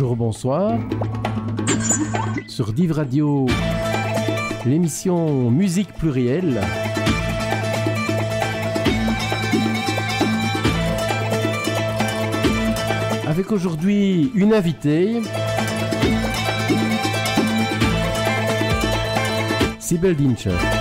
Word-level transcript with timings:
Bonjour, 0.00 0.14
bonsoir. 0.14 0.78
Sur 2.46 2.72
Div 2.72 2.92
Radio, 2.92 3.46
l'émission 4.64 5.50
Musique 5.50 5.92
plurielle. 5.92 6.60
Avec 13.26 13.50
aujourd'hui 13.50 14.30
une 14.36 14.54
invitée. 14.54 15.20
Sibel 19.80 20.14
Dincher. 20.14 20.77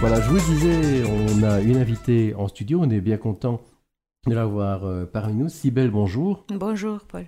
Voilà, 0.00 0.20
je 0.20 0.28
vous 0.28 0.52
disais, 0.52 1.04
on 1.04 1.42
a 1.42 1.60
une 1.60 1.78
invitée 1.78 2.34
en 2.34 2.48
studio, 2.48 2.80
on 2.82 2.90
est 2.90 3.00
bien 3.00 3.16
content 3.16 3.60
de 4.26 4.34
l'avoir 4.34 4.84
euh, 4.84 5.06
parmi 5.06 5.34
nous. 5.34 5.48
Sibelle, 5.48 5.90
bonjour. 5.90 6.44
Bonjour, 6.54 7.00
Paul. 7.08 7.26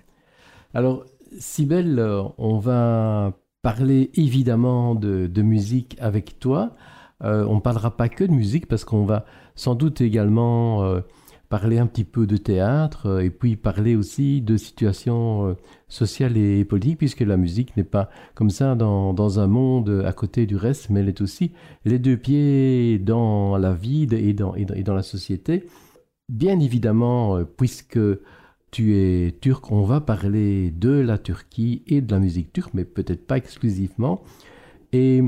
Alors, 0.75 1.03
Sibelle, 1.39 1.97
euh, 1.97 2.23
on 2.37 2.59
va 2.59 3.33
parler 3.63 4.11
évidemment 4.13 4.93
de, 4.93 5.41
musique 5.41 5.97
avec 5.99 6.39
toi. 6.39 6.75
Euh, 7.23 7.43
on 7.47 7.55
ne 7.55 7.59
parlera 7.59 7.97
pas 7.97 8.07
que 8.07 8.23
de 8.23 8.31
musique 8.31 8.67
parce 8.67 8.85
qu'on 8.85 9.03
va 9.03 9.25
sans 9.55 9.73
doute 9.73 10.01
également 10.01 11.01
parler 11.49 11.79
un 11.79 11.87
petit 11.87 12.03
peu 12.03 12.27
de 12.27 12.37
théâtre 12.37 13.07
euh, 13.07 13.19
et 13.19 13.31
puis 13.31 13.55
parler 13.55 13.95
aussi 13.95 14.41
de 14.41 14.55
situations 14.55 15.47
euh, 15.47 15.53
sociales 15.87 16.37
et 16.37 16.63
politiques, 16.63 16.99
puisque 16.99 17.21
la 17.21 17.37
musique 17.37 17.75
n'est 17.75 17.83
pas 17.83 18.09
comme 18.35 18.51
ça 18.51 18.75
dans, 18.75 19.13
dans, 19.13 19.39
un 19.39 19.47
monde 19.47 20.03
à 20.05 20.13
côté 20.13 20.45
du 20.45 20.55
reste, 20.55 20.89
mais 20.91 20.99
elle 21.01 21.09
est 21.09 21.21
aussi 21.21 21.51
les 21.85 21.97
deux 21.97 22.17
pieds 22.17 22.99
dans 22.99 23.57
la 23.57 23.73
vie 23.73 24.07
et 24.11 24.33
dans, 24.33 24.53
et 24.55 24.65
dans, 24.65 24.93
la 24.93 25.03
société. 25.03 25.65
Bien 26.29 26.59
évidemment, 26.59 27.37
euh, 27.37 27.43
puisque 27.43 27.99
tu 28.71 28.95
es 28.95 29.31
turc, 29.41 29.71
on 29.71 29.81
va 29.81 29.99
parler 29.99 30.69
de 30.69 30.91
la 30.91 31.17
Turquie 31.17 31.81
et 31.87 32.01
de 32.01 32.11
la 32.11 32.19
musique 32.19 32.53
turque, 32.53 32.75
mais 32.75 32.85
peut-être 32.85 33.25
pas 33.25 33.37
exclusivement. 33.37 34.21
Et 34.93 35.23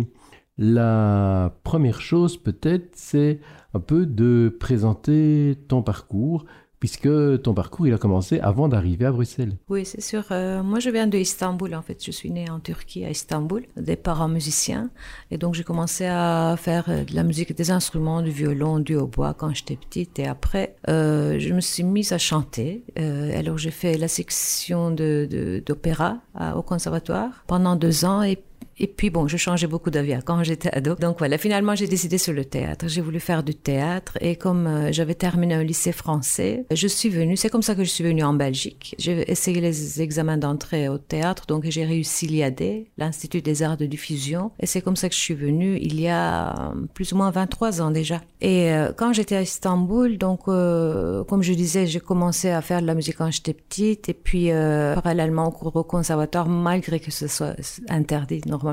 la 0.61 1.55
première 1.63 2.01
chose 2.01 2.37
peut-être, 2.37 2.91
c'est 2.93 3.39
un 3.73 3.79
peu 3.79 4.05
de 4.05 4.55
présenter 4.59 5.57
ton 5.67 5.81
parcours, 5.81 6.45
puisque 6.79 7.09
ton 7.41 7.55
parcours, 7.55 7.87
il 7.87 7.93
a 7.93 7.97
commencé 7.97 8.39
avant 8.39 8.67
d'arriver 8.67 9.05
à 9.05 9.11
Bruxelles. 9.11 9.57
Oui, 9.69 9.85
c'est 9.85 10.01
sûr. 10.01 10.23
Euh, 10.29 10.61
moi, 10.61 10.79
je 10.79 10.91
viens 10.91 11.07
de 11.07 11.17
Istanbul, 11.17 11.73
en 11.73 11.81
fait. 11.81 12.03
Je 12.03 12.11
suis 12.11 12.29
née 12.29 12.49
en 12.49 12.59
Turquie, 12.59 13.05
à 13.05 13.09
Istanbul, 13.09 13.65
des 13.75 13.95
parents 13.95 14.27
musiciens. 14.27 14.91
Et 15.31 15.39
donc, 15.39 15.55
j'ai 15.55 15.63
commencé 15.63 16.05
à 16.05 16.55
faire 16.57 16.85
euh, 16.89 17.05
de 17.05 17.15
la 17.15 17.23
musique, 17.23 17.55
des 17.55 17.71
instruments, 17.71 18.21
du 18.21 18.31
violon, 18.31 18.79
du 18.79 18.95
hautbois 18.95 19.33
quand 19.33 19.53
j'étais 19.55 19.75
petite. 19.75 20.19
Et 20.19 20.27
après, 20.27 20.75
euh, 20.89 21.39
je 21.39 21.53
me 21.53 21.61
suis 21.61 21.83
mise 21.83 22.13
à 22.13 22.19
chanter. 22.19 22.83
alors, 22.97 23.57
j'ai 23.57 23.71
fait 23.71 23.97
la 23.97 24.07
section 24.07 24.91
d'opéra 24.91 26.17
au 26.55 26.61
conservatoire 26.61 27.43
pendant 27.47 27.75
deux 27.75 28.05
ans. 28.05 28.21
Et 28.23 28.37
et 28.81 28.87
puis 28.87 29.11
bon, 29.11 29.27
je 29.27 29.37
changeais 29.37 29.67
beaucoup 29.67 29.91
d'avis 29.91 30.15
quand 30.25 30.43
j'étais 30.43 30.75
ado. 30.75 30.95
Donc 30.95 31.19
voilà, 31.19 31.37
finalement 31.37 31.75
j'ai 31.75 31.87
décidé 31.87 32.17
sur 32.17 32.33
le 32.33 32.43
théâtre. 32.43 32.85
J'ai 32.87 33.01
voulu 33.01 33.19
faire 33.19 33.43
du 33.43 33.53
théâtre 33.53 34.17
et 34.21 34.35
comme 34.35 34.65
euh, 34.65 34.91
j'avais 34.91 35.13
terminé 35.13 35.53
un 35.53 35.63
lycée 35.63 35.91
français, 35.91 36.65
je 36.71 36.87
suis 36.87 37.09
venue. 37.09 37.37
C'est 37.37 37.51
comme 37.51 37.61
ça 37.61 37.75
que 37.75 37.83
je 37.83 37.89
suis 37.91 38.03
venue 38.03 38.23
en 38.23 38.33
Belgique. 38.33 38.95
J'ai 38.97 39.29
essayé 39.31 39.61
les 39.61 40.01
examens 40.01 40.37
d'entrée 40.37 40.89
au 40.89 40.97
théâtre, 40.97 41.45
donc 41.45 41.65
j'ai 41.69 41.85
réussi 41.85 42.25
l'IAD, 42.25 42.87
l'Institut 42.97 43.43
des 43.43 43.61
Arts 43.61 43.77
de 43.77 43.85
Diffusion. 43.85 44.51
Et 44.59 44.65
c'est 44.65 44.81
comme 44.81 44.95
ça 44.95 45.09
que 45.09 45.15
je 45.15 45.19
suis 45.19 45.35
venue 45.35 45.77
il 45.79 46.01
y 46.01 46.07
a 46.07 46.71
euh, 46.71 46.87
plus 46.95 47.13
ou 47.13 47.17
moins 47.17 47.29
23 47.29 47.83
ans 47.83 47.91
déjà. 47.91 48.19
Et 48.41 48.71
euh, 48.71 48.93
quand 48.97 49.13
j'étais 49.13 49.35
à 49.35 49.43
Istanbul, 49.43 50.17
donc 50.17 50.45
comme 50.45 51.43
je 51.43 51.53
disais, 51.53 51.85
j'ai 51.85 51.99
commencé 51.99 52.49
à 52.49 52.61
faire 52.61 52.81
de 52.81 52.87
la 52.87 52.95
musique 52.95 53.17
quand 53.17 53.29
j'étais 53.29 53.53
petite 53.53 54.09
et 54.09 54.15
puis 54.15 54.49
parallèlement 54.49 55.53
au 55.61 55.83
conservatoire, 55.83 56.47
malgré 56.49 56.99
que 56.99 57.11
ce 57.11 57.27
soit 57.27 57.55
interdit 57.87 58.41
normalement 58.47 58.70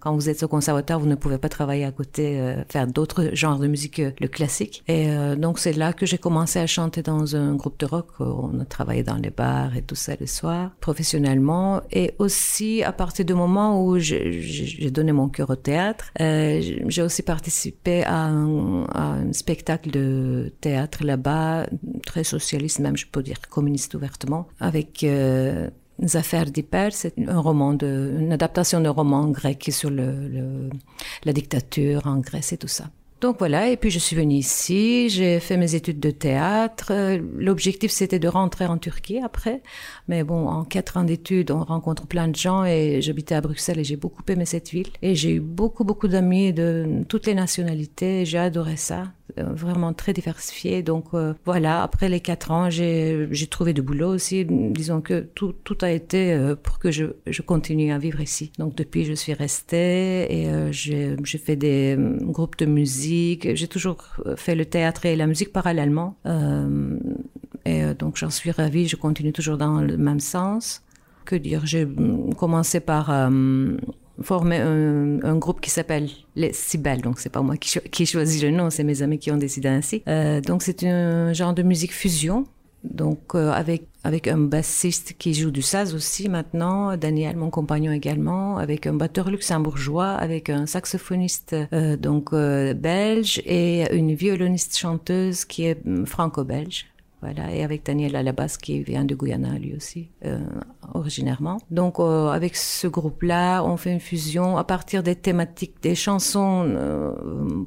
quand 0.00 0.14
vous 0.14 0.28
êtes 0.28 0.42
au 0.42 0.48
conservatoire, 0.48 1.00
vous 1.00 1.06
ne 1.06 1.16
pouvez 1.16 1.38
pas 1.38 1.48
travailler 1.48 1.84
à 1.84 1.90
côté, 1.90 2.40
euh, 2.40 2.62
faire 2.68 2.86
d'autres 2.86 3.30
genres 3.32 3.58
de 3.58 3.66
musique 3.66 3.96
que 3.96 4.12
le 4.20 4.28
classique. 4.28 4.84
Et 4.86 5.10
euh, 5.10 5.34
donc 5.34 5.58
c'est 5.58 5.72
là 5.72 5.92
que 5.92 6.06
j'ai 6.06 6.18
commencé 6.18 6.58
à 6.60 6.66
chanter 6.66 7.02
dans 7.02 7.34
un 7.34 7.54
groupe 7.54 7.78
de 7.80 7.86
rock. 7.86 8.08
On 8.20 8.60
a 8.60 8.64
travaillé 8.64 9.02
dans 9.02 9.16
les 9.16 9.30
bars 9.30 9.76
et 9.76 9.82
tout 9.82 9.96
ça 9.96 10.12
le 10.18 10.26
soir, 10.26 10.70
professionnellement. 10.80 11.82
Et 11.90 12.14
aussi 12.18 12.82
à 12.84 12.92
partir 12.92 13.24
du 13.24 13.34
moment 13.34 13.84
où 13.84 13.98
j'ai 13.98 14.90
donné 14.90 15.12
mon 15.12 15.28
cœur 15.28 15.50
au 15.50 15.56
théâtre, 15.56 16.12
euh, 16.20 16.60
j'ai 16.86 17.02
aussi 17.02 17.22
participé 17.22 18.04
à 18.04 18.26
un, 18.26 18.84
à 18.94 19.02
un, 19.14 19.32
spectacle 19.32 19.90
de 19.90 20.52
théâtre 20.60 21.04
là-bas, 21.04 21.66
très 22.06 22.24
socialiste 22.24 22.78
même, 22.78 22.96
je 22.96 23.06
peux 23.06 23.22
dire 23.22 23.40
communiste 23.48 23.94
ouvertement, 23.94 24.48
avec 24.60 25.04
affaires 26.14 26.50
d'hyper, 26.50 26.92
c'est 26.92 27.14
un 27.26 27.40
roman 27.40 27.74
de, 27.74 28.16
une 28.20 28.32
adaptation 28.32 28.80
d'un 28.80 28.90
roman 28.90 29.28
grec 29.28 29.68
sur 29.70 29.90
le, 29.90 30.70
la 31.24 31.32
dictature 31.32 32.06
en 32.06 32.18
Grèce 32.18 32.52
et 32.52 32.56
tout 32.56 32.68
ça. 32.68 32.90
Donc 33.20 33.40
voilà, 33.40 33.68
et 33.68 33.76
puis 33.76 33.90
je 33.90 33.98
suis 33.98 34.14
venue 34.14 34.36
ici, 34.36 35.08
j'ai 35.08 35.40
fait 35.40 35.56
mes 35.56 35.74
études 35.74 35.98
de 35.98 36.12
théâtre. 36.12 36.92
L'objectif 37.36 37.90
c'était 37.90 38.20
de 38.20 38.28
rentrer 38.28 38.66
en 38.66 38.78
Turquie 38.78 39.18
après, 39.18 39.60
mais 40.06 40.22
bon, 40.22 40.46
en 40.46 40.64
quatre 40.64 40.96
ans 40.98 41.02
d'études, 41.02 41.50
on 41.50 41.64
rencontre 41.64 42.06
plein 42.06 42.28
de 42.28 42.36
gens 42.36 42.64
et 42.64 43.02
j'habitais 43.02 43.34
à 43.34 43.40
Bruxelles 43.40 43.80
et 43.80 43.84
j'ai 43.84 43.96
beaucoup 43.96 44.22
aimé 44.28 44.44
cette 44.44 44.70
ville. 44.70 44.90
Et 45.02 45.16
j'ai 45.16 45.32
eu 45.32 45.40
beaucoup, 45.40 45.82
beaucoup 45.82 46.06
d'amis 46.06 46.52
de 46.52 47.02
toutes 47.08 47.26
les 47.26 47.34
nationalités, 47.34 48.24
j'ai 48.24 48.38
adoré 48.38 48.76
ça. 48.76 49.12
Euh, 49.38 49.44
vraiment 49.52 49.92
très 49.92 50.12
diversifié. 50.12 50.82
Donc 50.82 51.06
euh, 51.14 51.34
voilà, 51.44 51.82
après 51.82 52.08
les 52.08 52.20
quatre 52.20 52.50
ans, 52.50 52.70
j'ai 52.70 53.28
trouvé 53.50 53.72
du 53.72 53.82
boulot 53.82 54.08
aussi. 54.08 54.44
Disons 54.44 55.00
que 55.00 55.20
tout, 55.20 55.52
tout 55.64 55.78
a 55.82 55.90
été 55.90 56.32
euh, 56.32 56.54
pour 56.56 56.78
que 56.78 56.90
je, 56.90 57.06
je, 57.26 57.42
continue 57.42 57.92
à 57.92 57.98
vivre 57.98 58.20
ici. 58.20 58.52
Donc 58.58 58.74
depuis, 58.74 59.04
je 59.04 59.12
suis 59.12 59.32
restée 59.32 60.26
et 60.32 60.72
j'ai 60.72 61.38
fait 61.38 61.56
des 61.56 61.96
groupes 62.22 62.58
de 62.58 62.66
musique. 62.66 63.54
J'ai 63.54 63.68
toujours 63.68 63.98
fait 64.36 64.54
le 64.54 64.64
théâtre 64.64 65.06
et 65.06 65.16
la 65.16 65.26
musique 65.26 65.52
parallèlement. 65.52 66.16
et 67.64 67.94
donc 67.98 68.16
j'en 68.16 68.30
suis 68.30 68.50
ravie. 68.50 68.86
Je 68.88 68.96
continue 68.96 69.32
toujours 69.32 69.56
dans 69.56 69.80
le 69.80 69.96
même 69.96 70.20
sens. 70.20 70.82
Que 71.24 71.36
dire? 71.36 71.64
J'ai 71.64 71.86
commencé 72.36 72.80
par 72.80 73.10
formé 74.22 74.56
un, 74.56 75.36
groupe 75.36 75.60
qui 75.60 75.70
s'appelle 75.70 76.08
les 76.36 76.52
Cibelles. 76.52 77.02
Donc, 77.02 77.20
c'est 77.20 77.30
pas 77.30 77.42
moi 77.42 77.56
qui, 77.56 78.06
choisis 78.06 78.42
le 78.42 78.50
nom, 78.50 78.70
c'est 78.70 78.84
mes 78.84 79.02
amis 79.02 79.18
qui 79.18 79.30
ont 79.30 79.36
décidé 79.36 79.68
ainsi. 79.68 80.02
Euh, 80.08 80.40
donc, 80.40 80.62
c'est 80.62 80.84
un 80.84 81.32
genre 81.32 81.54
de 81.54 81.62
musique 81.62 81.92
fusion. 81.92 82.46
Donc, 82.84 83.34
euh, 83.34 83.50
avec, 83.50 83.86
avec 84.04 84.28
un 84.28 84.38
bassiste 84.38 85.14
qui 85.18 85.34
joue 85.34 85.50
du 85.50 85.62
saz 85.62 85.94
aussi 85.94 86.28
maintenant, 86.28 86.96
Daniel, 86.96 87.36
mon 87.36 87.50
compagnon 87.50 87.92
également, 87.92 88.58
avec 88.58 88.86
un 88.86 88.94
batteur 88.94 89.30
luxembourgeois, 89.30 90.10
avec 90.10 90.48
un 90.48 90.66
saxophoniste 90.66 91.56
euh, 91.72 91.96
donc 91.96 92.32
belge 92.32 93.42
et 93.44 93.92
une 93.94 94.14
violoniste 94.14 94.76
chanteuse 94.76 95.44
qui 95.44 95.64
est 95.64 95.80
franco-belge. 96.06 96.86
Et 97.26 97.64
avec 97.64 97.84
Daniel 97.84 98.14
à 98.16 98.22
la 98.22 98.32
basse 98.32 98.56
qui 98.56 98.82
vient 98.82 99.04
de 99.04 99.14
Guyana 99.14 99.58
lui 99.58 99.74
aussi, 99.74 100.08
euh, 100.24 100.38
originairement. 100.94 101.58
Donc 101.70 101.98
euh, 101.98 102.28
avec 102.28 102.56
ce 102.56 102.86
groupe-là, 102.86 103.62
on 103.64 103.76
fait 103.76 103.92
une 103.92 104.00
fusion 104.00 104.56
à 104.56 104.64
partir 104.64 105.02
des 105.02 105.16
thématiques, 105.16 105.74
des 105.82 105.94
chansons 105.94 106.64
euh, 106.66 107.12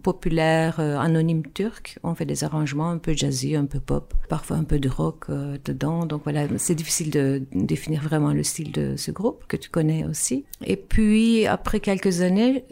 populaires 0.02 0.80
anonymes 0.80 1.46
turques. 1.54 2.00
On 2.04 2.16
fait 2.16 2.26
des 2.26 2.44
arrangements 2.44 2.90
un 2.90 2.98
peu 2.98 3.14
jazzy, 3.14 3.56
un 3.56 3.66
peu 3.66 3.80
pop, 3.80 4.14
parfois 4.30 4.58
un 4.58 4.64
peu 4.64 4.80
de 4.80 4.90
rock 4.90 5.28
dedans. 5.30 6.06
Donc 6.06 6.22
voilà, 6.24 6.48
c'est 6.58 6.76
difficile 6.76 7.12
de 7.12 7.44
définir 7.54 8.02
vraiment 8.02 8.34
le 8.34 8.44
style 8.44 8.72
de 8.72 8.96
ce 8.96 9.12
groupe 9.12 9.46
que 9.48 9.58
tu 9.58 9.70
connais 9.70 10.06
aussi. 10.06 10.46
Et 10.66 10.78
puis 10.78 11.46
après 11.46 11.80
quelques 11.80 12.22
années, 12.22 12.64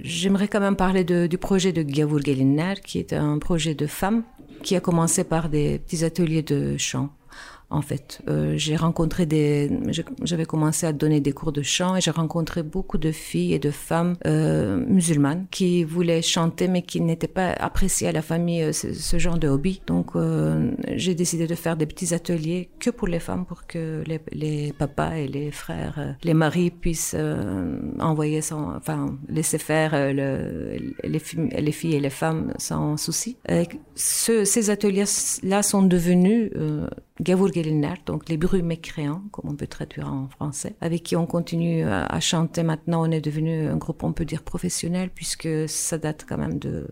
J'aimerais 0.00 0.46
quand 0.46 0.60
même 0.60 0.76
parler 0.76 1.02
du 1.02 1.38
projet 1.38 1.72
de 1.72 1.82
Gavur 1.82 2.20
Gelinler, 2.20 2.74
qui 2.84 2.98
est 2.98 3.12
un 3.12 3.38
projet 3.38 3.74
de 3.74 3.86
femmes 3.86 4.22
qui 4.62 4.76
a 4.76 4.80
commencé 4.80 5.24
par 5.24 5.48
des 5.48 5.78
petits 5.78 6.04
ateliers 6.04 6.42
de 6.42 6.76
chant 6.76 7.10
en 7.70 7.82
fait. 7.82 8.20
Euh, 8.28 8.54
j'ai 8.56 8.76
rencontré 8.76 9.26
des, 9.26 9.70
j'avais 10.22 10.46
commencé 10.46 10.86
à 10.86 10.92
donner 10.92 11.20
des 11.20 11.32
cours 11.32 11.52
de 11.52 11.62
chant 11.62 11.96
et 11.96 12.00
j'ai 12.00 12.10
rencontré 12.10 12.62
beaucoup 12.62 12.98
de 12.98 13.12
filles 13.12 13.52
et 13.52 13.58
de 13.58 13.70
femmes 13.70 14.16
euh, 14.26 14.76
musulmanes 14.86 15.46
qui 15.50 15.84
voulaient 15.84 16.22
chanter 16.22 16.68
mais 16.68 16.82
qui 16.82 17.00
n'étaient 17.00 17.28
pas 17.28 17.50
appréciées 17.50 18.08
à 18.08 18.12
la 18.12 18.22
famille 18.22 18.62
euh, 18.62 18.72
ce, 18.72 19.18
genre 19.18 19.38
de 19.38 19.48
hobby. 19.48 19.82
Donc 19.86 20.16
euh, 20.16 20.70
j'ai 20.94 21.14
décidé 21.14 21.46
de 21.46 21.54
faire 21.54 21.76
des 21.76 21.86
petits 21.86 22.14
ateliers 22.14 22.70
que 22.78 22.90
pour 22.90 23.08
les 23.08 23.20
femmes 23.20 23.44
pour 23.44 23.66
que 23.66 24.02
les, 24.06 24.20
les 24.32 24.72
papas 24.72 25.16
et 25.16 25.28
les 25.28 25.50
frères, 25.50 25.96
euh, 25.98 26.12
les 26.22 26.34
maris 26.34 26.70
puissent 26.70 27.16
envoyer 27.98 28.40
sans, 28.40 28.76
enfin 28.76 29.18
laisser 29.28 29.58
faire 29.58 29.92
le, 30.12 30.76
les, 31.02 31.20
les, 31.60 31.72
filles 31.72 31.94
et 31.94 32.00
les 32.00 32.10
femmes 32.10 32.52
sans 32.58 32.96
souci. 32.96 33.36
Ces 33.94 34.70
ateliers 34.70 35.04
là 35.42 35.62
sont 35.62 35.82
devenus 35.82 36.50
Gavur 37.20 37.50
Gelinler, 37.62 37.94
donc 38.06 38.28
les 38.28 38.36
bruits 38.36 38.62
mécréants, 38.62 39.22
comme 39.32 39.50
on 39.50 39.54
peut 39.54 39.66
traduire 39.66 40.12
en 40.12 40.28
français, 40.28 40.74
avec 40.80 41.02
qui 41.02 41.16
on 41.16 41.26
continue 41.26 41.84
à, 41.84 42.20
chanter 42.20 42.62
maintenant. 42.62 43.02
On 43.06 43.10
est 43.10 43.20
devenu 43.20 43.66
un 43.66 43.76
groupe, 43.76 44.02
on 44.02 44.12
peut 44.12 44.24
dire, 44.24 44.42
professionnel, 44.42 45.10
puisque 45.14 45.48
ça 45.68 45.98
date 45.98 46.24
quand 46.28 46.38
même 46.38 46.58
de 46.58 46.86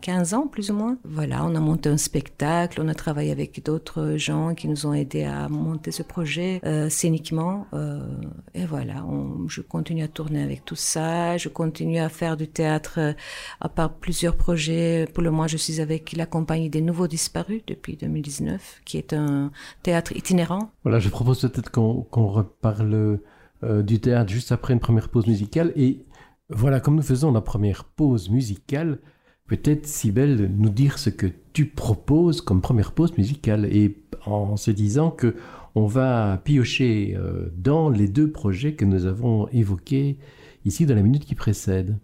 15 0.00 0.34
ans, 0.34 0.46
plus 0.46 0.70
ou 0.70 0.74
moins. 0.74 0.98
Voilà, 1.04 1.44
on 1.44 1.54
a 1.54 1.60
monté 1.60 1.88
un 1.88 1.96
spectacle, 1.96 2.80
on 2.82 2.88
a 2.88 2.94
travaillé 2.94 3.30
avec 3.30 3.62
d'autres 3.64 4.16
gens 4.16 4.54
qui 4.54 4.68
nous 4.68 4.86
ont 4.86 4.94
aidés 4.94 5.24
à 5.24 5.48
monter 5.48 5.90
ce 5.90 6.02
projet 6.02 6.60
euh, 6.64 6.88
scéniquement. 6.88 7.66
Euh, 7.74 8.00
et 8.54 8.64
voilà, 8.64 9.04
je 9.48 9.60
continue 9.60 10.02
à 10.02 10.08
tourner 10.08 10.42
avec 10.42 10.64
tout 10.64 10.76
ça, 10.76 11.36
je 11.36 11.48
continue 11.48 11.98
à 11.98 12.08
faire 12.08 12.36
du 12.36 12.48
théâtre 12.48 12.98
euh, 12.98 13.12
à 13.60 13.68
part 13.68 13.92
plusieurs 13.94 14.36
projets. 14.36 15.06
Pour 15.12 15.22
le 15.22 15.30
moment, 15.30 15.46
je 15.46 15.56
suis 15.56 15.80
avec 15.80 16.12
la 16.12 16.26
compagnie 16.26 16.70
des 16.70 16.80
Nouveaux 16.80 17.06
Disparus 17.06 17.62
depuis 17.66 17.96
2019, 17.96 18.80
qui 18.84 18.98
est 18.98 19.12
un 19.12 19.50
théâtre 19.82 19.99
itinérant. 20.14 20.70
Voilà, 20.82 20.98
je 20.98 21.08
propose 21.08 21.40
peut-être 21.40 21.70
qu'on 21.70 22.26
reparle 22.26 23.20
euh, 23.62 23.82
du 23.82 24.00
théâtre 24.00 24.30
juste 24.30 24.52
après 24.52 24.74
une 24.74 24.80
première 24.80 25.08
pause 25.08 25.26
musicale. 25.26 25.72
Et 25.76 26.04
voilà, 26.48 26.80
comme 26.80 26.96
nous 26.96 27.02
faisons 27.02 27.32
la 27.32 27.40
première 27.40 27.84
pause 27.84 28.30
musicale, 28.30 28.98
peut-être, 29.46 29.86
Sibelle, 29.86 30.50
nous 30.56 30.70
dire 30.70 30.98
ce 30.98 31.10
que 31.10 31.26
tu 31.52 31.66
proposes 31.66 32.40
comme 32.40 32.60
première 32.60 32.92
pause 32.92 33.16
musicale. 33.16 33.66
Et 33.66 34.02
en 34.26 34.56
se 34.56 34.70
disant 34.70 35.10
que 35.10 35.36
on 35.74 35.86
va 35.86 36.40
piocher 36.44 37.16
euh, 37.16 37.48
dans 37.56 37.90
les 37.90 38.08
deux 38.08 38.30
projets 38.30 38.74
que 38.74 38.84
nous 38.84 39.06
avons 39.06 39.48
évoqués 39.48 40.18
ici 40.64 40.86
dans 40.86 40.94
la 40.94 41.02
minute 41.02 41.24
qui 41.24 41.34
précède. 41.34 41.96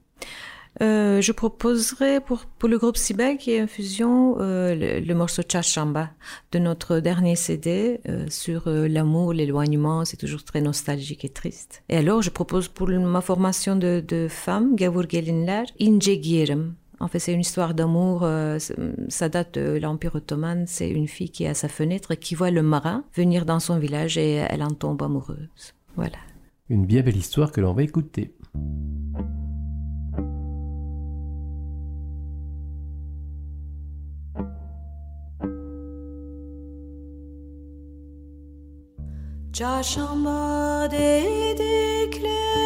Euh, 0.82 1.20
je 1.20 1.32
proposerai 1.32 2.20
pour, 2.20 2.44
pour 2.58 2.68
le 2.68 2.78
groupe 2.78 2.96
Sibel 2.96 3.38
qui 3.38 3.52
est 3.52 3.60
le, 3.60 5.00
le, 5.00 5.14
morceau 5.14 5.42
Chachamba 5.46 6.10
de 6.52 6.58
notre 6.58 7.00
dernier 7.00 7.36
CD 7.36 8.00
euh, 8.08 8.26
sur 8.28 8.68
euh, 8.68 8.86
l'amour, 8.86 9.32
l'éloignement. 9.32 10.04
C'est 10.04 10.18
toujours 10.18 10.44
très 10.44 10.60
nostalgique 10.60 11.24
et 11.24 11.30
triste. 11.30 11.82
Et 11.88 11.96
alors, 11.96 12.22
je 12.22 12.30
propose 12.30 12.68
pour 12.68 12.88
ma 12.88 13.20
formation 13.20 13.76
de, 13.76 14.04
de 14.06 14.28
femme, 14.28 14.76
Gavur 14.76 15.08
Gelinler, 15.08 15.64
Ince 15.80 16.20
Girim. 16.20 16.74
En 16.98 17.08
fait, 17.08 17.18
c'est 17.18 17.32
une 17.32 17.40
histoire 17.40 17.74
d'amour. 17.74 18.26
Ça 19.08 19.28
date 19.28 19.58
de 19.58 19.78
l'Empire 19.78 20.14
ottoman. 20.14 20.64
C'est 20.66 20.88
une 20.88 21.08
fille 21.08 21.28
qui 21.28 21.44
est 21.44 21.48
à 21.48 21.54
sa 21.54 21.68
fenêtre 21.68 22.14
qui 22.14 22.34
voit 22.34 22.50
le 22.50 22.62
marin 22.62 23.04
venir 23.14 23.44
dans 23.44 23.60
son 23.60 23.78
village 23.78 24.16
et 24.16 24.36
elle 24.48 24.62
en 24.62 24.70
tombe 24.70 25.02
amoureuse. 25.02 25.74
Voilà. 25.96 26.16
Une 26.70 26.86
bien 26.86 27.02
belle 27.02 27.18
histoire 27.18 27.52
que 27.52 27.60
l'on 27.60 27.74
va 27.74 27.82
écouter. 27.82 28.34
Çarşamba 39.56 40.90
dedikleri 40.90 42.65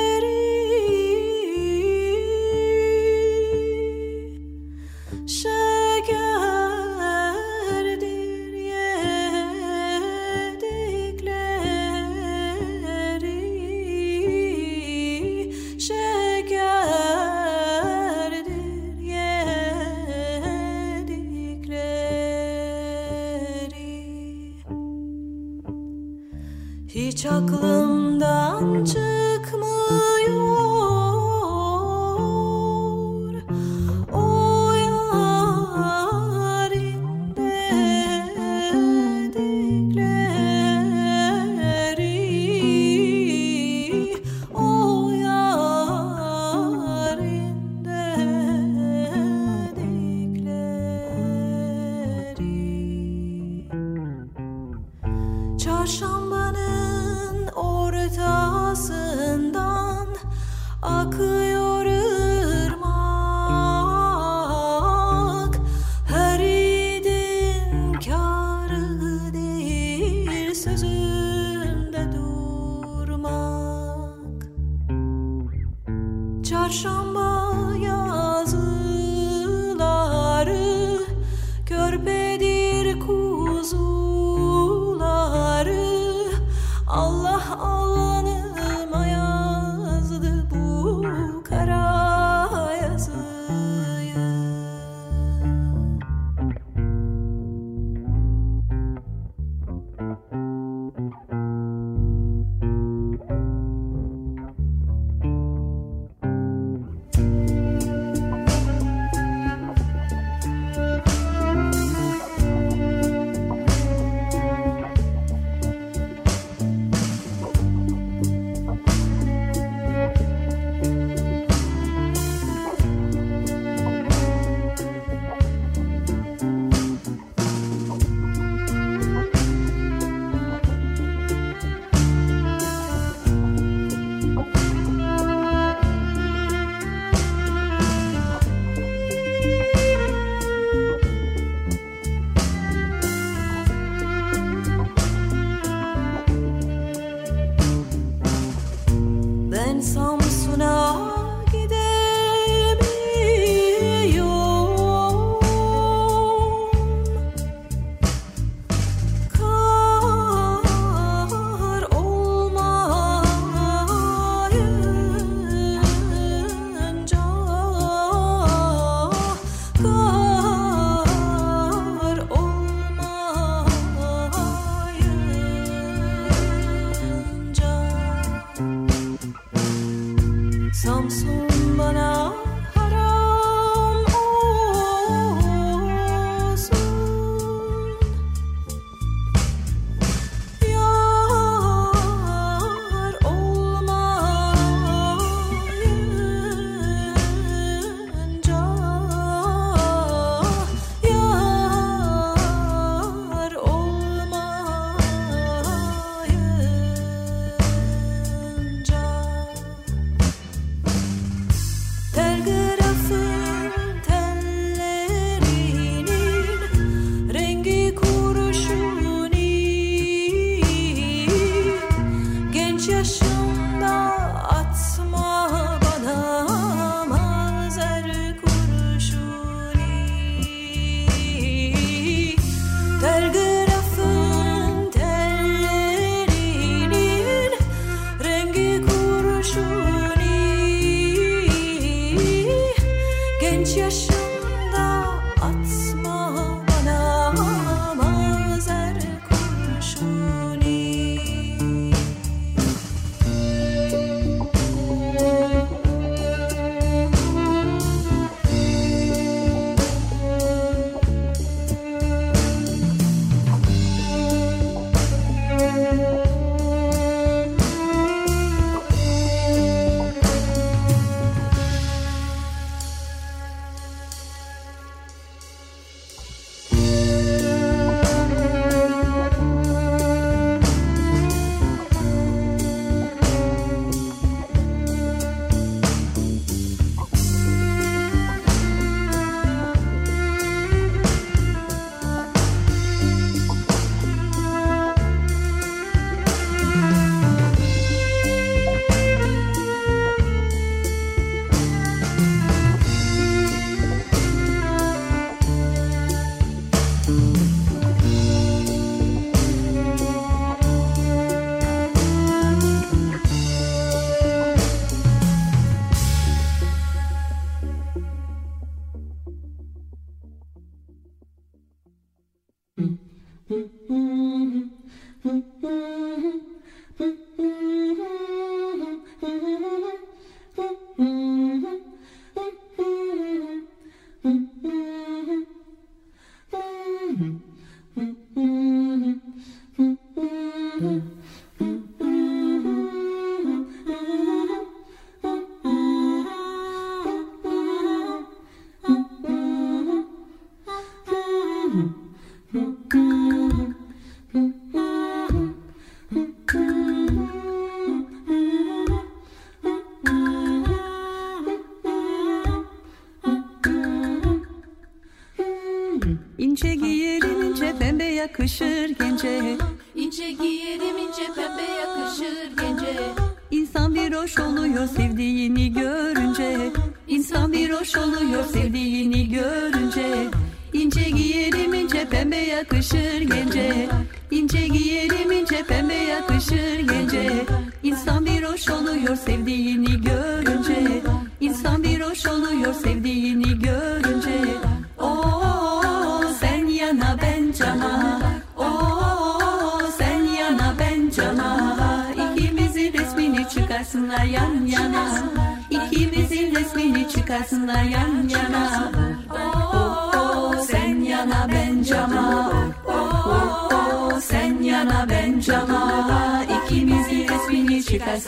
Hiç 27.20 27.26
aklım 27.26 27.89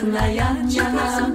çıkarsınlar 0.03 0.29
yan 0.29 0.69
yana. 0.69 1.31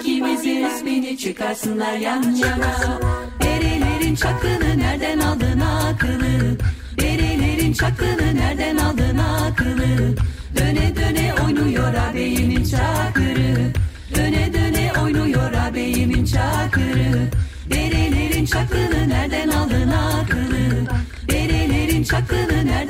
İkimizin 0.00 0.64
resmini 0.64 1.18
çıkarsınlar 1.18 1.92
yan 1.92 2.22
yana. 2.22 3.00
Derelerin 3.42 4.14
çakını 4.14 4.78
nereden 4.78 5.18
aldın 5.18 5.60
akıllı 5.60 6.58
Derelerin 7.00 7.72
çakını 7.72 8.36
nereden 8.36 8.76
aldın 8.76 9.18
akıllı 9.18 10.16
Döne 10.56 10.96
döne 10.96 11.34
oynuyor 11.44 11.94
ağabeyimin 11.94 12.64
çakırı. 12.64 13.72
Döne 14.16 14.52
döne 14.52 14.92
oynuyor 15.02 15.52
ağabeyimin 15.52 16.24
çakırı. 16.24 17.30
Derelerin 17.70 18.44
çakını 18.44 19.08
nereden 19.08 19.48
aldın 19.48 19.90
akıllı 19.90 20.86
Derelerin 21.30 22.04
çakını 22.04 22.66
nereden 22.66 22.87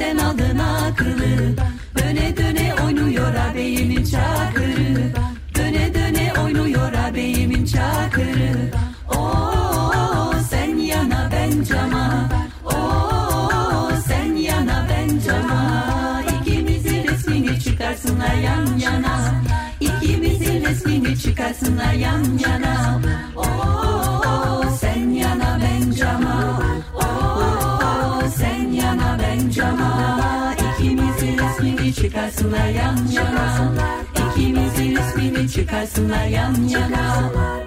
Oo 9.08 10.32
sen 10.50 10.76
yana 10.78 11.28
ben 11.32 11.64
cama 11.64 12.28
Oo 12.64 13.90
sen 14.08 14.36
yana 14.36 14.86
ben 14.90 15.18
cama 15.26 16.22
İkimizin 16.40 17.04
resmini 17.08 17.60
çıkarsınlar 17.60 18.34
yan 18.34 18.78
yana. 18.78 19.34
İkimizin 19.80 20.64
resmini 20.64 21.18
çıkarsınlar 21.18 21.92
yan 21.92 22.24
yana. 22.38 23.00
Oo 23.36 24.62
sen 24.80 25.10
yana 25.10 25.58
ben 25.62 25.90
cama 25.90 26.60
Oo 26.94 28.28
sen 28.38 28.72
yana 28.72 29.18
ben 29.22 29.50
cama 29.50 30.54
İkimizin 30.54 31.38
resmini 31.38 31.94
çıkarsınlar 31.94 32.68
yan 32.68 32.96
yana. 33.12 33.72
İkimizin 34.14 34.96
resmini 34.96 35.50
çıkarsınlar 35.50 36.26
yan 36.26 36.54
yana 36.68 37.57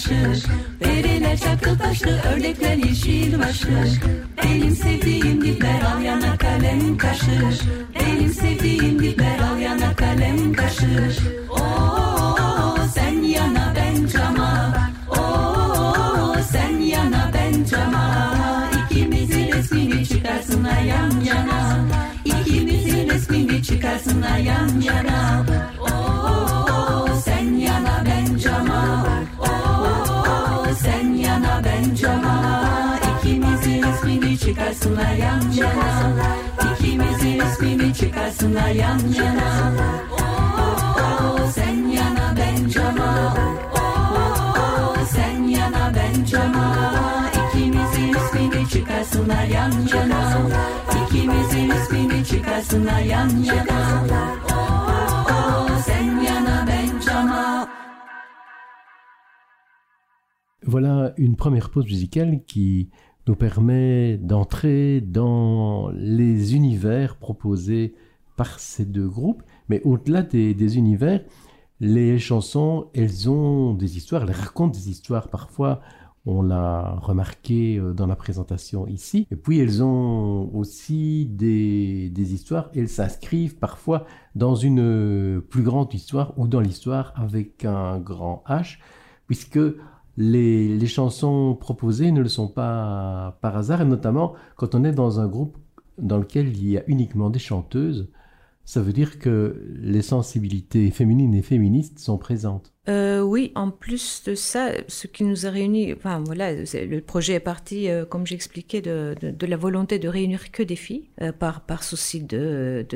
yeşil 0.00 0.28
başlı 0.28 0.50
Bereler 0.80 1.36
çakıl 1.36 1.78
taşlı 1.78 2.20
ördekler 2.22 2.76
yeşil 2.76 3.38
başlı 3.38 3.68
pause 61.70 61.84
musicale 61.84 62.40
qui 62.46 62.90
nous 63.26 63.36
permet 63.36 64.16
d'entrer 64.16 65.00
dans 65.00 65.90
les 65.94 66.54
univers 66.54 67.16
proposés 67.16 67.94
par 68.36 68.58
ces 68.58 68.84
deux 68.84 69.08
groupes. 69.08 69.42
Mais 69.68 69.82
au-delà 69.84 70.22
des, 70.22 70.78
univers, 70.78 71.22
les 71.78 72.18
chansons, 72.18 72.88
elles 72.94 73.28
ont 73.28 73.74
des 73.74 73.96
histoires, 73.96 74.22
elles 74.22 74.32
racontent 74.32 74.72
des 74.72 74.90
histoires 74.90 75.28
parfois. 75.28 75.80
On 76.26 76.42
l'a 76.42 76.98
remarqué 77.00 77.78
euh, 77.78 77.94
dans 77.94 78.06
la 78.06 78.16
présentation 78.16 78.86
ici. 78.86 79.26
Et 79.30 79.36
puis 79.36 79.58
elles 79.58 79.82
ont 79.82 80.50
aussi 80.54 81.26
des, 81.26 82.10
des 82.10 82.34
histoires, 82.34 82.70
elles 82.74 82.90
s'inscrivent 82.90 83.56
parfois 83.56 84.04
dans 84.34 84.54
une 84.54 84.80
euh, 84.80 85.40
plus 85.40 85.62
grande 85.62 85.94
histoire 85.94 86.38
ou 86.38 86.46
dans 86.46 86.60
l'histoire 86.60 87.14
avec 87.16 87.64
un 87.64 87.98
grand 88.00 88.42
H, 88.48 88.78
puisque 89.26 89.60
les, 90.16 90.86
chansons 90.86 91.56
proposées 91.58 92.12
ne 92.12 92.20
le 92.20 92.28
sont 92.28 92.48
pas 92.48 93.38
par 93.40 93.56
hasard, 93.56 93.82
et 93.82 93.84
notamment 93.84 94.34
quand 94.56 94.74
on 94.74 94.84
est 94.84 94.92
dans 94.92 95.20
un 95.20 95.28
groupe 95.28 95.56
dans 95.98 96.18
lequel 96.18 96.48
il 96.48 96.68
y 96.68 96.78
a 96.78 96.84
uniquement 96.86 97.30
des 97.30 97.38
chanteuses, 97.38 98.10
ça 98.64 98.80
veut 98.80 98.92
dire 98.92 99.18
que 99.18 99.62
les 99.80 100.02
sensibilités 100.02 100.90
féminines 100.90 101.34
et 101.34 101.42
féministes 101.42 101.98
sont 101.98 102.18
présentes. 102.18 102.72
Euh, 102.90 103.20
oui, 103.20 103.52
en 103.54 103.70
plus 103.70 104.24
de 104.24 104.34
ça, 104.34 104.70
ce 104.88 105.06
qui 105.06 105.22
nous 105.22 105.46
a 105.46 105.50
réunis, 105.50 105.92
enfin 105.92 106.22
voilà, 106.26 106.52
le 106.52 106.98
projet 107.00 107.34
est 107.34 107.40
parti, 107.40 107.88
euh, 107.88 108.04
comme 108.04 108.26
j'expliquais, 108.26 108.80
de, 108.80 109.14
de, 109.22 109.46
la 109.46 109.56
volonté 109.56 109.98
de 110.00 110.08
réunir 110.08 110.50
que 110.50 110.62
des 110.62 110.76
filles, 110.76 111.08
euh, 111.22 111.30
par, 111.30 111.60
par 111.60 111.84
souci 111.84 112.20
de, 112.22 112.86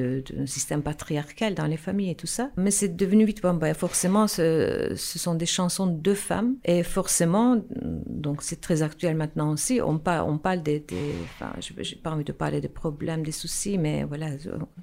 système 0.46 0.82
patriarcal 0.82 1.54
dans 1.54 1.66
les 1.66 1.76
familles 1.76 2.10
et 2.10 2.14
tout 2.16 2.26
ça. 2.26 2.50
Mais 2.56 2.72
c'est 2.72 2.96
devenu 2.96 3.24
vite, 3.24 3.40
bon, 3.40 3.54
bah, 3.54 3.72
forcément, 3.74 4.26
ce, 4.26 4.94
sont 4.96 5.34
des 5.34 5.46
chansons 5.46 5.86
de 5.86 6.14
femmes, 6.14 6.56
et 6.64 6.82
forcément, 6.82 7.62
donc 8.06 8.42
c'est 8.42 8.60
très 8.60 8.82
actuel 8.82 9.16
maintenant 9.16 9.52
aussi, 9.52 9.80
on, 9.80 9.98
par, 9.98 10.26
on 10.26 10.38
parle 10.38 10.62
des, 10.62 10.80
des 10.80 11.12
enfin, 11.34 11.52
j'ai 11.60 11.96
pas 11.96 12.10
envie 12.10 12.24
de 12.24 12.32
parler 12.32 12.60
des 12.60 12.68
problèmes, 12.68 13.22
des 13.22 13.32
soucis, 13.32 13.78
mais 13.78 14.02
voilà, 14.02 14.26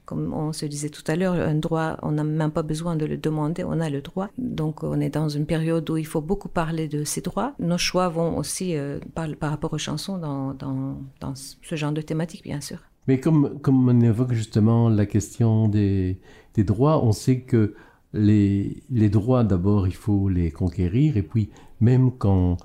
comme 0.05 0.33
on 0.33 0.53
se 0.53 0.65
disait 0.65 0.89
tout 0.89 1.03
à 1.07 1.17
l'heure, 1.17 1.33
un 1.33 1.55
droit, 1.55 1.97
on 2.01 2.11
n'a 2.11 2.23
même 2.23 2.51
pas 2.51 2.63
besoin 2.63 2.95
de 2.95 3.05
le 3.05 3.17
demander, 3.17 3.65
on 3.65 3.79
a 3.81 3.89
le 3.89 4.01
droit. 4.01 4.29
Donc 4.37 4.83
on 4.83 5.00
est 5.01 5.09
dans 5.09 5.29
une 5.29 5.45
période 5.45 5.89
où 5.89 5.97
il 5.97 6.05
faut 6.05 6.21
beaucoup 6.21 6.49
parler 6.49 6.87
de 6.87 7.03
ces 7.03 7.21
droits. 7.21 7.53
Nos 7.59 7.77
choix 7.77 8.09
vont 8.09 8.37
aussi 8.37 8.75
euh, 8.75 8.99
par, 9.13 9.27
rapport 9.41 9.73
aux 9.73 9.77
chansons 9.77 10.17
dans, 10.17 10.97
ce 11.33 11.75
genre 11.75 11.91
de 11.91 12.01
thématique, 12.01 12.43
bien 12.43 12.61
sûr. 12.61 12.77
Mais 13.07 13.19
comme, 13.19 13.59
comme 13.61 13.89
on 13.89 13.99
évoque 14.01 14.33
justement 14.33 14.87
la 14.87 15.05
question 15.05 15.67
des, 15.67 16.19
des 16.53 16.63
droits, 16.63 17.03
on 17.03 17.11
sait 17.11 17.41
que 17.41 17.73
les, 18.13 18.83
les 18.89 19.09
droits, 19.09 19.43
d'abord, 19.43 19.87
il 19.87 19.95
faut 19.95 20.29
les 20.29 20.51
conquérir. 20.51 21.17
Et 21.17 21.23
puis, 21.23 21.49
même 21.79 22.11
quand 22.11 22.57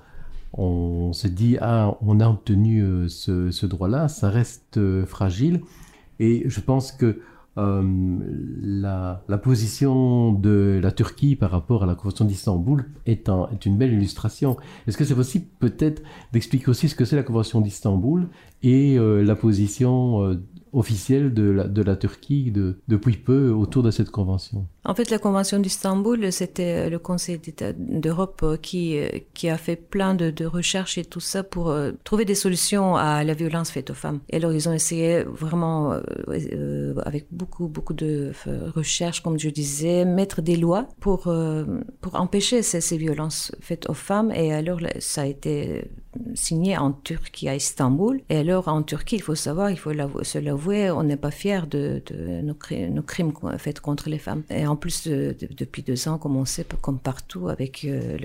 on 0.53 1.13
se 1.13 1.29
dit, 1.29 1.59
ah, 1.61 1.97
on 2.01 2.21
a 2.21 2.29
obtenu 2.29 2.83
euh, 2.83 3.09
ce, 3.09 3.67
droit-là, 3.67 4.09
ça 4.09 4.31
reste 4.31 4.79
euh, 4.79 5.05
fragile. 5.05 5.61
Et 6.19 6.45
je 6.47 6.61
pense 6.61 6.93
que 6.93 7.21
la, 7.57 9.25
la 9.29 9.39
position 9.39 10.33
de 10.33 10.79
la 10.83 10.93
Turquie 10.93 11.37
par 11.37 11.51
rapport 11.51 11.83
à 11.85 11.87
la 11.87 11.95
Convention 11.95 12.25
d'Istanbul 12.25 12.85
est 13.07 13.29
une 13.65 13.77
belle 13.77 13.93
illustration. 13.93 14.57
Est-ce 14.87 14.97
que 14.97 15.05
c'est 15.05 15.15
possible 15.15 15.47
peut-être 15.59 16.03
d'expliquer 16.33 16.69
aussi 16.69 16.89
ce 16.89 16.95
que 16.95 17.05
c'est 17.05 17.17
la 17.17 17.23
Convention 17.23 17.61
d'Istanbul 17.61 18.29
et 18.63 18.99
euh, 18.99 19.23
la 19.23 19.37
position 19.37 20.23
euh, 20.23 20.43
officielle 20.77 21.33
de 21.35 21.83
la, 21.83 21.97
Turquie 21.97 22.51
de- 22.51 22.79
depuis 22.89 23.17
peu 23.17 23.51
autour 23.51 23.83
de 23.83 23.91
cette 23.91 24.11
convention 24.11 24.67
En 24.85 24.95
fait, 24.95 25.11
la 25.11 25.19
Convention 25.19 25.59
d'Istanbul, 25.59 26.31
c'était 26.33 26.91
le 26.91 26.99
Conseil 26.99 27.41
d'Europe 27.79 28.41
euh, 28.43 28.57
qui, 28.57 28.99
euh, 28.99 29.09
qui 29.35 29.49
a 29.49 29.57
fait 29.59 29.77
plein 29.77 30.15
de, 30.15 30.45
recherches 30.47 30.99
et 30.99 31.05
tout 31.05 31.21
ça 31.33 31.43
pour 31.43 31.71
euh, 31.71 31.93
trouver 32.05 32.25
des 32.25 32.35
solutions 32.35 32.95
à 32.97 33.25
la 33.25 33.35
violence 33.35 33.71
faite 33.71 33.91
aux 33.91 33.95
femmes. 33.95 34.21
Et 34.31 34.37
alors, 34.37 34.53
ils 34.53 34.69
ont 34.69 34.73
essayé 34.73 35.23
vraiment, 35.25 35.93
euh, 35.93 36.01
euh, 36.29 36.95
avec 37.05 37.27
beaucoup, 37.31 37.67
beaucoup 37.69 37.95
de 37.95 38.33
euh, 38.47 38.71
recherches, 38.75 39.23
comme 39.23 39.39
je 39.39 39.49
disais, 39.51 40.05
mettre 40.05 40.43
des 40.43 40.57
lois 40.57 40.89
pour, 41.01 41.27
euh, 41.29 41.65
pour 42.01 42.15
empêcher 42.21 42.63
ces, 42.63 42.81
ces 42.81 42.97
violences 42.97 43.53
faites 43.61 43.89
aux 43.89 43.95
femmes. 43.95 44.31
Et 44.33 44.53
alors, 44.53 44.81
ça 45.01 45.23
a 45.23 45.27
été 45.27 45.91
signé 46.35 46.77
en 46.77 46.93
Turquie, 46.93 47.49
à 47.49 47.55
Istanbul. 47.55 48.21
Et 48.29 48.39
alors, 48.39 48.69
en 48.69 48.83
Turquie, 48.83 49.17
il 49.17 49.23
faut 49.23 49.35
savoir, 49.35 49.71
il 49.71 49.79
faut 49.79 49.93
se 50.23 50.39
l'avouer, 50.39 50.91
on 50.91 51.03
n'est 51.03 51.17
pas 51.17 51.31
fiers 51.31 51.67
de, 51.71 52.03
nos, 52.43 52.55
cri- 52.55 52.91
nos 52.91 53.03
crimes 53.03 53.33
faits 53.59 53.81
contre 53.81 54.09
les 54.09 54.19
femmes. 54.19 54.43
Et 54.51 54.67
en 54.67 54.77
plus, 54.77 55.07
de- 55.09 55.35
depuis 55.57 55.83
deux 55.83 56.09
ans, 56.09 56.19
comme 56.19 56.37
on 56.37 56.45
sait, 56.45 56.67
comme 56.81 56.99
partout, 56.99 57.49
avec 57.49 57.85
euh, 57.85 58.17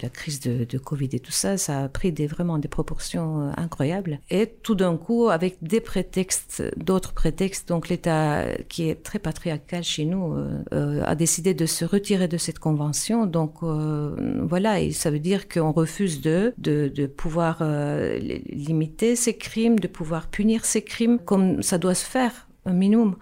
la 0.00 0.08
crise 0.08 0.40
de, 0.40 0.78
Covid 0.78 1.10
et 1.12 1.20
tout 1.20 1.32
ça, 1.32 1.56
ça 1.56 1.84
a 1.84 1.88
pris 1.88 2.10
vraiment 2.26 2.58
des 2.58 2.68
proportions 2.68 3.42
euh, 3.42 3.50
incroyables. 3.56 4.20
Et 4.30 4.46
tout 4.62 4.74
d'un 4.74 4.96
coup, 4.96 5.28
avec 5.28 5.56
des 5.62 5.80
prétextes, 5.80 6.62
d'autres 6.76 7.12
prétextes, 7.12 7.68
donc 7.68 7.88
l'État, 7.88 8.44
qui 8.68 8.88
est 8.88 9.02
très 9.02 9.18
patriarcal 9.18 9.82
chez 9.82 10.04
nous, 10.04 10.34
euh, 10.34 10.62
euh, 10.72 11.02
a 11.04 11.14
décidé 11.14 11.54
de 11.54 11.66
se 11.66 11.84
retirer 11.84 12.28
de 12.28 12.36
cette 12.36 12.58
convention. 12.58 13.26
Donc 13.26 13.62
euh, 13.62 14.14
voilà, 14.42 14.80
et 14.80 14.92
ça 14.92 15.10
veut 15.10 15.18
dire 15.18 15.48
qu'on 15.48 15.72
refuse 15.72 16.20
de, 16.20 16.52
de 16.58 17.06
pouvoir 17.40 17.58
euh, 17.62 18.18
li- 18.18 18.42
limiter 18.50 19.16
ces 19.16 19.34
crimes, 19.38 19.78
de 19.80 19.88
pouvoir 19.88 20.28
punir 20.28 20.64
ces 20.66 20.82
crimes 20.82 21.18
comme 21.18 21.62
ça 21.62 21.78
doit 21.78 21.94
se 21.94 22.04
faire 22.04 22.48
un. 22.66 23.14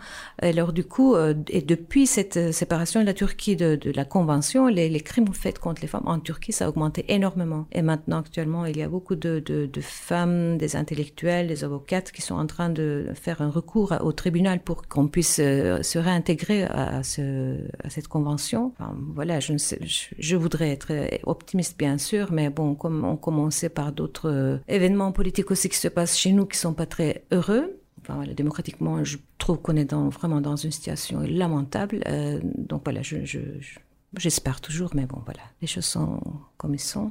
Et 0.43 0.49
alors 0.49 0.73
du 0.73 0.85
coup, 0.85 1.15
euh, 1.15 1.35
et 1.49 1.63
depuis 1.63 2.07
cette 2.07 2.37
euh, 2.37 2.53
séparation 2.53 3.01
de 3.01 3.07
la 3.07 3.15
Turquie 3.15 3.57
de, 3.57 3.79
la 3.95 4.05
Convention, 4.05 4.67
les, 4.67 5.01
crimes 5.01 5.33
faits 5.33 5.59
contre 5.59 5.83
les 5.83 5.89
femmes 5.89 6.07
en 6.07 6.19
Turquie, 6.19 6.53
ça 6.53 6.67
a 6.67 6.69
augmenté 6.69 7.05
énormément. 7.09 7.67
Et 7.73 7.83
maintenant, 7.83 8.19
actuellement, 8.19 8.67
il 8.67 8.77
y 8.77 8.83
a 8.83 8.89
beaucoup 8.89 9.17
de, 9.17 9.71
femmes, 9.81 10.59
des 10.59 10.77
intellectuels, 10.77 11.49
des 11.49 11.65
avocates 11.65 12.13
qui 12.13 12.23
sont 12.23 12.35
en 12.35 12.47
train 12.47 12.71
de 12.71 13.07
faire 13.15 13.41
un 13.43 13.51
recours 13.51 13.95
au 14.03 14.13
tribunal 14.13 14.61
pour 14.61 14.87
qu'on 14.87 15.09
puisse 15.09 15.39
euh, 15.41 15.83
se 15.83 15.99
réintégrer 15.99 16.65
à, 16.65 17.03
ce, 17.03 17.57
à 17.83 17.91
cette 17.91 18.09
convention. 18.09 18.73
Voilà, 19.15 19.41
je, 19.41 19.53
ne 19.53 19.59
sais, 19.59 19.79
je, 19.83 20.37
voudrais 20.37 20.71
être 20.71 20.93
optimiste, 21.25 21.79
bien 21.79 21.99
sûr, 21.99 22.33
mais 22.33 22.51
bon, 22.51 22.75
comme 22.75 23.05
on 23.05 23.17
commençait 23.17 23.69
par 23.69 23.93
d'autres 23.93 24.61
événements 24.69 25.13
politiques 25.13 25.51
aussi 25.51 25.69
qui 25.69 25.77
se 25.77 25.89
passent 25.89 26.17
chez 26.17 26.33
nous 26.33 26.47
qui 26.47 26.59
sont 26.59 26.75
pas 26.75 26.87
très 26.87 27.25
heureux, 27.33 27.79
Démocratiquement, 28.35 29.05
je 29.05 29.19
trouve 29.39 29.59
qu'on 29.61 29.77
est 29.77 29.93
vraiment 29.93 30.41
dans 30.41 30.57
une 30.57 30.71
situation 30.71 31.21
lamentable. 31.21 32.03
Euh, 32.07 32.41
donc 32.43 32.83
voilà, 32.85 33.03
je- 33.03 33.25
j'espère 34.17 34.61
toujours, 34.61 34.91
mais 34.95 35.07
bon, 35.07 35.21
voilà, 35.25 35.41
les 35.61 35.69
choses 35.69 35.85
sont 35.85 36.21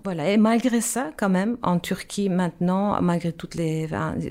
Voilà, 0.03 0.29
et 0.29 0.37
malgré 0.37 0.81
ça, 0.81 1.11
quand 1.17 1.29
même, 1.29 1.57
en 1.63 1.79
Turquie 1.79 2.27
maintenant, 2.29 3.01
malgré 3.01 3.31
toutes 3.31 3.55
les, 3.55 3.87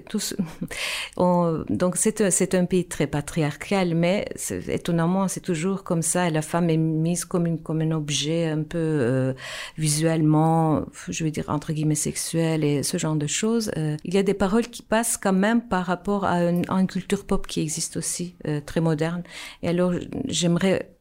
tous, 0.09 0.37
on- 1.17 1.65
donc 1.71 1.97
c'est, 1.97 2.31
c'est 2.31 2.55
un 2.55 2.67
pays 2.67 2.87
très 2.87 3.07
patriarcal, 3.07 3.95
mais 3.95 4.27
étonnamment, 4.69 5.29
c'est 5.29 5.41
toujours 5.41 5.85
comme 5.85 6.03
ça. 6.03 6.29
La 6.31 6.43
femme 6.43 6.69
est 6.71 6.77
mise 6.77 7.25
comme, 7.25 7.47
une, 7.47 7.59
comme 7.63 7.81
un 7.81 7.93
objet 7.93 8.47
un 8.49 8.63
peu 8.63 8.79
euh, 8.79 9.33
visuellement, 9.79 10.85
je 11.09 11.25
veux 11.25 11.31
dire 11.31 11.45
entre 11.49 11.73
guillemets 11.73 11.95
sexuel 11.95 12.63
et 12.65 12.83
ce 12.83 12.99
genre 12.99 13.17
de 13.17 13.27
choses. 13.27 13.71
Euh, 13.79 13.97
il 14.05 14.15
y 14.15 14.19
a 14.19 14.23
des 14.23 14.35
paroles 14.35 14.69
qui 14.69 14.83
passent 14.83 15.17
quand 15.17 15.33
même 15.33 15.63
par 15.67 15.87
rapport 15.87 16.25
à 16.25 16.43
une, 16.45 16.65
à 16.69 16.75
une 16.81 16.87
culture 16.87 17.25
pop 17.27 17.47
qui 17.47 17.61
existe 17.61 17.97
aussi, 17.97 18.37
euh, 18.47 18.61
très 18.65 18.81
moderne. 18.81 19.23
Et 19.63 19.69
alors, 19.69 19.93
j'aimerais 20.27 20.96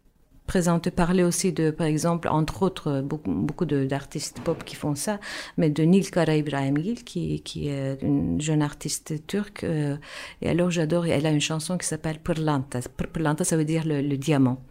présenter, 0.48 0.92
parler 0.92 1.24
aussi 1.24 1.52
de, 1.54 1.72
par 1.72 1.88
exemple, 1.88 2.28
entre 2.28 2.64
autres, 2.64 3.02
beaucoup, 3.02 3.32
beaucoup 3.32 3.66
d'artistes 3.66 4.40
pop 4.42 4.64
qui 4.64 4.76
font 4.76 4.96
ça, 4.96 5.20
mais 5.58 5.70
de 5.70 5.84
Nilkara 5.84 6.36
Ibrahimgil, 6.36 7.04
qui, 7.04 7.42
qui 7.42 7.70
est 7.70 7.98
une 8.02 8.40
jeune 8.42 8.62
artiste 8.62 9.26
turque. 9.28 9.64
euh, 9.64 9.96
et 10.42 10.50
alors, 10.50 10.70
j'adore, 10.72 11.06
elle 11.08 11.26
a 11.26 11.32
une 11.32 11.42
chanson 11.42 11.78
qui 11.78 11.88
s'appelle 11.88 12.20
Pırlanta. 12.20 12.80
Pır- 12.80 13.08
Pırlanta, 13.08 13.44
ça 13.44 13.58
veut 13.58 13.66
dire 13.66 13.86
le, 13.86 14.02
le 14.02 14.18
diamant. 14.18 14.62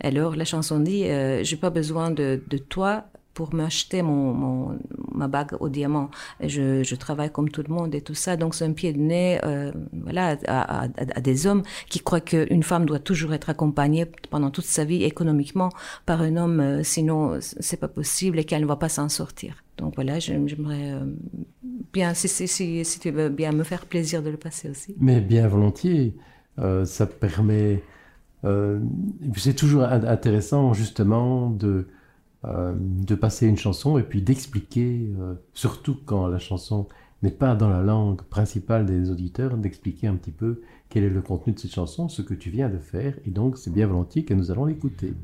Alors 0.00 0.36
la 0.36 0.44
chanson 0.44 0.80
dit 0.80 1.04
euh, 1.04 1.42
J'ai 1.44 1.56
pas 1.56 1.70
besoin 1.70 2.10
de, 2.10 2.42
de 2.48 2.58
toi 2.58 3.04
pour 3.34 3.52
m'acheter 3.54 4.02
mon, 4.02 4.78
ma 5.12 5.28
bague 5.28 5.56
au 5.60 5.68
diamant. 5.68 6.10
Je, 6.40 6.82
je 6.82 6.94
travaille 6.94 7.30
comme 7.30 7.50
tout 7.50 7.62
le 7.66 7.74
monde 7.74 7.94
et 7.94 8.00
tout 8.00 8.14
ça. 8.14 8.36
Donc 8.36 8.54
c'est 8.54 8.64
un 8.64 8.72
pied 8.72 8.92
de 8.92 8.98
nez 9.00 9.40
euh, 9.44 9.72
voilà, 9.92 10.36
à, 10.46 10.88
des 11.20 11.46
hommes 11.46 11.62
qui 11.88 12.00
croient 12.00 12.20
qu'une 12.20 12.62
femme 12.62 12.86
doit 12.86 12.98
toujours 13.00 13.34
être 13.34 13.50
accompagnée 13.50 14.06
pendant 14.30 14.50
toute 14.50 14.64
sa 14.64 14.84
vie 14.84 15.02
économiquement 15.04 15.70
par 16.06 16.22
un 16.22 16.36
homme, 16.36 16.60
euh, 16.60 16.82
sinon 16.82 17.38
c'est 17.40 17.78
pas 17.80 17.88
possible 17.88 18.38
et 18.38 18.44
qu'elle 18.44 18.62
ne 18.62 18.66
va 18.66 18.76
pas 18.76 18.88
s'en 18.88 19.08
sortir. 19.08 19.62
Donc 19.78 19.94
voilà, 19.96 20.18
j'aime- 20.20 20.48
j'aimerais 20.48 20.92
euh, 20.92 21.04
bien, 21.92 22.14
si, 22.14 22.98
tu 23.00 23.10
veux 23.10 23.28
bien 23.28 23.52
me 23.52 23.64
faire 23.64 23.86
plaisir 23.86 24.22
de 24.22 24.30
le 24.30 24.36
passer 24.36 24.70
aussi. 24.70 24.94
Mais 25.00 25.20
bien 25.20 25.48
volontiers, 25.48 26.14
euh, 26.60 26.84
ça 26.84 27.06
permet. 27.06 27.82
c'est 29.36 29.54
toujours 29.56 29.82
in- 29.84 30.04
intéressant 30.04 30.72
justement 30.74 31.50
de, 31.50 31.88
euh, 32.46 32.74
de 32.78 33.14
passer 33.14 33.46
une 33.46 33.56
chanson 33.56 33.96
et 33.98 34.02
puis 34.02 34.20
d'expliquer, 34.20 35.08
euh, 35.18 35.34
surtout 35.54 35.96
quand 36.04 36.26
la 36.26 36.38
chanson 36.38 36.86
n'est 37.22 37.30
pas 37.30 37.54
dans 37.54 37.70
la 37.70 37.82
langue 37.82 38.22
principale 38.22 38.84
des 38.84 39.10
auditeurs, 39.10 39.56
d'expliquer 39.56 40.08
un 40.08 40.16
petit 40.16 40.32
peu 40.32 40.60
quel 40.90 41.04
est 41.04 41.10
le 41.10 41.22
contenu 41.22 41.54
de 41.54 41.58
cette 41.58 41.72
chanson, 41.72 42.08
ce 42.08 42.22
que 42.22 42.34
tu 42.34 42.50
viens 42.50 42.68
de 42.68 42.78
faire. 42.78 43.14
Et 43.26 43.30
donc 43.30 43.56
c'est 43.56 43.72
bien 43.72 43.86
volontiers 43.86 44.24
que 44.24 44.34
nous 44.34 44.50
allons 44.50 44.66
l'écouter. 44.66 45.14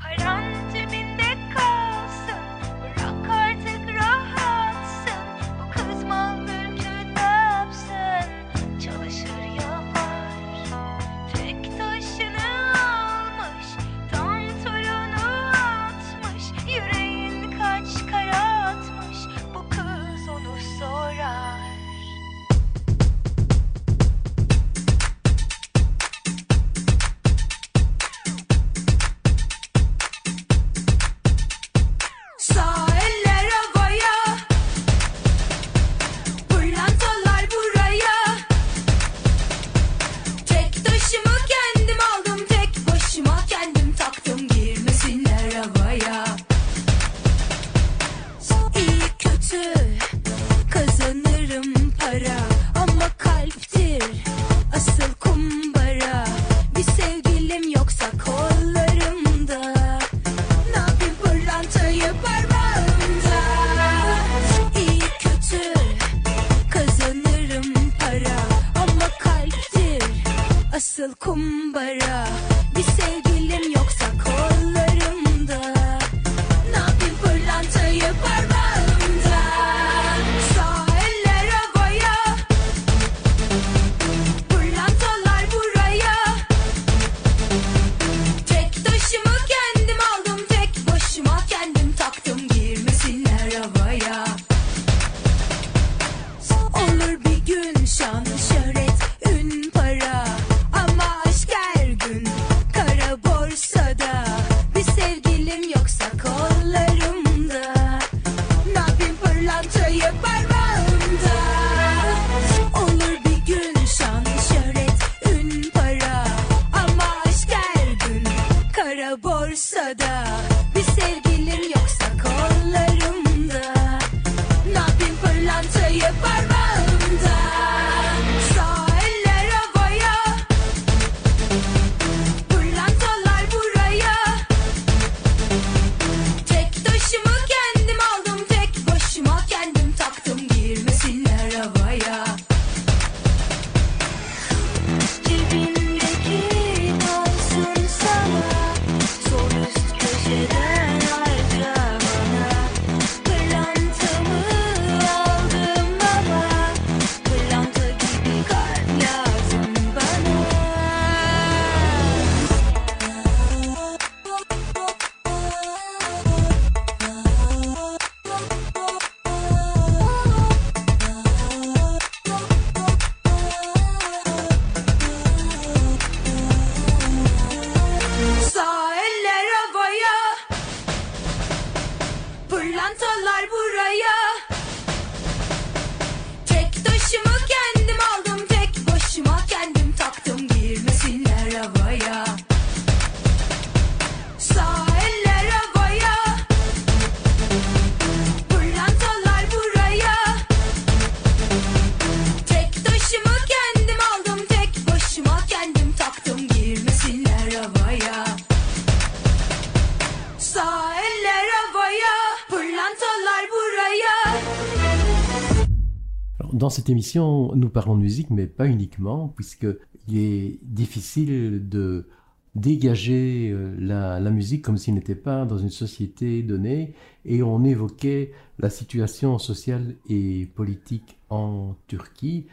Nous 216.94 217.68
parlons 217.68 217.96
de 217.96 218.03
musique, 218.03 218.31
mais 218.31 218.46
pas 218.46 218.66
uniquement, 218.66 219.29
puisqu'il 219.29 220.16
est 220.16 220.59
difficile 220.62 221.68
de 221.68 222.07
dégager 222.55 223.50
euh, 223.53 223.76
la, 223.79 224.18
la 224.18 224.31
musique 224.31 224.62
comme 224.62 224.76
s'il 224.76 224.94
n'était 224.94 225.14
pas 225.14 225.44
dans 225.44 225.59
une 225.59 225.70
société 225.70 226.42
donnée, 226.42 226.94
et 227.24 227.42
on 227.42 227.64
évoquait 227.64 228.33
la 228.59 228.70
situation 228.70 229.38
sociale 229.38 229.94
et 230.09 230.46
politique 230.55 231.18
en 231.29 231.76
Turquie. 231.87 232.46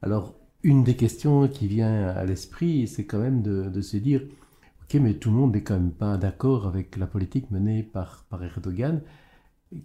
Alors, 0.00 0.34
une 0.62 0.84
des 0.84 0.96
questions 0.96 1.48
qui 1.48 1.66
vient 1.66 2.08
à 2.08 2.24
l'esprit, 2.24 2.86
c'est 2.86 3.04
quand 3.04 3.18
même 3.18 3.42
de, 3.42 3.68
de 3.68 3.80
se 3.82 3.96
dire, 3.96 4.22
ok, 4.82 5.00
mais 5.00 5.14
tout 5.14 5.30
le 5.30 5.36
monde 5.36 5.54
n'est 5.54 5.62
quand 5.62 5.78
même 5.78 5.90
pas 5.90 6.16
d'accord 6.16 6.66
avec 6.66 6.96
la 6.96 7.06
politique 7.06 7.50
menée 7.50 7.82
par, 7.82 8.24
par 8.30 8.42
Erdogan. 8.42 9.02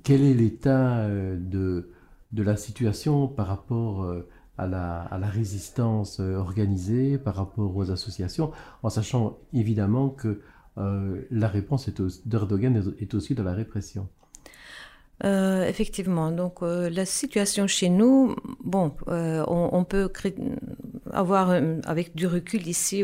Quel 0.03 0.21
est 0.21 0.33
l'état 0.33 0.99
euh, 0.99 1.37
de, 1.37 1.89
de 2.31 2.43
la 2.43 2.57
situation 2.57 3.27
par 3.27 3.47
rapport 3.47 4.03
euh, 4.03 4.27
à 4.57 4.67
la, 4.67 5.27
résistance 5.27 6.19
euh, 6.19 6.35
organisée, 6.35 7.17
par 7.17 7.35
rapport 7.35 7.75
aux 7.75 7.91
associations, 7.91 8.51
en 8.83 8.89
sachant 8.89 9.37
évidemment 9.53 10.09
que 10.09 10.41
euh, 10.77 11.21
la 11.31 11.47
réponse 11.47 11.89
d'Erdogan 12.25 12.93
est, 12.99 13.13
aussi 13.13 13.35
dans 13.35 13.43
la 13.43 13.53
répression. 13.53 14.07
Effectivement, 15.23 16.31
donc 16.31 16.61
la 16.61 17.03
situation 17.03 17.65
chez 17.65 17.89
nous, 17.89 18.35
bon, 18.63 18.93
on, 19.07 19.83
peut 19.83 20.11
avoir 21.11 21.59
avec 21.85 22.15
du 22.15 22.27
recul 22.27 22.67
ici, 22.67 23.03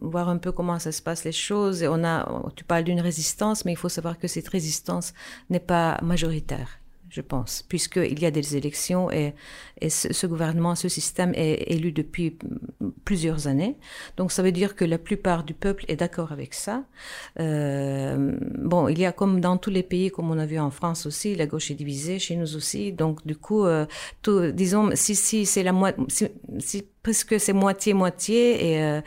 voir 0.00 0.28
un 0.28 0.38
peu 0.38 0.52
comment 0.52 0.78
ça 0.78 0.92
se 0.92 1.02
passe 1.02 1.24
les 1.24 1.32
choses. 1.32 1.82
On 1.82 2.04
a, 2.04 2.52
tu 2.54 2.62
parles 2.62 2.84
d'une 2.84 3.00
résistance, 3.00 3.64
mais 3.64 3.72
il 3.72 3.76
faut 3.76 3.88
savoir 3.88 4.16
que 4.16 4.28
cette 4.28 4.46
résistance 4.46 5.12
n'est 5.50 5.58
pas 5.58 5.98
majoritaire, 6.04 6.79
je 7.10 7.20
pense, 7.20 7.64
puisqu'il 7.68 8.20
y 8.20 8.26
a 8.26 8.30
des 8.30 8.56
élections 8.56 9.10
et, 9.10 9.34
et 9.80 9.90
ce, 9.90 10.26
gouvernement, 10.26 10.76
ce 10.76 10.88
système 10.88 11.32
est 11.34 11.64
élu 11.66 11.90
depuis 11.90 12.38
plusieurs 13.04 13.48
années. 13.48 13.76
Donc 14.16 14.30
ça 14.30 14.42
veut 14.44 14.52
dire 14.52 14.76
que 14.76 14.84
la 14.84 14.96
plupart 14.96 15.42
du 15.42 15.52
peuple 15.52 15.84
est 15.88 15.96
d'accord 15.96 16.30
avec 16.30 16.54
ça. 16.54 16.84
Euh, 17.40 18.36
bon, 18.58 18.86
il 18.86 18.98
y 18.98 19.04
a 19.04 19.12
comme 19.12 19.40
dans 19.40 19.56
tous 19.56 19.70
les 19.70 19.82
pays, 19.82 20.10
comme 20.10 20.30
on 20.30 20.38
a 20.38 20.46
vu 20.46 20.60
en 20.60 20.70
France 20.70 21.04
aussi, 21.04 21.34
la 21.34 21.46
gauche 21.46 21.72
est 21.72 21.74
divisée, 21.74 22.20
chez 22.20 22.36
nous 22.36 22.54
aussi. 22.54 22.92
Donc 22.92 23.26
du 23.26 23.34
coup, 23.34 23.64
euh, 23.64 23.86
tout, 24.22 24.52
disons, 24.52 24.90
si, 24.94 25.16
si 25.16 25.46
c'est 25.46 25.64
la 25.64 25.72
moitié, 25.72 26.04
si, 26.08 26.28
si 26.58 26.86
presque 27.02 27.40
c'est 27.40 27.52
moitié-moitié, 27.52 28.72
et 28.72 28.82
euh, 28.82 29.00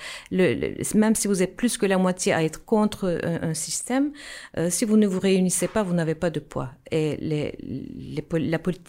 même 0.96 1.16
si 1.16 1.28
vous 1.28 1.42
êtes 1.44 1.56
plus 1.56 1.78
que 1.78 1.86
la 1.86 1.98
moitié 1.98 2.34
à 2.34 2.44
être 2.44 2.66
contre 2.66 3.20
un, 3.24 3.50
un 3.50 3.54
système, 3.54 4.12
euh, 4.58 4.70
si 4.70 4.86
vous 4.86 4.98
ne 4.98 5.08
vous 5.08 5.20
réunissez 5.20 5.68
pas, 5.68 5.84
vous 5.84 5.94
n'avez 5.94 6.16
pas 6.16 6.30
de 6.30 6.40
poids. 6.40 6.72
Et 6.92 7.18
les, 7.18 7.58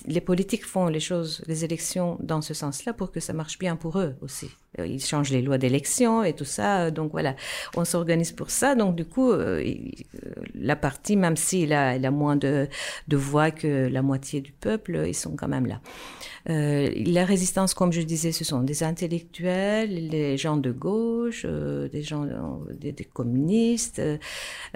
les 0.07 0.21
politiques 0.21 0.64
font 0.64 0.87
les 0.87 1.01
choses, 1.01 1.43
les 1.47 1.64
élections 1.64 2.19
dans 2.21 2.43
ce 2.43 2.55
sens-là 2.55 2.93
pour 2.93 3.12
que 3.12 3.21
ça 3.21 3.33
marche 3.33 3.59
bien 3.59 3.77
pour 3.77 3.99
eux 3.99 4.14
aussi. 4.21 4.51
Euh, 4.79 4.87
Ils 4.87 5.05
changent 5.05 5.31
les 5.31 5.43
lois 5.43 5.59
d'élection 5.59 6.23
et 6.23 6.33
tout 6.33 6.45
ça. 6.45 6.85
euh, 6.87 6.91
Donc 6.91 7.13
voilà, 7.13 7.35
on 7.77 7.85
s'organise 7.85 8.33
pour 8.33 8.51
ça. 8.51 8.75
Donc 8.75 8.97
du 8.97 9.05
coup, 9.05 9.31
euh, 9.33 9.63
la 10.55 10.77
partie, 10.77 11.17
même 11.17 11.37
s'il 11.37 11.73
a, 11.73 11.91
a 11.91 12.11
moins 12.11 12.37
de, 12.37 12.69
de 13.09 13.17
voix 13.17 13.51
que 13.51 13.89
la 13.89 14.03
moitié 14.03 14.41
du 14.41 14.53
peuple, 14.53 15.05
ils 15.07 15.15
sont 15.15 15.37
quand 15.37 15.49
même 15.49 15.67
là. 15.67 15.81
La 16.47 17.25
résistance, 17.25 17.73
comme 17.73 17.91
je 17.91 18.03
disais, 18.03 18.31
ce 18.31 18.45
sont 18.45 18.61
des 18.61 18.83
intellectuels, 18.83 20.09
les 20.11 20.37
gens 20.37 20.59
de 20.59 20.73
gauche, 20.73 21.47
des 21.47 22.03
gens, 22.03 22.27
des, 22.79 22.93
communistes. 23.05 24.03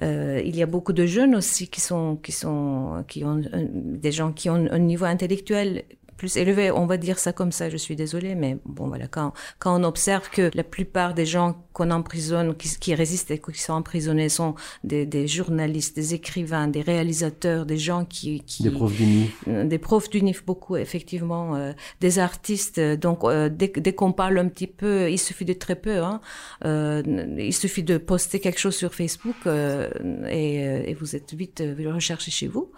il 0.00 0.56
y 0.56 0.62
a 0.62 0.66
beaucoup 0.66 0.94
de 0.94 1.04
jeunes 1.04 1.34
aussi 1.34 1.68
qui 1.68 1.82
sont, 1.82 2.16
qui 2.16 2.32
sont, 2.32 3.04
qui 3.06 3.22
ont 3.22 3.42
des 3.74 4.12
gens 4.12 4.32
qui 4.32 4.48
ont 4.48 4.66
un 4.70 4.78
niveau 4.78 5.04
intellectuel 5.04 5.84
plus 6.18 6.36
élevé, 6.36 6.70
on 6.70 6.84
va 6.86 6.96
dire 6.98 7.18
ça 7.18 7.32
comme 7.32 7.52
ça, 7.52 7.70
je 7.70 7.78
suis 7.78 7.96
désolée, 7.96 8.34
mais 8.34 8.58
bon 8.66 8.88
voilà, 8.88 9.06
quand, 9.06 9.32
quand 9.60 9.80
on 9.80 9.84
observe 9.84 10.28
que 10.30 10.50
la 10.54 10.64
plupart 10.64 11.14
des 11.14 11.24
gens 11.24 11.56
qu'on 11.72 11.90
emprisonne, 11.90 12.54
qui, 12.56 12.68
qui 12.78 12.94
résistent 12.94 13.30
et 13.30 13.38
qui 13.38 13.60
sont 13.60 13.72
emprisonnés 13.72 14.28
sont 14.28 14.54
des, 14.84 15.06
des 15.06 15.26
journalistes, 15.28 15.94
des 15.96 16.12
écrivains, 16.14 16.68
des 16.68 16.82
réalisateurs, 16.82 17.64
des 17.64 17.78
gens 17.78 18.04
qui... 18.04 18.40
qui 18.40 18.64
Des 18.64 18.70
profs 18.70 18.96
d'UNIF. 18.96 19.30
euh, 19.48 19.64
des 19.64 19.78
profs 19.78 20.10
d'UNIF 20.10 20.44
beaucoup 20.44 20.76
effectivement 20.76 21.54
euh, 21.54 21.72
des 22.00 22.18
artistes. 22.18 22.78
Euh, 22.78 22.96
donc 22.96 23.22
euh, 23.24 23.48
dès, 23.48 23.68
dès 23.68 23.92
qu'on 23.94 24.12
parle 24.12 24.36
un 24.38 24.48
petit 24.48 24.66
peu 24.66 25.10
il 25.10 25.18
suffit 25.18 25.44
de 25.44 25.52
très 25.52 25.76
peu 25.76 25.98
hein, 26.02 26.20
euh, 26.64 27.02
il 27.38 27.54
suffit 27.54 27.84
de 27.84 27.96
poster 27.96 28.40
quelque 28.40 28.58
chose 28.58 28.74
sur 28.76 28.92
Facebook 28.92 29.36
euh, 29.46 29.88
et, 30.28 30.90
et 30.90 30.94
vous 30.94 31.14
êtes 31.14 31.32
vite 31.34 31.60
euh, 31.60 31.74
le 31.78 31.92
rechercher 31.94 32.30
chez 32.32 32.48
vous 32.48 32.72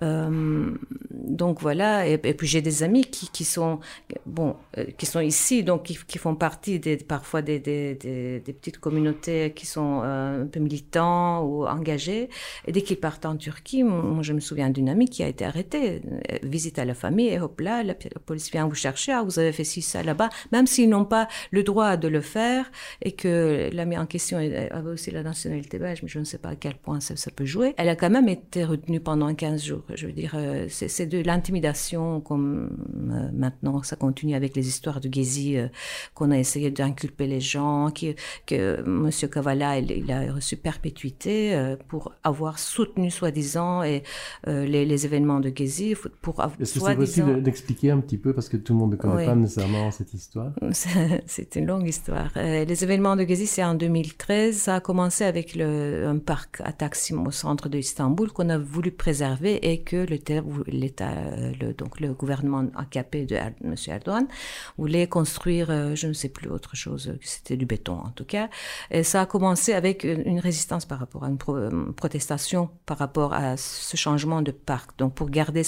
donc 0.00 1.60
voilà 1.60 2.06
et, 2.06 2.18
puis 2.18 2.46
j'ai 2.46 2.62
des 2.62 2.82
amis 2.82 3.04
qui, 3.04 3.28
qui 3.28 3.44
sont 3.44 3.80
bon 4.26 4.56
euh, 4.78 4.84
qui 4.96 5.06
sont 5.06 5.20
ici 5.20 5.62
donc 5.62 5.84
qui, 5.84 5.98
qui 6.06 6.18
font 6.18 6.34
partie 6.34 6.78
des 6.78 6.96
parfois 6.96 7.42
des, 7.42 7.58
des, 7.58 8.40
petites 8.40 8.78
communautés 8.78 9.52
qui 9.54 9.66
sont 9.66 10.00
euh, 10.04 10.42
un 10.42 10.46
peu 10.46 10.60
militants 10.60 11.44
ou 11.44 11.66
engagés 11.66 12.28
et 12.66 12.72
dès 12.72 12.82
qu'ils 12.82 12.98
partent 12.98 13.26
en 13.26 13.36
Turquie 13.36 13.82
moi 13.82 14.22
je 14.22 14.32
me 14.32 14.40
souviens 14.40 14.70
d'une 14.70 14.88
amie 14.88 15.08
qui 15.08 15.22
a 15.22 15.28
été 15.28 15.44
arrêtée. 15.44 16.02
Euh, 16.32 16.38
visite 16.42 16.78
à 16.78 16.84
la 16.84 16.94
famille 16.94 17.28
et 17.28 17.40
hop 17.40 17.60
là 17.60 17.82
la, 17.82 17.94
police 17.94 18.50
vient 18.50 18.66
vous 18.66 18.74
chercher. 18.74 19.12
Ah 19.12 19.22
vous 19.22 19.38
avez 19.38 19.52
fait 19.52 19.64
ci 19.64 19.82
ça 19.82 20.02
là-bas. 20.02 20.28
Même 20.52 20.66
s'ils 20.66 20.88
n'ont 20.88 21.04
pas 21.04 21.28
le 21.50 21.62
droit 21.62 21.96
de 21.96 22.08
le 22.08 22.20
faire 22.20 22.70
et 23.00 23.12
que 23.12 23.70
l'amie 23.72 23.98
en 23.98 24.06
question 24.06 24.38
avait 24.38 24.70
aussi 24.86 25.10
la 25.10 25.22
nationalité 25.22 25.78
belge 25.78 26.02
mais 26.02 26.08
je 26.08 26.18
ne 26.18 26.24
sais 26.24 26.38
pas 26.38 26.50
à 26.50 26.56
quel 26.56 26.74
point 26.74 27.00
ça, 27.00 27.16
ça 27.16 27.30
peut 27.30 27.44
jouer 27.44 27.74
elle 27.76 27.88
a 27.88 27.96
quand 27.96 28.10
même 28.10 28.28
été 28.28 28.64
retenue 28.64 29.00
pendant 29.00 29.32
15 29.34 29.64
jours 29.64 29.81
je 29.94 30.06
veux 30.06 30.12
dire 30.12 30.32
euh, 30.36 30.66
c'est 30.68 31.06
de 31.06 31.22
l'intimidation 31.22 32.20
comme 32.20 32.76
euh, 33.10 33.28
maintenant 33.32 33.82
ça 33.82 33.96
continue 33.96 34.34
avec 34.34 34.56
les 34.56 34.68
histoires 34.68 35.00
de 35.00 35.08
Gezi 35.12 35.56
euh, 35.56 35.68
qu'on 36.14 36.30
a 36.30 36.38
essayé 36.38 36.70
d'inculper 36.70 37.26
les 37.26 37.40
gens 37.40 37.90
qui, 37.90 38.14
que 38.46 38.82
Monsieur 38.82 39.28
Kavala 39.28 39.78
il, 39.78 39.90
il 39.90 40.10
a 40.12 40.32
reçu 40.32 40.56
perpétuité 40.56 41.74
pour 41.88 42.12
avoir 42.24 42.58
soutenu 42.58 43.10
soi-disant 43.10 43.82
et 43.82 44.02
les, 44.46 44.84
les 44.84 45.04
événements 45.06 45.40
de 45.40 45.52
Gezi 45.54 45.94
pour 46.20 46.40
Est-ce 46.60 46.74
que 46.74 46.80
c'est 46.86 46.96
possible 46.96 47.42
d'expliquer 47.42 47.90
un 47.90 48.00
petit 48.00 48.18
peu 48.18 48.32
parce 48.32 48.48
que 48.48 48.56
tout 48.56 48.72
le 48.72 48.78
monde 48.78 48.92
ne 48.92 48.96
connaît 48.96 49.14
Oui. 49.16 49.26
pas 49.26 49.34
nécessairement 49.34 49.90
cette 49.90 50.14
histoire? 50.14 50.52
C'est- 50.72 51.56
une 51.56 51.66
longue 51.66 51.86
histoire. 51.86 52.30
Les 52.36 52.82
événements 52.82 53.14
de 53.16 53.24
Gezi, 53.24 53.46
c'est 53.46 53.62
en 53.64 53.74
2013. 53.74 54.56
Ça 54.56 54.76
a 54.76 54.80
commencé 54.80 55.24
avec 55.24 55.54
le, 55.54 56.06
un 56.06 56.18
parc 56.18 56.60
à 56.64 56.72
Taksim 56.72 57.26
au 57.26 57.30
centre 57.30 57.68
de 57.68 57.76
Istanbul 57.78 58.32
qu'on 58.32 58.48
a 58.48 58.58
voulu 58.58 58.90
préserver 58.90 59.56
et 59.70 59.71
que 59.78 59.96
l'État, 60.66 61.10
euh, 61.10 61.52
le, 61.60 61.72
donc 61.72 62.00
le 62.00 62.12
gouvernement 62.12 62.64
AKP 62.76 63.26
de 63.26 63.34
M. 63.36 63.74
Erdogan 63.86 64.26
voulait 64.78 65.06
construire, 65.06 65.70
euh, 65.70 65.94
je 65.94 66.06
ne 66.08 66.12
sais 66.12 66.28
plus 66.28 66.48
autre 66.48 66.76
chose, 66.76 67.16
c'était 67.20 67.56
du 67.56 67.66
béton 67.66 67.94
en 67.94 68.10
tout 68.10 68.24
cas. 68.24 68.48
Et 68.90 69.02
ça 69.02 69.22
a 69.22 69.26
commencé 69.26 69.72
avec 69.72 70.04
une, 70.04 70.40
résistance 70.40 70.84
par 70.84 70.98
rapport 70.98 71.24
à 71.24 71.28
une 71.28 71.38
euh, 71.48 71.92
protestation 71.92 72.70
par 72.86 72.98
rapport 72.98 73.32
à 73.32 73.56
ce 73.56 73.96
changement 73.96 74.42
de 74.42 74.50
parc, 74.50 74.98
donc 74.98 75.14
pour 75.14 75.30
garder 75.30 75.62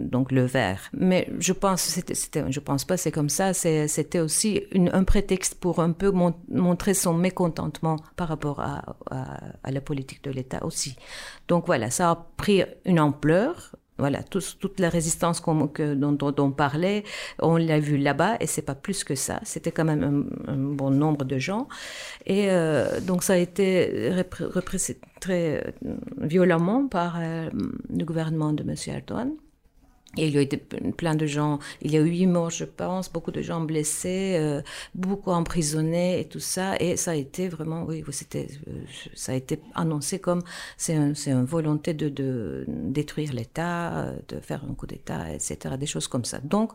donc 0.00 0.32
le 0.32 0.44
vert. 0.44 0.90
Mais 0.92 1.28
je 1.38 1.52
pense, 1.52 1.82
c'était, 1.82 2.50
je 2.50 2.60
pense 2.60 2.84
pas, 2.84 2.96
c'est 2.96 3.12
comme 3.12 3.28
ça. 3.28 3.52
C'était 3.52 4.20
aussi 4.20 4.62
un 4.92 5.04
prétexte 5.04 5.56
pour 5.56 5.80
un 5.80 5.92
peu 5.92 6.10
mon- 6.10 6.34
montrer 6.48 6.94
son 6.94 7.14
mécontentement 7.14 7.96
par 8.16 8.28
rapport 8.28 8.60
à 8.60 9.70
la 9.70 9.80
politique 9.80 10.22
de 10.24 10.30
l'État 10.30 10.64
aussi. 10.64 10.96
Donc 11.48 11.66
voilà, 11.66 11.90
ça 11.90 12.10
a 12.10 12.26
pris 12.36 12.62
une 12.84 13.00
ampleur. 13.00 13.43
Voilà, 13.96 14.24
tous- 14.24 14.58
toute 14.58 14.80
la 14.80 14.88
résistance 14.88 15.40
que, 15.40 15.94
dont, 15.94 16.18
on 16.38 16.50
parlait, 16.50 17.04
on 17.38 17.56
l'a 17.56 17.78
vu 17.78 17.96
là-bas 17.96 18.36
et 18.40 18.46
c'est 18.48 18.62
pas 18.62 18.74
plus 18.74 19.04
que 19.04 19.14
ça. 19.14 19.38
C'était 19.44 19.70
quand 19.70 19.84
même 19.84 20.28
un, 20.48 20.56
bon 20.56 20.90
nombre 20.90 21.24
de 21.24 21.38
gens. 21.38 21.68
Et 22.26 22.50
euh, 22.50 23.00
donc 23.00 23.22
ça 23.22 23.34
a 23.34 23.36
été 23.36 24.10
répressé 24.10 24.98
très 25.20 25.64
euh, 25.86 25.94
violemment 26.18 26.88
par 26.88 27.18
euh, 27.20 27.48
le 27.88 28.04
gouvernement 28.04 28.52
de 28.52 28.64
M. 28.64 28.74
Erdogan. 28.88 29.30
Il 30.16 30.34
y 30.34 30.38
a 30.38 30.42
eu 30.42 30.48
plein 30.92 31.14
de 31.14 31.26
gens, 31.26 31.58
il 31.82 31.92
y 31.92 31.96
a 31.96 32.00
eu 32.00 32.08
huit 32.08 32.26
morts, 32.26 32.50
je 32.50 32.64
pense, 32.64 33.12
beaucoup 33.12 33.30
de 33.30 33.42
gens 33.42 33.60
blessés, 33.60 34.36
euh, 34.38 34.62
beaucoup 34.94 35.30
emprisonnés 35.30 36.20
et 36.20 36.24
tout 36.26 36.40
ça. 36.40 36.76
Et 36.80 36.96
ça 36.96 37.12
a 37.12 37.14
été 37.14 37.48
vraiment, 37.48 37.84
oui, 37.84 38.04
c'était, 38.10 38.48
euh, 38.68 38.84
ça 39.14 39.32
a 39.32 39.34
été 39.34 39.60
annoncé 39.74 40.18
comme 40.18 40.42
c'est 40.76 40.94
un, 40.94 41.12
une 41.12 41.44
volonté 41.44 41.94
de, 41.94 42.08
de 42.08 42.64
détruire 42.68 43.32
l'État, 43.32 43.98
euh, 43.98 44.16
de 44.28 44.40
faire 44.40 44.64
un 44.68 44.74
coup 44.74 44.86
d'État, 44.86 45.32
etc., 45.32 45.76
des 45.78 45.86
choses 45.86 46.08
comme 46.08 46.24
ça. 46.24 46.38
Donc, 46.38 46.72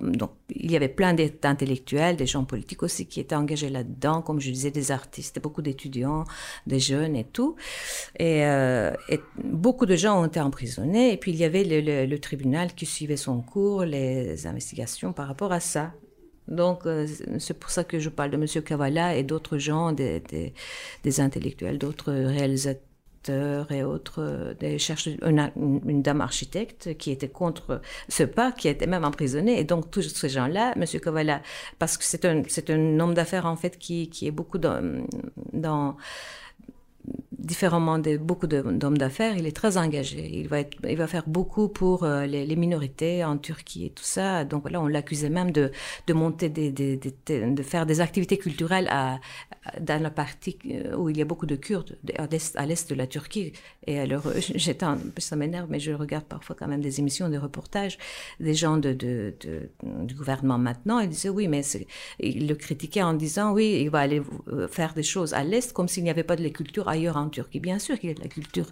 donc 0.00 0.30
il 0.50 0.70
y 0.70 0.76
avait 0.76 0.88
plein 0.88 1.14
d'intellectuels, 1.14 2.16
des 2.16 2.26
gens 2.26 2.44
politiques 2.44 2.82
aussi 2.82 3.06
qui 3.06 3.20
étaient 3.20 3.34
engagés 3.34 3.70
là-dedans, 3.70 4.22
comme 4.22 4.40
je 4.40 4.50
disais, 4.50 4.70
des 4.70 4.90
artistes, 4.92 5.40
beaucoup 5.40 5.62
d'étudiants, 5.62 6.24
des 6.66 6.80
jeunes 6.80 7.16
et 7.16 7.24
tout. 7.24 7.56
Et, 8.18 8.44
beaucoup 9.44 9.86
de 9.86 9.96
gens 9.96 10.20
ont 10.20 10.26
été 10.26 10.40
emprisonnés. 10.40 11.12
Et 11.12 11.16
puis 11.16 11.32
il 11.32 11.36
y 11.36 11.44
avait 11.44 11.64
le 11.64 12.18
tribunal 12.18 12.59
qui 12.68 12.86
suivait 12.86 13.16
son 13.16 13.40
cours, 13.40 13.84
les 13.84 14.46
investigations 14.46 15.12
par 15.12 15.26
rapport 15.26 15.52
à 15.52 15.60
ça. 15.60 15.92
Donc 16.48 16.86
euh, 16.86 17.06
c'est 17.38 17.58
pour 17.58 17.70
ça 17.70 17.84
que 17.84 17.98
je 17.98 18.08
parle 18.08 18.30
de 18.30 18.36
M. 18.36 18.62
Kavala 18.62 19.16
et 19.16 19.22
d'autres 19.22 19.58
gens, 19.58 19.92
des, 19.92 20.20
des, 21.02 21.20
intellectuels, 21.20 21.78
d'autres 21.78 22.12
réalisateurs 22.12 23.70
et 23.70 23.84
autres, 23.84 24.22
euh, 24.22 24.54
des 24.54 24.78
chercheurs, 24.78 25.14
une, 25.24 26.02
dame 26.02 26.20
architecte 26.20 26.96
qui 26.96 27.12
était 27.12 27.28
contre 27.28 27.80
ce 28.08 28.24
pas, 28.24 28.50
qui 28.50 28.66
était 28.66 28.88
même 28.88 29.04
emprisonnée. 29.04 29.60
Et 29.60 29.64
donc 29.64 29.90
tous 29.90 30.02
ces 30.02 30.28
gens-là, 30.28 30.74
M. 30.76 30.84
Kavala, 31.00 31.40
parce 31.78 31.96
que 31.96 32.04
c'est 32.04 32.24
un, 32.24 32.42
un 32.68 33.00
homme 33.00 33.14
d'affaires 33.14 33.46
en 33.46 33.56
fait 33.56 33.78
qui, 33.78 34.10
qui 34.10 34.26
est 34.26 34.32
beaucoup 34.32 34.58
dans 34.58 35.96
différemment 37.40 37.98
de 37.98 38.16
beaucoup 38.16 38.46
d'hommes 38.46 38.98
d'affaires, 38.98 39.36
il 39.36 39.46
est 39.46 39.56
très 39.56 39.76
engagé. 39.76 40.30
Il 40.40 40.48
va, 40.48 40.60
être, 40.60 40.76
il 40.88 40.96
va 40.96 41.06
faire 41.06 41.24
beaucoup 41.26 41.68
pour 41.68 42.04
euh, 42.04 42.26
les, 42.26 42.56
minorités 42.56 43.24
en 43.24 43.38
Turquie 43.38 43.86
et 43.86 43.90
tout 43.90 44.04
ça. 44.04 44.44
Donc 44.44 44.62
voilà, 44.62 44.80
on 44.80 44.86
l'accusait 44.86 45.30
même 45.30 45.50
de, 45.50 45.70
de 46.06 46.12
monter 46.12 46.48
des, 46.48 46.70
des- 46.70 46.96
des- 46.96 47.50
de 47.50 47.62
faire 47.62 47.86
des 47.86 48.00
activités 48.00 48.36
culturelles 48.38 48.88
à, 48.90 49.18
dans 49.80 50.02
la 50.02 50.10
partie 50.10 50.58
euh, 50.70 50.96
où 50.96 51.08
il 51.08 51.16
y 51.16 51.22
a 51.22 51.24
beaucoup 51.24 51.46
de 51.46 51.56
Kurdes, 51.56 51.96
de- 52.04 52.14
à 52.18 52.66
l'est, 52.66 52.90
de 52.90 52.94
la 52.94 53.06
Turquie. 53.06 53.52
Et 53.86 53.98
alors, 53.98 54.26
euh, 54.26 54.34
j'étais, 54.54 54.84
un 54.84 54.96
peu- 54.98 55.20
ça 55.20 55.36
m'énerve, 55.36 55.68
mais 55.70 55.80
je 55.80 55.92
regarde 55.92 56.24
parfois 56.24 56.54
quand 56.58 56.68
même 56.68 56.82
des 56.82 57.00
émissions, 57.00 57.28
des 57.30 57.38
reportages, 57.38 57.96
des 58.38 58.54
gens 58.54 58.76
de, 58.76 58.92
de, 58.92 59.34
de- 59.40 59.70
du 60.04 60.14
gouvernement 60.14 60.58
maintenant. 60.58 61.00
Ils 61.00 61.08
disaient 61.08 61.28
oui, 61.30 61.48
mais 61.48 61.62
ils 62.18 62.46
le 62.46 62.54
critiquaient 62.54 63.02
en 63.02 63.14
disant 63.14 63.52
oui, 63.52 63.80
il 63.82 63.88
va 63.90 64.00
aller 64.00 64.20
faire 64.68 64.92
des 64.94 65.02
choses 65.02 65.32
à 65.32 65.42
l'est 65.44 65.72
comme 65.72 65.88
s'il 65.88 66.04
n'y 66.04 66.10
avait 66.10 66.22
pas 66.24 66.36
de 66.36 66.46
culture 66.50 66.88
ailleurs 66.88 67.16
en 67.16 67.28
Turquie. 67.30 67.60
Bien 67.60 67.78
sûr 67.78 67.98
qu'il 67.98 68.10
y 68.10 68.12
a 68.12 68.14
de 68.14 68.20
la 68.20 68.28
culture 68.28 68.66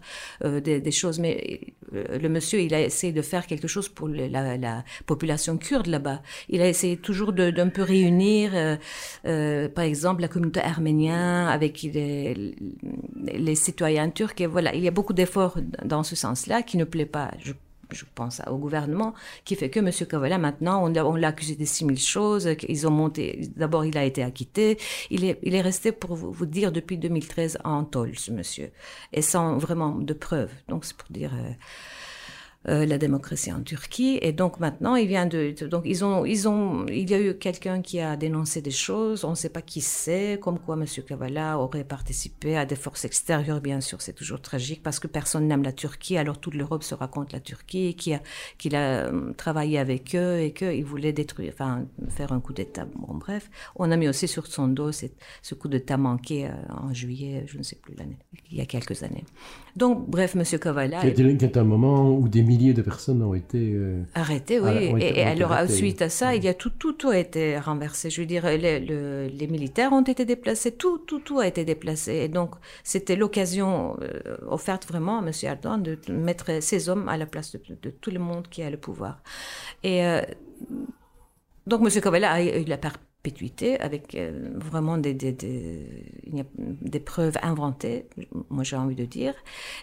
euh, 0.45 0.61
des, 0.61 0.91
choses, 0.91 1.19
mais 1.19 1.61
euh, 1.95 2.19
le 2.19 2.29
monsieur, 2.29 2.61
il 2.61 2.75
a 2.75 2.81
essayé 2.81 3.13
de 3.13 3.23
faire 3.23 3.47
quelque 3.47 3.69
chose 3.69 3.89
pour 3.89 4.09
la, 4.09 4.57
la 4.57 4.85
population 5.07 5.57
kurde 5.57 5.87
là-bas. 5.87 6.23
Il 6.49 6.61
a 6.61 6.69
essayé 6.69 6.97
toujours 6.97 7.33
d'un 7.33 7.69
peu 7.69 7.83
réunir, 7.83 8.51
euh, 9.25 9.69
par 9.69 9.85
exemple, 9.85 10.23
la 10.23 10.29
communauté 10.29 10.61
arménienne 10.61 11.47
avec 11.49 11.83
les, 11.83 12.55
les 13.25 13.55
citoyens 13.55 14.11
turcs. 14.11 14.41
Et 14.41 14.47
voilà, 14.47 14.75
il 14.75 14.83
y 14.83 14.89
a 14.89 14.93
beaucoup 14.93 15.15
d'efforts 15.15 15.59
dans 15.85 16.03
ce 16.03 16.17
sens-là 16.17 16.63
qui 16.63 16.77
ne 16.77 16.85
plaît 16.85 17.07
pas. 17.07 17.31
Je 17.39 17.53
je 17.91 18.05
pense 18.15 18.41
au 18.51 18.57
gouvernement, 18.57 19.15
qui 19.45 19.57
fait 19.57 19.71
que 19.71 19.81
M. 19.81 19.91
Kavala, 20.09 20.39
maintenant, 20.39 20.85
on 20.85 21.15
l'a 21.15 21.29
accusé 21.29 21.57
de 21.57 21.65
6000 21.65 21.99
choses, 21.99 22.49
ils 22.69 22.87
ont 22.87 22.91
monté, 22.91 23.51
d'abord 23.57 23.85
il 23.85 23.97
a 23.99 24.05
été 24.05 24.23
acquitté, 24.23 24.79
il 25.11 25.25
est, 25.25 25.61
resté, 25.61 25.93
pour 25.93 26.15
vous, 26.15 26.33
vous 26.33 26.47
dire, 26.47 26.73
depuis 26.73 26.99
2013 26.99 27.59
en 27.65 27.85
tôle, 27.85 28.19
ce 28.19 28.31
monsieur, 28.31 28.71
et 29.13 29.23
sans 29.23 29.59
vraiment 29.59 29.95
de 29.95 30.13
preuves. 30.13 30.53
Donc 30.69 30.85
c'est 30.85 30.97
pour 30.97 31.09
dire... 31.11 31.33
euh, 31.35 31.53
euh, 32.69 32.87
la 32.87 32.99
démocratie 32.99 33.53
en 33.53 33.63
Turquie. 33.63 34.19
Et 34.23 34.33
donc 34.33 34.61
maintenant 34.61 34.95
il 34.95 35.09
vient 35.09 35.27
de 35.27 35.55
donc 35.67 35.83
ils 35.87 36.05
ont 36.05 36.25
ils 36.25 36.49
ont 36.49 36.87
il 36.87 37.09
y 37.11 37.15
a 37.15 37.21
eu 37.21 37.37
quelqu'un 37.37 37.81
qui 37.83 38.01
a 38.01 38.17
dénoncé 38.17 38.61
des 38.63 38.71
choses. 38.71 39.25
On 39.25 39.31
ne 39.31 39.35
sait 39.35 39.49
pas 39.49 39.63
qui 39.63 39.81
c'est 39.81 40.39
comme 40.41 40.59
quoi 40.59 40.77
monsieur 40.77 41.03
Kavala 41.03 41.59
aurait 41.59 41.85
participé 41.85 42.57
à 42.57 42.67
des 42.67 42.77
forces 42.77 43.05
extérieures. 43.05 43.61
Bien 43.61 43.81
sûr 43.81 44.01
c'est 44.03 44.13
toujours 44.13 44.41
tragique 44.41 44.83
parce 44.83 45.01
que 45.01 45.07
personne 45.07 45.47
n'aime 45.49 45.63
la 45.63 45.73
Turquie. 45.73 46.19
Alors 46.19 46.39
toute 46.39 46.55
l'Europe 46.55 46.83
se 46.83 46.95
raconte 46.95 47.33
la 47.33 47.41
Turquie 47.41 47.95
qu'il 47.95 48.77
a 48.77 49.07
euh, 49.07 49.33
travaillé 49.33 49.79
avec 49.79 50.15
eux 50.15 50.39
et 50.41 50.53
qu'il 50.53 50.85
voulait 50.85 51.13
détruire 51.13 51.53
enfin 51.55 51.87
faire 52.09 52.33
un 52.33 52.41
coup 52.41 52.53
d'état. 52.53 52.87
Bon 52.97 53.15
bref. 53.15 53.51
On 53.77 53.91
a 53.91 53.97
mis 53.97 54.09
aussi 54.09 54.29
sur 54.29 54.47
son 54.47 54.69
dos 54.69 54.93
ce 54.93 55.55
coup 55.55 55.69
d'état 55.69 55.97
manqué 55.97 56.47
euh, 56.47 56.51
en 56.69 56.93
juillet 56.93 57.45
je 57.47 57.59
ne 57.59 57.63
sais 57.63 57.77
plus 57.77 57.95
l'année 57.95 58.19
il 58.51 58.57
y 58.57 58.61
a 58.61 58.67
quelques 58.67 59.03
années 59.03 59.25
donc 59.79 60.09
bref 60.17 60.35
monsieur 60.35 60.59
Kavala 60.59 60.99
Qui 61.01 61.13
qui 61.15 61.45
était 61.45 61.57
un 61.59 61.65
moment 61.75 62.11
où 62.19 62.29
des 62.29 62.43
milliers 62.51 62.75
de 62.75 62.83
personnes 62.83 63.23
ont 63.23 63.35
été. 63.45 63.61
euh, 63.73 64.03
Arrêté, 64.15 64.55
oui. 64.61 64.69
Ont 64.69 64.97
été- 64.97 65.07
et, 65.07 65.21
et 65.21 65.25
ont 65.27 65.33
été 65.33 65.43
alors, 65.45 65.71
suite 65.71 66.01
à 66.03 66.11
ça, 66.19 66.35
il 66.37 66.43
y 66.45 66.49
a 66.49 66.55
tout, 66.63 66.73
tout, 66.81 66.93
tout 67.01 67.11
a 67.11 67.19
été 67.27 67.59
renversé. 67.59 68.11
Je 68.11 68.21
veux 68.21 68.27
dire, 68.35 68.45
les, 68.65 68.81
le- 68.81 69.29
les 69.41 69.47
militaires 69.57 69.93
ont 69.93 70.03
été 70.15 70.25
déplacés, 70.25 70.73
tout, 70.73 70.99
tout, 71.09 71.21
tout 71.27 71.39
a 71.39 71.47
été 71.47 71.65
déplacé. 71.65 72.13
Et 72.25 72.29
donc, 72.29 72.51
c'était 72.93 73.17
l'occasion 73.17 73.97
euh, 74.03 74.37
offerte 74.57 74.85
vraiment 74.93 75.17
à 75.21 75.23
M. 75.27 75.31
Erdogan 75.43 75.83
de 75.83 75.97
mettre 76.13 76.49
ses 76.61 76.89
hommes 76.89 77.09
à 77.09 77.17
la 77.17 77.27
place 77.27 77.53
de, 77.53 77.61
de 77.81 77.91
tout 77.91 78.11
le 78.11 78.19
monde 78.19 78.47
qui 78.53 78.63
a 78.63 78.71
le 78.71 78.77
pouvoir. 78.77 79.15
Et 79.85 80.05
euh, 80.05 80.21
donc, 81.67 81.81
M. 81.83 82.01
Kavala 82.01 82.33
a 82.33 82.43
eu 82.43 82.65
la 82.65 82.79
perpétuité 83.23 83.79
avec 83.81 84.15
euh, 84.15 84.51
vraiment 84.55 84.97
des, 84.99 85.15
des, 85.15 85.33
des, 85.33 85.85
des 86.57 87.01
preuves 87.01 87.37
inventées, 87.43 88.07
moi 88.51 88.65
j'ai 88.65 88.77
envie 88.77 88.95
de 88.95 89.05
dire. 89.05 89.35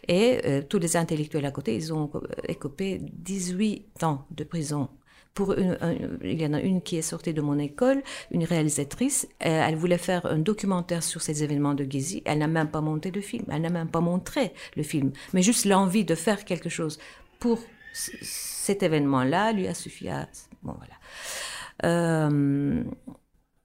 Et 0.07 0.39
euh, 0.45 0.61
tous 0.67 0.79
les 0.79 0.95
intellectuels 0.97 1.45
à 1.45 1.51
côté, 1.51 1.75
ils 1.75 1.93
ont 1.93 2.09
écopé 2.47 2.99
18 3.01 4.03
ans 4.03 4.25
de 4.31 4.43
prison. 4.43 4.89
Pour 5.33 5.51
une, 5.53 5.77
un- 5.81 5.95
il 6.23 6.41
y 6.41 6.45
en 6.45 6.53
a 6.53 6.61
une 6.61 6.81
qui 6.81 6.95
est 6.95 7.01
sortie 7.01 7.33
de 7.33 7.41
mon 7.41 7.59
école, 7.59 8.01
une 8.31 8.45
réalisatrice. 8.45 9.27
euh, 9.45 9.63
elle 9.67 9.75
voulait 9.75 9.97
faire 9.97 10.25
un 10.25 10.37
documentaire 10.39 11.03
sur 11.03 11.21
ces 11.21 11.43
événements 11.43 11.73
de 11.73 11.83
Gezi. 11.89 12.21
Elle 12.25 12.39
n'a 12.39 12.47
même 12.47 12.69
pas 12.69 12.79
monté 12.81 13.11
le 13.11 13.19
film. 13.21 13.45
Elle 13.51 13.63
n'a 13.63 13.69
même 13.69 13.89
pas 13.89 13.99
montré 14.01 14.53
le 14.77 14.83
film. 14.83 15.11
Mais 15.33 15.41
juste 15.41 15.65
l'envie 15.65 16.05
de 16.05 16.15
faire 16.15 16.45
quelque 16.45 16.69
chose 16.69 16.99
pour 17.39 17.59
cet 17.93 18.81
événement-là 18.83 19.51
lui 19.53 19.67
a 19.67 19.73
suffi 19.73 20.07
à. 20.09 20.27
Bon, 20.63 20.73
voilà. 20.77 22.29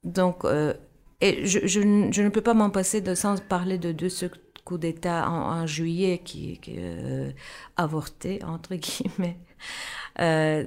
Donc, 0.03 0.45
euh, 0.45 0.73
et 1.21 1.45
je, 1.45 1.67
je, 1.67 1.79
ne- 1.79 2.11
peux 2.29 2.41
pas 2.41 2.53
m'en 2.53 2.69
passer 2.69 3.01
de, 3.01 3.13
sans 3.15 3.39
parler 3.39 3.77
de, 3.77 3.91
de 3.91 4.09
ce 4.09 4.25
coup 4.65 4.77
d'État 4.77 5.29
en, 5.29 5.51
juillet 5.67 6.21
qui, 6.23 6.59
qui 6.59 6.75
euh, 6.79 7.31
avorté, 7.77 8.43
entre 8.43 8.75
guillemets. 8.75 9.37
Euh, 10.19 10.65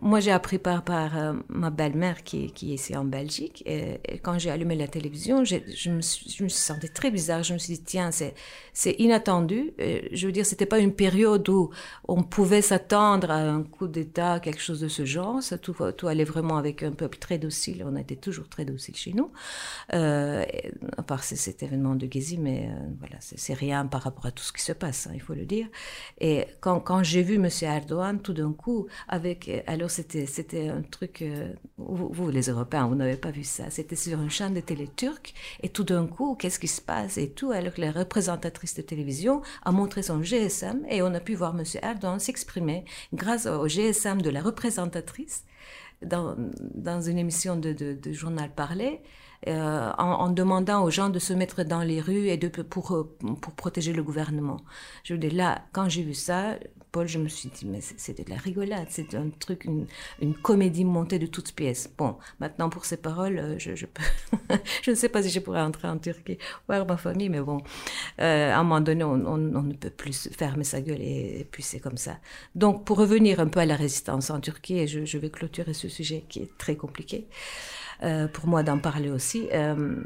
moi, 0.00 0.20
j'ai 0.20 0.30
appris 0.30 0.58
par, 0.58 0.82
euh, 1.16 1.34
ma 1.48 1.70
belle-mère 1.70 2.22
qui, 2.22 2.52
qui 2.52 2.72
est 2.72 2.74
ici 2.74 2.96
en 2.96 3.04
Belgique. 3.04 3.62
Et, 3.66 4.00
quand 4.22 4.38
j'ai 4.38 4.50
allumé 4.50 4.74
la 4.76 4.88
télévision, 4.88 5.44
je 5.44 5.56
me, 5.90 6.00
je 6.00 6.44
me 6.44 6.48
sentais 6.48 6.88
très 6.88 7.10
bizarre. 7.10 7.42
Je 7.42 7.54
me 7.54 7.58
suis 7.58 7.74
dit, 7.74 7.82
tiens, 7.82 8.10
c'est, 8.10 8.34
inattendu. 8.98 9.72
Euh, 9.80 10.00
je 10.12 10.26
veux 10.26 10.32
dire, 10.32 10.46
c'était 10.46 10.66
pas 10.66 10.78
une 10.78 10.94
période 10.94 11.48
où 11.48 11.70
on 12.06 12.22
pouvait 12.22 12.62
s'attendre 12.62 13.30
à 13.30 13.36
un 13.36 13.62
coup 13.62 13.88
d'État, 13.88 14.40
quelque 14.40 14.60
chose 14.60 14.80
de 14.80 14.88
ce 14.88 15.04
genre. 15.04 15.40
Tout, 15.60 15.74
tout 15.96 16.08
allait 16.08 16.24
vraiment 16.24 16.56
avec 16.56 16.82
un 16.82 16.92
peuple 16.92 17.18
très 17.18 17.38
docile. 17.38 17.84
On 17.86 17.96
été 17.96 18.16
toujours 18.16 18.48
très 18.48 18.64
docile 18.64 18.96
chez 18.96 19.12
nous. 19.12 19.30
Euh, 19.94 20.44
à 20.96 21.02
part 21.02 21.22
cet 21.24 21.62
événement 21.62 21.94
de 21.94 22.08
Gezi, 22.10 22.38
mais 22.38 22.68
voilà, 22.98 23.16
c'est, 23.20 23.54
rien 23.54 23.86
par 23.86 24.02
rapport 24.02 24.26
à 24.26 24.30
tout 24.30 24.42
ce 24.42 24.52
qui 24.52 24.62
se 24.62 24.72
passe, 24.72 25.06
hein, 25.06 25.12
il 25.14 25.20
faut 25.20 25.34
le 25.34 25.44
dire. 25.44 25.66
Et 26.20 26.46
quand, 26.60 26.80
quand 26.80 27.02
j'ai 27.02 27.22
vu 27.22 27.34
M. 27.34 27.48
Erdogan, 27.62 28.20
tout 28.20 28.32
d'un 28.42 28.52
coup, 28.52 28.86
avec, 29.08 29.48
euh, 29.48 29.60
alors 29.66 29.90
c'était, 29.90 30.26
c'était 30.26 30.68
un 30.68 30.82
truc, 30.82 31.22
euh, 31.22 31.52
vous, 31.78 32.30
les 32.30 32.48
Européens, 32.48 32.86
vous 32.86 32.94
n'avez 32.94 33.16
pas 33.16 33.30
vu 33.30 33.44
ça, 33.44 33.70
c'était 33.70 33.96
sur 33.96 34.20
une 34.20 34.30
chaîne 34.30 34.54
de 34.54 34.60
télé 34.60 34.88
turque, 34.88 35.34
et 35.62 35.68
tout 35.68 35.84
d'un 35.84 36.06
coup, 36.06 36.34
qu'est-ce 36.34 36.58
qui 36.58 36.68
se 36.68 36.80
passe 36.80 37.18
et 37.18 37.30
tout, 37.30 37.50
alors 37.52 37.74
que 37.74 37.80
la 37.80 37.92
représentatrice 37.92 38.74
de 38.74 38.82
télévision 38.82 39.42
a 39.64 39.72
montré 39.72 40.02
son 40.02 40.22
GSM, 40.22 40.84
et 40.88 41.02
on 41.02 41.14
a 41.14 41.20
pu 41.20 41.34
voir 41.34 41.54
M. 41.58 41.64
Erdogan 41.82 42.18
s'exprimer 42.18 42.84
grâce 43.12 43.46
au 43.46 43.66
GSM 43.66 44.22
de 44.22 44.30
la 44.30 44.42
représentatrice 44.42 45.44
dans, 46.04 46.34
dans 46.74 47.00
une 47.00 47.18
émission 47.18 47.56
de, 47.56 47.72
de, 47.72 47.94
de 47.94 48.12
journal 48.12 48.50
parlé, 48.54 49.00
euh, 49.48 49.90
en, 49.98 50.28
demandant 50.28 50.84
aux 50.84 50.90
gens 50.90 51.08
de 51.08 51.18
se 51.18 51.32
mettre 51.32 51.64
dans 51.64 51.82
les 51.82 52.00
rues 52.00 52.28
et 52.28 52.36
de, 52.36 52.46
pour, 52.46 52.94
euh, 52.94 53.16
pour 53.40 53.52
protéger 53.54 53.92
le 53.92 54.02
gouvernement. 54.04 54.60
Je 55.02 55.14
veux 55.14 55.18
dire, 55.18 55.34
là, 55.34 55.62
quand 55.72 55.88
j'ai 55.88 56.04
vu 56.04 56.14
ça, 56.14 56.54
Paul, 56.92 57.08
je 57.08 57.18
me 57.18 57.26
suis 57.26 57.48
dit, 57.48 57.66
mais 57.66 57.80
c'est 57.80 58.16
de 58.24 58.30
la 58.30 58.36
rigolade, 58.36 58.86
c'est 58.90 59.16
un 59.16 59.30
truc, 59.30 59.64
une, 59.64 59.86
une 60.20 60.34
comédie 60.34 60.84
montée 60.84 61.18
de 61.18 61.26
toutes 61.26 61.52
pièces. 61.52 61.90
Bon, 61.98 62.18
maintenant 62.38 62.68
pour 62.68 62.84
ces 62.84 62.98
paroles, 62.98 63.38
euh, 63.38 63.58
je, 63.58 63.74
je, 63.74 63.86
peux 63.86 64.02
je 64.82 64.92
ne 64.92 64.94
sais 64.94 65.08
pas 65.08 65.24
si 65.24 65.30
je 65.30 65.40
pourrais 65.40 65.62
entrer 65.62 65.88
en 65.88 65.98
Turquie 65.98 66.38
voir 66.68 66.86
ma 66.86 66.96
famille, 66.96 67.28
mais 67.28 67.40
bon, 67.40 67.62
à 68.18 68.58
un 68.58 68.62
moment 68.62 68.80
donné, 68.80 69.02
on, 69.02 69.16
ne 69.16 69.72
peut 69.74 69.90
plus 69.90 70.28
fermer 70.36 70.64
sa 70.64 70.80
gueule 70.80 71.00
et, 71.00 71.48
puis 71.50 71.64
c'est 71.64 71.80
comme 71.80 71.96
ça. 71.96 72.18
Donc, 72.54 72.84
pour 72.84 72.98
revenir 72.98 73.40
un 73.40 73.48
peu 73.48 73.58
à 73.58 73.66
la 73.66 73.74
résistance 73.74 74.30
en 74.30 74.38
Turquie, 74.38 74.78
et 74.78 74.86
je 74.86 75.18
vais 75.18 75.30
clôturer 75.30 75.74
ce 75.74 75.88
sujet 75.88 76.24
qui 76.28 76.40
est 76.40 76.58
très 76.58 76.76
compliqué, 76.76 77.26
euh, 78.02 78.28
pour 78.28 78.46
moi 78.46 78.62
d'en 78.62 78.78
parler 78.78 79.10
aussi, 79.10 79.48
euh, 79.52 79.96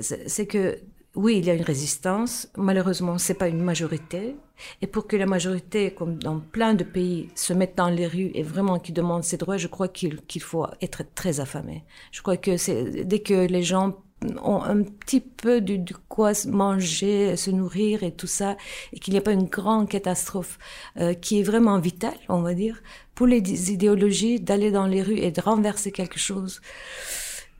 c'est 0.00 0.46
que 0.46 0.78
oui, 1.14 1.38
il 1.38 1.46
y 1.46 1.50
a 1.50 1.54
une 1.54 1.62
résistance. 1.62 2.48
Malheureusement, 2.56 3.16
c'est 3.16 3.34
pas 3.34 3.48
une 3.48 3.62
majorité. 3.62 4.36
Et 4.82 4.86
pour 4.86 5.06
que 5.06 5.16
la 5.16 5.24
majorité, 5.24 5.90
comme 5.90 6.18
dans 6.18 6.40
plein 6.40 6.74
de 6.74 6.84
pays, 6.84 7.30
se 7.34 7.54
mette 7.54 7.74
dans 7.74 7.88
les 7.88 8.06
rues 8.06 8.30
et 8.34 8.42
vraiment 8.42 8.78
qui 8.78 8.92
demande 8.92 9.24
ses 9.24 9.38
droits, 9.38 9.56
je 9.56 9.66
crois 9.66 9.88
qu'il 9.88 10.20
qu'il 10.22 10.42
faut 10.42 10.66
être 10.82 11.02
très 11.14 11.40
affamé. 11.40 11.84
Je 12.12 12.20
crois 12.20 12.36
que 12.36 12.58
c'est 12.58 13.04
dès 13.04 13.20
que 13.20 13.46
les 13.46 13.62
gens 13.62 13.96
ont 14.42 14.62
un 14.62 14.82
petit 14.82 15.20
peu 15.20 15.60
de, 15.60 15.76
de 15.76 15.94
quoi 16.08 16.32
manger, 16.46 17.36
se 17.36 17.50
nourrir 17.50 18.02
et 18.02 18.12
tout 18.12 18.26
ça, 18.26 18.56
et 18.92 18.98
qu'il 18.98 19.12
n'y 19.12 19.18
a 19.18 19.22
pas 19.22 19.32
une 19.32 19.44
grande 19.44 19.88
catastrophe 19.88 20.58
euh, 20.98 21.14
qui 21.14 21.40
est 21.40 21.42
vraiment 21.42 21.78
vitale, 21.78 22.18
on 22.28 22.40
va 22.40 22.54
dire, 22.54 22.82
pour 23.14 23.26
les 23.26 23.72
idéologies, 23.72 24.40
d'aller 24.40 24.70
dans 24.70 24.86
les 24.86 25.02
rues 25.02 25.18
et 25.18 25.30
de 25.30 25.40
renverser 25.40 25.92
quelque 25.92 26.18
chose. 26.18 26.60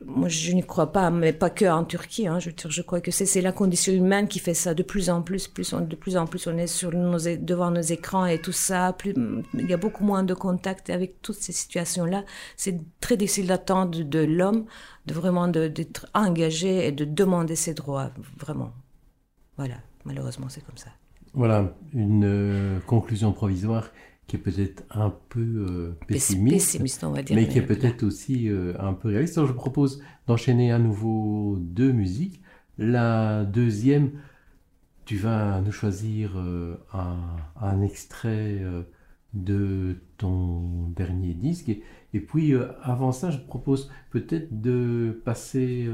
Moi, 0.04 0.28
je 0.28 0.52
n'y 0.52 0.62
crois 0.62 0.92
pas, 0.92 1.10
mais 1.10 1.32
pas 1.32 1.48
que 1.48 1.64
en 1.64 1.84
Turquie. 1.84 2.26
Hein, 2.28 2.38
je, 2.38 2.50
je 2.68 2.82
crois 2.82 3.00
que 3.00 3.10
c'est 3.10 3.40
la 3.40 3.52
condition 3.52 3.92
humaine 3.92 4.28
qui 4.28 4.38
fait 4.38 4.52
ça 4.52 4.74
de 4.74 4.82
plus 4.82 5.08
en 5.08 5.22
plus. 5.22 5.48
plus 5.48 5.72
on, 5.72 5.80
de 5.80 5.96
plus 5.96 6.18
en 6.18 6.26
plus, 6.26 6.46
on 6.46 6.58
est 6.58 6.66
sur 6.66 6.92
nos, 6.92 7.18
devant 7.18 7.70
nos 7.70 7.80
écrans 7.80 8.26
et 8.26 8.38
tout 8.38 8.52
ça. 8.52 8.92
Plus, 8.92 9.14
il 9.54 9.66
y 9.66 9.72
a 9.72 9.78
beaucoup 9.78 10.04
moins 10.04 10.22
de 10.22 10.34
contact 10.34 10.90
avec 10.90 11.22
toutes 11.22 11.36
ces 11.36 11.52
situations-là. 11.52 12.24
C'est 12.56 12.78
très 13.00 13.16
difficile 13.16 13.46
d'attendre 13.46 14.04
de, 14.04 14.18
l'homme 14.18 14.66
de 15.06 15.14
vraiment 15.14 15.48
d'être 15.48 16.06
engagé 16.12 16.86
et 16.86 16.92
de 16.92 17.06
demander 17.06 17.56
ses 17.56 17.72
droits, 17.72 18.10
vraiment. 18.38 18.72
Voilà, 19.56 19.76
malheureusement, 20.04 20.48
c'est 20.50 20.64
comme 20.64 20.76
ça. 20.76 20.90
Voilà, 21.32 21.72
une 21.94 22.24
euh, 22.24 22.80
conclusion 22.80 23.32
provisoire 23.32 23.90
qui 24.26 24.36
est 24.36 24.38
peut-être 24.40 24.82
un 24.90 25.14
peu 25.28 25.40
euh, 25.40 25.96
pessimiste, 26.08 26.66
Pessimiste, 26.72 27.04
on 27.04 27.12
va 27.12 27.22
dire. 27.22 27.36
mais 27.36 27.46
qui 27.48 27.58
est 27.58 27.62
peut-être 27.66 28.02
aussi 28.02 28.48
euh, 28.48 28.74
un 28.80 28.92
peu 28.92 29.08
réaliste. 29.08 29.38
Alors 29.38 29.48
je 29.48 29.54
propose 29.54 30.02
d'enchaîner 30.26 30.72
à 30.72 30.78
nouveau 30.78 31.56
deux 31.60 31.92
musiques. 31.92 32.42
La 32.78 33.44
deuxième, 33.44 34.12
tu 35.04 35.16
vas 35.16 35.60
nous 35.60 35.70
choisir 35.72 36.32
euh, 36.36 36.76
un, 36.92 37.18
un 37.60 37.80
extrait 37.82 38.60
de 39.32 39.96
ton 40.18 40.88
dernier 40.88 41.34
disque. 41.34 41.68
Et, 41.68 41.82
et 42.12 42.20
puis 42.20 42.52
avant 42.82 43.12
ça, 43.12 43.30
je 43.30 43.38
propose 43.38 43.90
peut-être 44.10 44.60
de 44.60 45.20
passer 45.24 45.88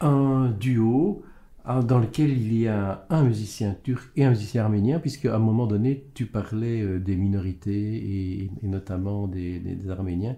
un 0.00 0.50
duo 0.50 1.22
dans 1.66 1.98
lequel 1.98 2.30
il 2.30 2.56
y 2.56 2.68
a 2.68 3.06
un 3.10 3.24
musicien 3.24 3.76
turc 3.82 4.10
et 4.16 4.24
un 4.24 4.30
musicien 4.30 4.64
arménien, 4.64 4.98
puisque 5.00 5.26
à 5.26 5.36
un 5.36 5.38
moment 5.38 5.66
donné, 5.66 6.06
tu 6.14 6.26
parlais 6.26 6.80
euh, 6.82 6.98
des 6.98 7.16
minorités 7.16 8.42
et, 8.42 8.50
notamment 8.62 9.26
des, 9.26 9.58
des- 9.60 9.74
des 9.74 9.90
Arméniens. 9.90 10.36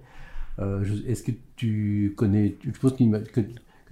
Euh, 0.60 0.84
Est-ce 1.06 1.22
que 1.22 1.32
tu 1.56 2.14
connais, 2.16 2.56
je 2.64 3.04
m'a- 3.04 3.20
que, 3.20 3.40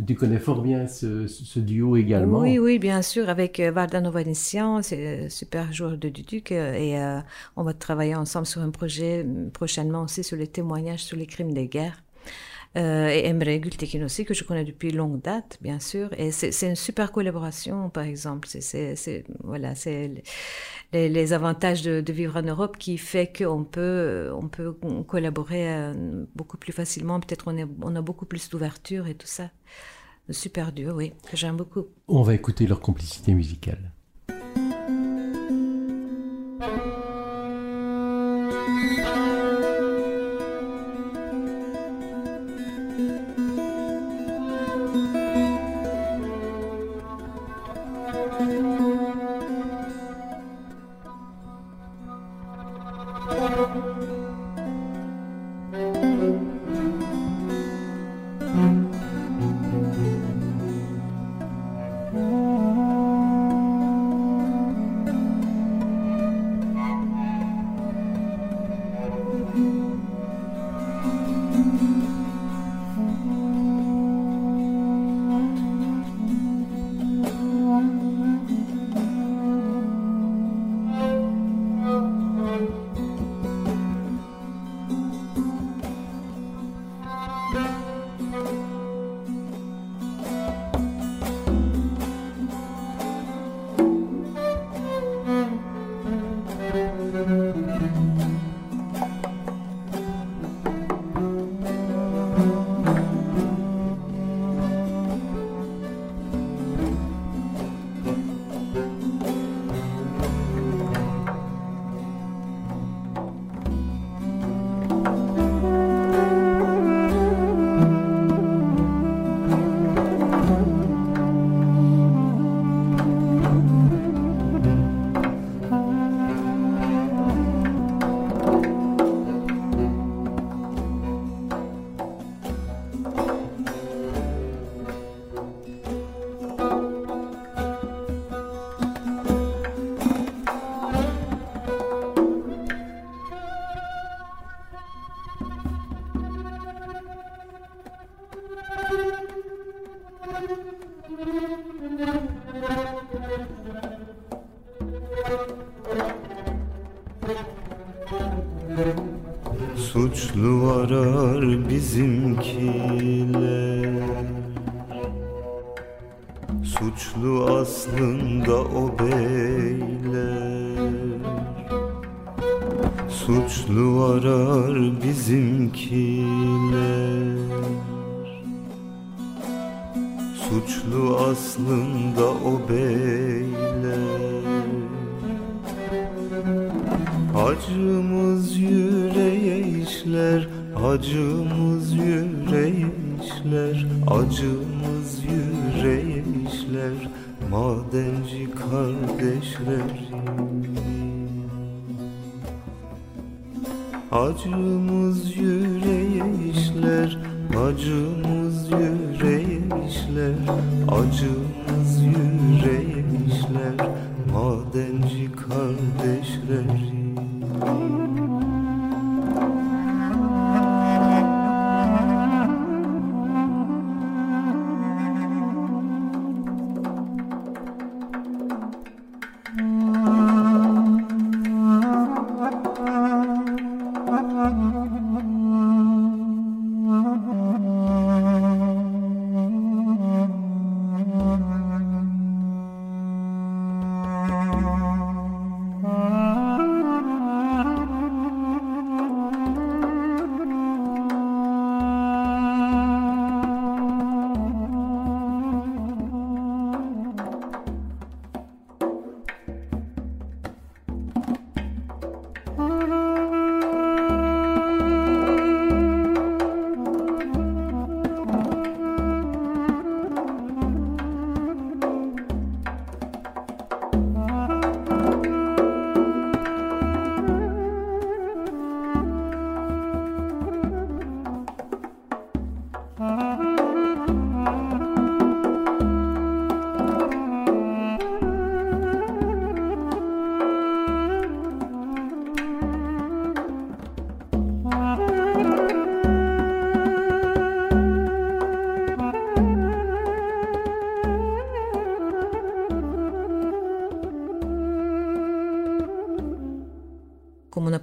tu 0.07 0.15
connais 0.15 0.39
fort 0.39 0.63
bien 0.63 0.87
ce, 0.89 1.27
duo 1.61 1.97
également? 1.97 2.41
Oui, 2.41 2.59
oui, 2.59 2.79
bien 2.79 3.03
sûr, 3.03 3.29
avec 3.29 3.61
euh, 3.61 3.71
Vardano 3.71 4.11
Vanessian, 4.11 4.83
c'est 4.83 5.29
super 5.31 5.73
joueur 5.73 5.97
de 5.99 6.09
Duduc, 6.09 6.53
et 6.53 6.97
on 7.57 7.63
va 7.63 7.75
travailler 7.75 8.15
ensemble 8.15 8.47
sur 8.47 8.63
un 8.63 8.71
projet 8.71 9.27
prochainement 9.53 10.03
aussi 10.03 10.25
sur 10.25 10.37
les 10.37 10.47
témoignages 10.47 11.05
sur 11.05 11.17
les 11.17 11.27
crimes 11.27 11.53
de 11.53 11.63
guerre. 11.63 12.03
Euh, 12.77 13.09
et 13.09 13.27
Emre 13.27 13.59
Gültekin 13.61 14.05
aussi, 14.05 14.25
que 14.25 14.35
je 14.35 14.45
connais 14.45 14.65
depuis 14.65 14.91
longue 14.93 15.21
date, 15.23 15.59
bien 15.63 15.81
sûr. 15.81 16.11
Et 16.19 16.31
c'est 16.31 16.69
une 16.69 16.77
super 16.77 17.11
collaboration, 17.11 17.89
par 17.89 18.05
exemple. 18.05 18.49
C'est- 18.49 19.25
voilà, 19.43 19.73
les, 20.93 21.09
les 21.09 21.33
avantages 21.33 21.83
de, 21.83 22.13
vivre 22.13 22.37
en 22.37 22.43
Europe 22.43 22.77
qui 22.79 22.99
fait 22.99 23.33
qu'on 23.37 23.65
peut, 23.65 24.31
on 24.35 24.49
peut 24.49 24.77
collaborer 25.07 25.73
euh, 25.73 26.25
beaucoup 26.35 26.59
plus 26.59 26.73
facilement. 26.73 27.19
Peut-être 27.21 27.45
on, 27.51 27.57
on 27.83 27.97
a 27.97 28.03
beaucoup 28.03 28.27
plus 28.27 28.49
d'ouverture 28.51 29.07
et 29.07 29.15
tout 29.15 29.27
ça. 29.27 29.51
Super 30.31 30.73
duo, 30.73 30.93
oui, 30.93 31.13
que 31.31 31.37
j'aime 31.37 31.57
beaucoup. 31.57 31.87
On 32.09 32.23
va 32.23 32.35
écouter 32.35 32.67
leur 32.67 32.81
complicité 32.81 33.33
musicale. 33.33 33.93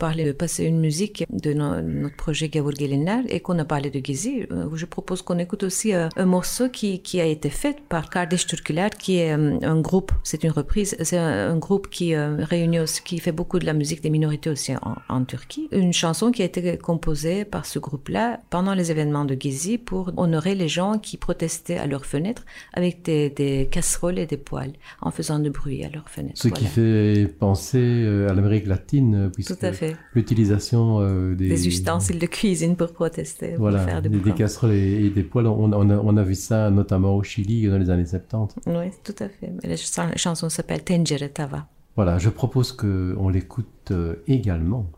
Parlé 0.07 0.23
de 0.31 0.35
passer 0.43 0.63
une 0.71 0.79
musique 0.87 1.19
de 1.45 1.51
no- 1.59 1.81
notre 2.03 2.17
projet 2.25 2.47
Gavur 2.53 2.75
Gelinler 2.79 3.21
et 3.33 3.39
qu'on 3.45 3.57
a 3.65 3.67
parlé 3.73 3.87
de 3.95 3.99
Gezi, 4.07 4.33
euh, 4.51 4.67
je 4.81 4.85
propose 4.97 5.19
qu'on 5.25 5.39
écoute 5.45 5.63
aussi 5.69 5.89
euh, 5.93 6.09
un 6.23 6.25
morceau 6.37 6.65
qui, 6.77 6.89
qui 7.07 7.17
a 7.25 7.27
été 7.37 7.49
fait 7.61 7.77
par 7.93 8.03
Kardeş 8.13 8.43
Türküler, 8.49 8.89
qui 9.03 9.13
est 9.21 9.31
euh, 9.37 9.73
un 9.75 9.79
groupe, 9.89 10.11
c'est 10.29 10.43
une 10.47 10.51
reprise, 10.61 10.91
c'est 11.07 11.17
un, 11.17 11.35
un 11.53 11.57
groupe 11.65 11.87
qui 11.97 12.07
réunit 12.53 12.79
aussi, 12.85 12.99
qui 13.07 13.17
fait 13.25 13.31
beaucoup 13.39 13.59
de 13.63 13.67
la 13.71 13.75
musique 13.81 14.01
des 14.05 14.09
minorités 14.17 14.49
aussi 14.55 14.71
en, 14.75 14.95
en 15.17 15.21
Turquie. 15.33 15.65
Une 15.71 15.93
chanson 16.03 16.27
qui 16.33 16.41
a 16.41 16.45
été 16.51 16.61
composée 16.77 17.39
par 17.55 17.63
ce 17.71 17.79
groupe-là 17.79 18.25
pendant 18.55 18.73
les 18.79 18.87
événements 18.93 19.25
de 19.31 19.35
Gezi 19.43 19.77
pour 19.89 20.03
honorer 20.23 20.53
les 20.63 20.67
gens 20.79 20.93
qui 21.05 21.15
protestaient 21.27 21.77
à 21.85 21.87
leurs 21.93 22.05
fenêtres 22.13 22.43
avec 22.79 22.93
des, 23.07 23.29
des 23.29 23.67
casseroles 23.75 24.19
et 24.23 24.27
des 24.33 24.41
poêles 24.49 24.73
en 25.07 25.11
faisant 25.17 25.39
du 25.39 25.49
bruit 25.59 25.81
à 25.87 25.89
leurs 25.95 26.09
fenêtres. 26.15 26.41
Ce 26.45 26.49
qui 26.49 26.65
fait 26.65 27.27
penser 27.45 27.85
à 28.29 28.33
l'Amérique 28.33 28.67
latine, 28.75 29.31
puisque 29.35 29.57
Tout 29.57 29.65
à 29.65 29.71
fait. 29.71 29.92
L'utilisation 30.15 30.99
euh, 31.01 31.35
des, 31.35 31.49
Des 31.49 31.67
ustensiles 31.67 32.19
de 32.19 32.25
cuisine 32.25 32.75
pour 32.75 32.91
protester, 32.93 33.55
voilà, 33.57 33.79
pour 33.79 33.87
faire 33.89 34.01
des, 34.01 34.09
des 34.09 34.31
casseroles 34.31 34.71
et, 34.73 35.05
et 35.05 35.09
des 35.09 35.23
poêles. 35.23 35.47
On, 35.47 35.71
on 35.73 35.89
a, 35.89 35.95
on 35.97 36.17
a 36.17 36.23
vu 36.23 36.35
ça 36.35 36.69
notamment 36.69 37.15
au 37.15 37.23
Chili 37.23 37.67
dans 37.67 37.77
les 37.77 37.89
années 37.89 38.05
70. 38.05 38.55
Oui, 38.67 38.73
tout 39.03 39.15
à 39.19 39.29
fait. 39.29 39.51
Mais 39.61 39.69
la 39.69 39.77
ch- 39.77 40.07
la 40.09 40.15
chanson 40.17 40.49
s'appelle 40.49 40.83
Tencere 40.83 41.31
Tava. 41.33 41.67
Voilà, 41.95 42.17
je 42.17 42.29
propose 42.29 42.71
qu'on 42.71 43.29
l'écoute 43.29 43.91
euh, 43.91 44.15
également. 44.27 44.89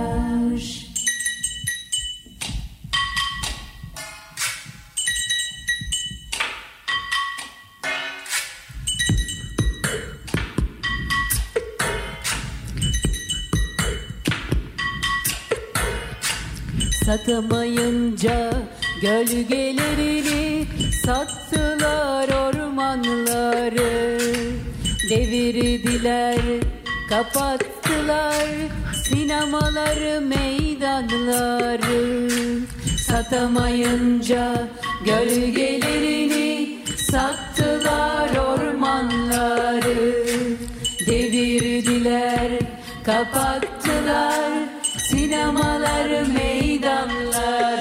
Yaş 0.00 0.90
Satamayınca 17.04 18.52
gölgelerini 19.02 20.66
sattılar 21.04 22.28
ormanları. 22.28 24.20
Devirdiler, 25.10 26.40
kapattılar 27.08 28.46
sinemaları, 29.10 30.20
meydanları 30.20 31.80
Satamayınca 32.98 34.68
gölgelerini 35.04 36.78
sattılar 36.96 38.30
ormanları. 38.36 40.26
Devirdiler, 41.06 42.50
kapattılar 43.04 44.50
sinemaları, 44.98 46.26
meydanları 46.28 47.80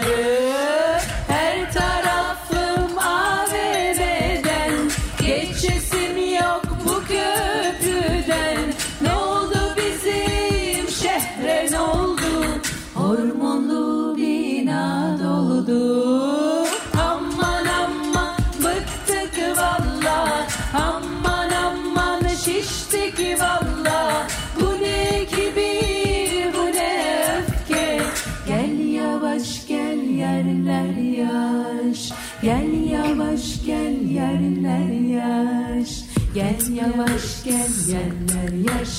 Gel 36.39 36.75
yavaş 36.75 37.43
gel 37.43 37.69
yerler 37.87 38.79
yaş. 38.79 38.89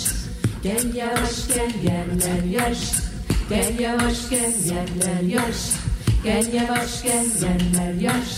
Gel 0.62 0.94
yavaş 0.94 1.48
gel 1.48 1.72
yerler 1.84 2.44
yaş. 2.44 2.78
Gel 3.50 3.78
yavaş 3.78 4.30
gel 4.30 4.54
yerler 4.64 5.22
yaş. 5.22 5.56
Gel 6.24 6.52
yavaş 6.52 7.02
gel 7.02 7.26
yerler 7.42 7.94
yaş. 8.00 8.28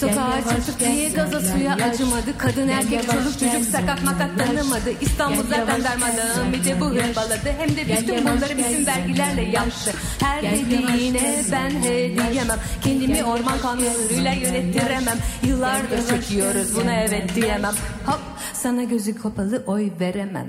Sokağa 0.00 0.40
çıktık 0.56 0.80
diye 0.80 1.08
gaza 1.08 1.40
suya 1.40 1.74
acımadı. 1.74 2.38
Kadın 2.38 2.68
erkek 2.68 3.02
çocuk 3.02 3.38
çocuk 3.38 3.64
sakat 3.72 4.04
makat 4.04 4.38
tanımadı. 4.38 4.90
İstanbul 5.00 5.42
zaten 5.42 5.84
darmadağın. 5.84 6.52
Bir 6.52 6.64
de 6.64 6.80
bu 6.80 6.90
hırpaladı. 6.90 7.54
Hem 7.58 7.76
de 7.76 7.98
bütün 7.98 8.24
bunları 8.24 8.58
bütün 8.58 8.86
vergilerle 8.86 9.42
yaptı 9.42 9.92
Her 10.20 10.42
dediğine 10.42 11.44
ben 11.52 11.70
he 11.70 12.16
diyemem 12.32 12.58
Kendimi 12.84 13.24
orman 13.24 13.58
kamyonlarıyla 13.58 14.32
yönettiremem. 14.32 15.18
Yıllardır 15.42 16.08
çekiyoruz 16.08 16.76
buna 16.76 16.94
evet 16.94 17.34
diyemem. 17.34 17.74
Hop 18.06 18.20
sana 18.52 18.82
gözü 18.82 19.14
kapalı 19.22 19.64
oy 19.66 19.90
veremem. 20.00 20.46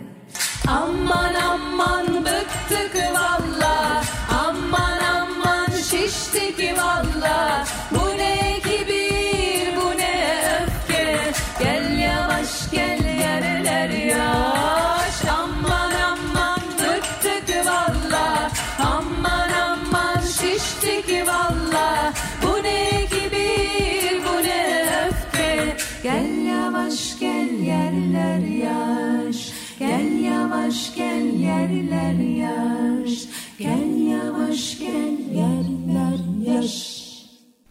Aman 0.68 1.34
aman 1.34 2.08
bıktık 2.08 2.96
valla 3.14 4.04
Aman 4.48 5.00
aman 5.00 5.70
şiştik 5.70 6.78
valla 6.78 7.66
Bu 7.92 8.18
ne 8.18 8.47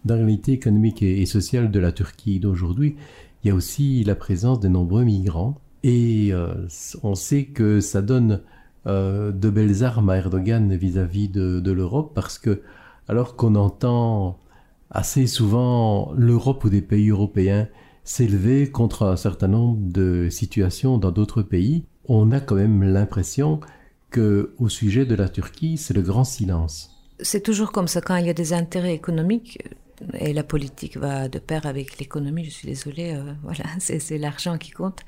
Dans 0.04 0.14
la 0.14 0.24
réalité 0.24 0.52
économique 0.52 1.02
et 1.02 1.26
sociale 1.26 1.70
de 1.70 1.78
la 1.78 1.92
Turquie 1.92 2.40
d'aujourd'hui, 2.40 2.96
il 3.44 3.48
y 3.48 3.50
a 3.50 3.54
aussi 3.54 4.02
la 4.02 4.14
présence 4.14 4.60
de 4.60 4.68
nombreux 4.68 5.04
migrants. 5.04 5.60
Et 5.82 6.30
euh, 6.32 6.54
on 7.02 7.14
sait 7.14 7.44
que 7.44 7.80
ça 7.80 8.00
donne 8.00 8.40
euh, 8.86 9.30
de 9.30 9.50
belles 9.50 9.84
armes 9.84 10.08
à 10.08 10.16
Erdogan 10.16 10.74
vis-à-vis 10.74 11.28
de 11.28 11.70
l'Europe 11.70 12.12
parce 12.14 12.38
que, 12.38 12.62
alors 13.08 13.36
qu'on 13.36 13.56
entend 13.56 14.38
assez 14.90 15.26
souvent 15.26 16.12
l'Europe 16.16 16.64
ou 16.64 16.70
des 16.70 16.80
pays 16.80 17.10
européens 17.10 17.68
s'élever 18.04 18.70
contre 18.70 19.02
un 19.02 19.16
certain 19.16 19.48
nombre 19.48 19.78
de 19.82 20.28
situations 20.30 20.96
dans 20.96 21.10
d'autres 21.10 21.42
pays, 21.42 21.84
on 22.08 22.32
a 22.32 22.40
quand 22.40 22.54
même 22.54 22.82
l'impression 22.82 23.60
que 24.10 24.54
au 24.58 24.68
sujet 24.68 25.04
de 25.06 25.14
la 25.14 25.28
Turquie, 25.28 25.76
c'est 25.76 25.94
le 25.94 26.02
grand 26.02 26.24
silence. 26.24 26.90
C'est 27.20 27.42
toujours 27.42 27.72
comme 27.72 27.88
ça 27.88 28.00
quand 28.00 28.16
il 28.16 28.26
y 28.26 28.30
a 28.30 28.34
des 28.34 28.52
intérêts 28.52 28.94
économiques 28.94 29.58
et 30.18 30.32
la 30.32 30.42
politique 30.42 30.96
va 30.96 31.28
de 31.28 31.38
pair 31.38 31.66
avec 31.66 31.98
l'économie. 31.98 32.44
Je 32.44 32.50
suis 32.50 32.68
désolée, 32.68 33.14
euh, 33.14 33.32
voilà, 33.42 33.64
c'est 33.78 34.18
l'argent 34.18 34.58
qui 34.58 34.70
compte 34.70 35.00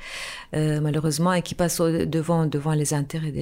euh, 0.55 0.81
malheureusement 0.81 1.33
et 1.33 1.43
qui 1.43 1.55
passe 1.55 1.81
au- 1.81 2.07
devant 2.07 2.47
devant 2.47 2.73
les 2.73 2.95
intérêts 2.95 3.33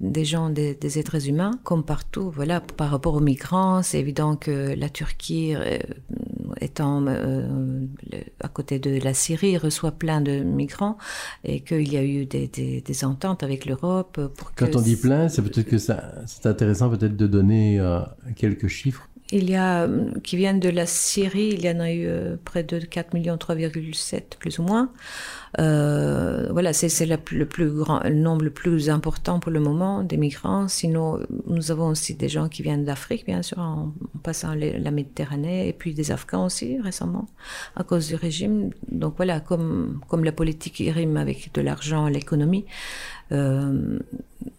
des, 0.00 0.24
gens, 0.24 0.50
des, 0.50 0.98
êtres 0.98 1.28
humains, 1.28 1.52
comme 1.64 1.84
partout. 1.84 2.30
Voilà, 2.34 2.60
par 2.60 2.90
rapport 2.90 3.14
aux 3.14 3.20
migrants, 3.20 3.82
c'est 3.82 4.00
évident 4.00 4.36
que 4.36 4.74
la 4.74 4.88
Turquie, 4.88 5.54
euh, 5.54 5.78
étant 6.60 7.04
euh, 7.06 7.86
à 8.40 8.48
côté 8.48 8.78
de 8.78 9.02
la 9.02 9.14
Syrie, 9.14 9.56
reçoit 9.56 9.92
plein 9.92 10.20
de 10.20 10.40
migrants 10.40 10.98
et 11.44 11.60
qu'il 11.60 11.92
y 11.92 11.96
a 11.96 12.04
eu 12.04 12.26
des, 12.26 12.48
des, 12.48 12.80
des 12.80 13.04
ententes 13.04 13.42
avec 13.42 13.66
l'Europe 13.66 14.20
pour 14.36 14.54
que 14.54 14.64
Quand 14.64 14.76
on 14.76 14.80
dit 14.80 14.96
plein, 14.96 15.28
c'est 15.28 15.42
peut-être 15.42 15.68
que 15.68 15.78
ça, 15.78 16.12
c'est 16.26 16.46
intéressant 16.46 16.90
peut-être 16.90 17.16
de 17.16 17.26
donner 17.26 17.78
euh, 17.80 18.00
quelques 18.36 18.68
chiffres. 18.68 19.08
Il 19.30 19.50
y 19.50 19.56
a, 19.56 19.82
euh, 19.82 20.10
qui 20.22 20.36
viennent 20.36 20.60
de 20.60 20.70
la 20.70 20.86
Syrie, 20.86 21.50
il 21.52 21.62
y 21.62 21.70
en 21.70 21.80
a 21.80 21.92
eu 21.92 22.08
près 22.44 22.62
de 22.62 22.78
4 22.78 23.12
millions, 23.14 23.36
3,7 23.36 24.38
plus 24.38 24.58
ou 24.58 24.62
moins. 24.62 24.90
Euh, 25.58 26.48
voilà, 26.50 26.72
c'est 26.72 27.06
le 27.06 27.46
plus 27.46 27.70
grand, 27.70 28.00
le 28.04 28.14
nombre 28.14 28.44
le 28.44 28.50
plus 28.50 28.90
important 28.90 29.40
pour 29.40 29.50
le 29.50 29.60
moment 29.60 30.02
des 30.02 30.16
migrants. 30.16 30.68
Sinon, 30.68 31.20
nous 31.46 31.70
avons 31.70 31.88
aussi 31.88 32.14
des 32.14 32.28
gens 32.28 32.48
qui 32.48 32.62
viennent 32.62 32.84
d'Afrique, 32.84 33.24
bien 33.24 33.42
sûr, 33.42 33.58
en, 33.58 33.92
passant 34.22 34.54
la 34.54 34.90
Méditerranée, 34.90 35.68
et 35.68 35.72
puis 35.72 35.94
des 35.94 36.10
Afghans 36.10 36.46
aussi 36.46 36.80
récemment, 36.80 37.26
à 37.76 37.84
cause 37.84 38.08
du 38.08 38.14
régime. 38.14 38.70
Donc 38.90 39.14
voilà, 39.16 39.40
comme, 39.40 40.00
comme 40.08 40.24
la 40.24 40.32
politique 40.32 40.82
rime 40.94 41.16
avec 41.16 41.52
de 41.54 41.60
l'argent, 41.60 42.08
l'économie, 42.08 42.64
euh, 43.32 43.98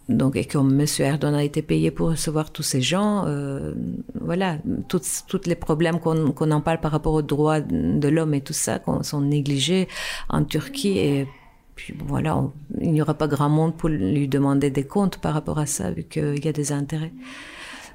donc, 0.09 0.35
et 0.35 0.45
comme 0.45 0.79
M. 0.79 0.85
Erdogan 0.99 1.35
a 1.35 1.43
été 1.43 1.61
payé 1.61 1.91
pour 1.91 2.09
recevoir 2.09 2.51
tous 2.51 2.63
ces 2.63 2.81
gens, 2.81 3.25
euh, 3.27 3.73
voilà, 4.19 4.57
tous 4.87 5.01
les 5.45 5.55
problèmes 5.55 5.99
qu'on 5.99 6.51
en 6.51 6.61
parle 6.61 6.79
par 6.79 6.91
rapport 6.91 7.13
aux 7.13 7.21
droits 7.21 7.61
de 7.61 8.07
l'homme 8.07 8.33
et 8.33 8.41
tout 8.41 8.53
ça, 8.53 8.79
sont 9.03 9.21
négligés 9.21 9.87
en 10.29 10.43
Turquie. 10.43 10.97
Et 10.97 11.27
puis 11.75 11.93
voilà, 12.07 12.37
on- 12.37 12.51
il 12.81 12.91
n'y 12.91 13.01
aura 13.01 13.13
pas 13.13 13.27
grand 13.27 13.49
monde 13.49 13.75
pour 13.77 13.89
lui 13.89 14.27
demander 14.27 14.69
des 14.71 14.83
comptes 14.83 15.17
par 15.19 15.33
rapport 15.33 15.59
à 15.59 15.65
ça, 15.67 15.91
vu 15.91 16.03
qu'il 16.03 16.43
y 16.43 16.47
a 16.47 16.53
des 16.53 16.71
intérêts. 16.71 17.13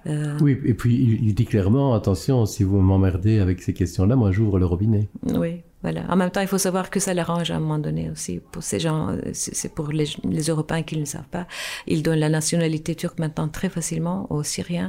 Euh, 0.06 0.36
Oui, 0.40 0.56
et 0.64 0.74
puis 0.74 0.94
il 1.22 1.34
dit 1.34 1.46
clairement, 1.46 1.94
attention, 1.94 2.46
si 2.46 2.62
vous 2.62 2.78
m'emmerdez 2.80 3.38
avec 3.40 3.60
ces 3.62 3.72
questions-là, 3.72 4.16
moi 4.16 4.30
j'ouvre 4.32 4.58
le 4.58 4.66
robinet. 4.66 5.08
Oui, 5.34 5.62
voilà. 5.84 6.02
En 6.12 6.16
même 6.16 6.30
temps, 6.34 6.40
il 6.40 6.48
faut 6.54 6.58
savoir 6.68 6.88
que 6.92 6.98
ça 6.98 7.12
l'arrange 7.18 7.50
à 7.52 7.56
un 7.56 7.60
moment 7.60 7.78
donné 7.88 8.04
aussi. 8.10 8.40
Pour 8.52 8.62
ces 8.70 8.80
gens, 8.80 9.00
c'est 9.32 9.72
pour 9.76 9.88
les, 9.98 10.06
les 10.38 10.42
Européens 10.52 10.82
qui 10.82 10.94
ne 10.96 11.00
le 11.00 11.06
savent 11.06 11.28
pas. 11.38 11.46
Ils 11.86 12.02
donnent 12.02 12.18
la 12.28 12.32
nationalité 12.40 12.94
turque 13.02 13.18
maintenant 13.24 13.48
très 13.58 13.68
facilement 13.68 14.26
aux 14.34 14.42
Syriens 14.54 14.88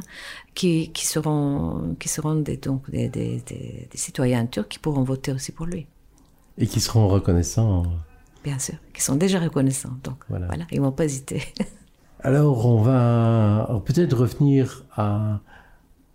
qui, 0.57 0.91
qui 0.95 1.05
seront, 1.05 1.95
qui 1.99 2.09
seront 2.09 2.35
des, 2.47 2.57
donc 2.57 2.89
des, 2.89 3.07
des, 3.17 3.41
des- 3.49 3.87
des 3.91 3.97
citoyens 4.07 4.45
turcs 4.53 4.69
qui 4.69 4.79
pourront 4.79 5.03
voter 5.03 5.31
aussi 5.37 5.51
pour 5.51 5.65
lui, 5.73 5.85
Et 6.57 6.65
qui 6.71 6.79
seront 6.79 7.07
reconnaissants. 7.17 7.83
bien 8.43 8.57
sûr, 8.59 8.75
qui 8.93 9.01
sont 9.07 9.17
déjà 9.17 9.39
reconnaissants. 9.47 9.95
Donc 10.03 10.19
Voilà. 10.29 10.47
voilà, 10.47 10.65
ils 10.71 10.81
vont 10.81 10.91
pas 10.99 11.05
hésiter. 11.05 11.41
Alors, 12.21 12.65
on 12.65 12.81
va 12.81 13.81
peut-être 13.85 14.15
revenir 14.17 14.85
à, 14.95 15.41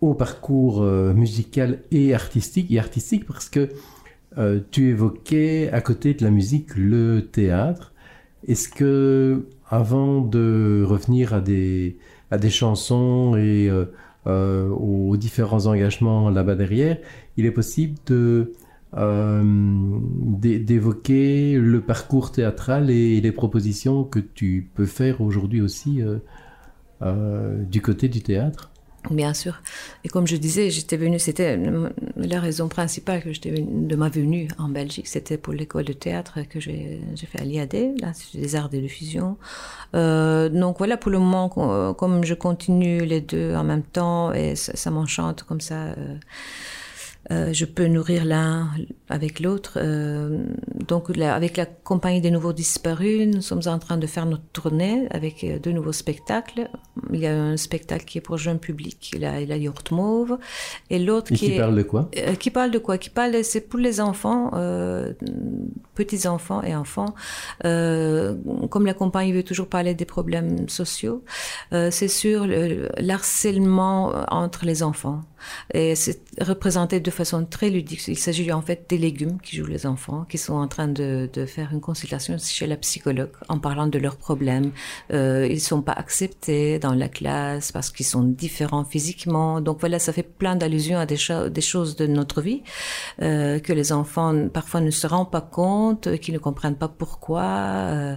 au 0.01 0.13
parcours 0.15 0.81
euh, 0.81 1.13
musical 1.13 1.69
et 1.91 2.13
artistique. 2.13 2.67
Et 2.71 2.79
artistique 2.79 3.25
parce 3.25 3.47
que 3.47 3.69
euh, 4.37 4.59
tu 4.71 4.89
évoquais 4.89 5.69
à 5.71 5.81
côté 5.81 6.13
de 6.13 6.23
la 6.23 6.31
musique 6.31 6.75
le 6.75 7.27
théâtre. 7.31 7.93
Est-ce 8.47 8.69
que, 8.69 9.45
avant 9.69 10.21
de 10.21 10.83
revenir 10.87 11.33
à 11.33 11.41
des, 11.41 11.97
à 12.31 12.37
des 12.37 12.49
chansons 12.49 13.35
et 13.37 13.69
euh, 13.69 13.85
euh, 14.27 14.69
aux 14.69 15.17
différents 15.17 15.65
engagements 15.67 16.29
là-bas 16.29 16.55
derrière, 16.55 16.97
il 17.37 17.45
est 17.45 17.51
possible 17.51 17.97
de 18.07 18.53
d'é- 18.93 20.59
d'évoquer 20.59 21.57
le 21.57 21.81
parcours 21.81 22.31
théâtral 22.33 22.89
et 22.89 23.21
les 23.21 23.31
propositions 23.31 24.03
que 24.03 24.19
tu 24.19 24.69
peux 24.75 24.85
faire 24.85 25.21
aujourd'hui 25.21 25.61
aussi 25.61 26.01
du 27.01 27.81
côté 27.81 28.09
du 28.09 28.21
théâtre? 28.21 28.70
Bien 29.09 29.33
sûr. 29.33 29.61
Et 30.03 30.09
comme 30.09 30.27
je 30.27 30.35
disais, 30.35 30.69
j'étais 30.69 30.95
venue, 30.95 31.17
c'était 31.17 31.59
la 32.15 32.39
raison 32.39 32.67
principale 32.67 33.23
que 33.23 33.33
j'étais 33.33 33.49
de 33.67 33.95
ma 33.95 34.09
venue 34.09 34.47
en 34.59 34.69
Belgique, 34.69 35.07
c'était 35.07 35.37
pour 35.37 35.53
l'école 35.53 35.85
de 35.85 35.93
théâtre 35.93 36.39
que 36.47 36.59
j'ai 36.59 37.01
fait 37.15 37.41
à 37.41 37.43
l'IAD, 37.43 37.99
l'Institut 37.99 38.37
des 38.37 38.55
Arts 38.55 38.69
de 38.69 38.77
Diffusion. 38.77 39.37
Euh, 39.95 40.49
donc 40.49 40.77
voilà, 40.77 40.97
pour 40.97 41.09
le 41.11 41.17
moment, 41.17 41.49
com- 41.49 41.95
comme 41.97 42.23
je 42.23 42.35
continue 42.35 43.03
les 43.03 43.21
deux 43.21 43.55
en 43.55 43.63
même 43.63 43.83
temps 43.83 44.33
et 44.33 44.55
ça, 44.55 44.75
ça 44.77 44.91
m'enchante 44.91 45.43
comme 45.43 45.61
ça. 45.61 45.85
euh, 45.97 46.15
euh, 47.31 47.53
je 47.53 47.65
peux 47.65 47.85
nourrir 47.87 48.25
l'un 48.25 48.69
avec 49.11 49.39
l'autre. 49.39 49.73
Euh, 49.77 50.43
donc, 50.87 51.15
la- 51.15 51.35
avec 51.35 51.57
la 51.57 51.65
compagnie 51.65 52.21
des 52.21 52.31
Nouveaux 52.31 52.53
Disparus, 52.53 53.27
nous 53.27 53.41
sommes 53.41 53.61
en 53.67 53.77
train 53.79 53.97
de 53.97 54.07
faire 54.07 54.25
notre 54.25 54.45
tournée 54.53 55.07
avec 55.11 55.43
euh, 55.43 55.59
deux 55.59 55.71
nouveaux 55.71 55.91
spectacles. 55.91 56.69
Il 57.13 57.19
y 57.19 57.27
a 57.27 57.35
un 57.35 57.57
spectacle 57.57 58.05
qui 58.05 58.17
est 58.17 58.21
pour 58.21 58.37
jeune 58.37 58.59
public, 58.59 59.11
il 59.15 59.25
a, 59.25 59.41
il 59.41 59.51
a 59.51 59.57
Yacht 59.57 59.91
Mauve, 59.91 60.37
et 60.89 60.99
l'autre 60.99 61.31
Et 61.31 61.35
qui, 61.35 61.53
est... 61.53 61.57
parle 61.57 61.75
de 61.75 61.83
quoi? 61.83 62.09
Euh, 62.17 62.35
qui 62.35 62.49
parle 62.51 62.71
de 62.71 62.79
quoi? 62.79 62.97
Qui 62.97 63.09
parle, 63.09 63.43
c'est 63.43 63.61
pour 63.61 63.79
les 63.79 63.99
enfants, 64.01 64.51
euh, 64.55 65.13
petits 65.95 66.27
enfants 66.27 66.61
et 66.63 66.75
enfants. 66.75 67.13
Euh, 67.65 68.35
comme 68.69 68.85
la 68.85 68.93
compagnie 68.93 69.33
veut 69.33 69.43
toujours 69.43 69.67
parler 69.67 69.93
des 69.93 70.05
problèmes 70.05 70.67
sociaux, 70.69 71.23
euh, 71.73 71.91
c'est 71.91 72.07
sur 72.07 72.47
le- 72.47 72.89
l'harcèlement 72.97 74.13
entre 74.31 74.65
les 74.65 74.83
enfants. 74.83 75.21
Et 75.73 75.95
c'est 75.95 76.21
représenté 76.39 76.99
de 76.99 77.11
façon 77.11 77.45
très 77.45 77.69
ludique. 77.69 78.07
Il 78.07 78.17
s'agit 78.17 78.51
en 78.51 78.61
fait 78.61 78.85
des 78.89 78.97
légumes 79.01 79.39
qui 79.41 79.57
jouent 79.57 79.65
les 79.65 79.85
enfants, 79.85 80.25
qui 80.29 80.37
sont 80.37 80.53
en 80.53 80.67
train 80.67 80.87
de, 80.87 81.29
faire 81.47 81.69
une 81.73 81.81
consultation 81.81 82.37
chez 82.37 82.67
la 82.67 82.77
psychologue 82.77 83.31
en 83.49 83.59
parlant 83.59 83.87
de 83.87 83.99
leurs 83.99 84.17
problèmes. 84.17 84.71
Euh, 85.11 85.47
ils 85.49 85.59
sont 85.59 85.81
pas 85.81 85.93
acceptés 85.93 86.79
dans 86.79 86.93
la 86.93 87.09
classe 87.09 87.71
parce 87.71 87.89
qu'ils 87.89 88.05
sont 88.05 88.23
différents 88.23 88.85
physiquement. 88.85 89.59
Donc 89.59 89.79
voilà, 89.79 89.99
ça 89.99 90.13
fait 90.13 90.23
plein 90.23 90.55
d'allusions 90.55 90.99
à 90.99 91.05
des 91.05 91.17
choses 91.17 91.95
de 91.95 92.07
notre 92.07 92.41
vie 92.41 92.61
euh, 93.21 93.59
que 93.59 93.73
les 93.73 93.91
enfants 93.91 94.47
parfois 94.49 94.81
ne 94.81 94.91
se 94.91 95.07
rendent 95.07 95.31
pas 95.31 95.41
compte, 95.41 96.07
euh, 96.07 96.17
qui 96.17 96.31
ne 96.31 96.37
comprennent 96.37 96.77
pas 96.77 96.87
pourquoi. 96.87 97.43
euh, 97.43 98.15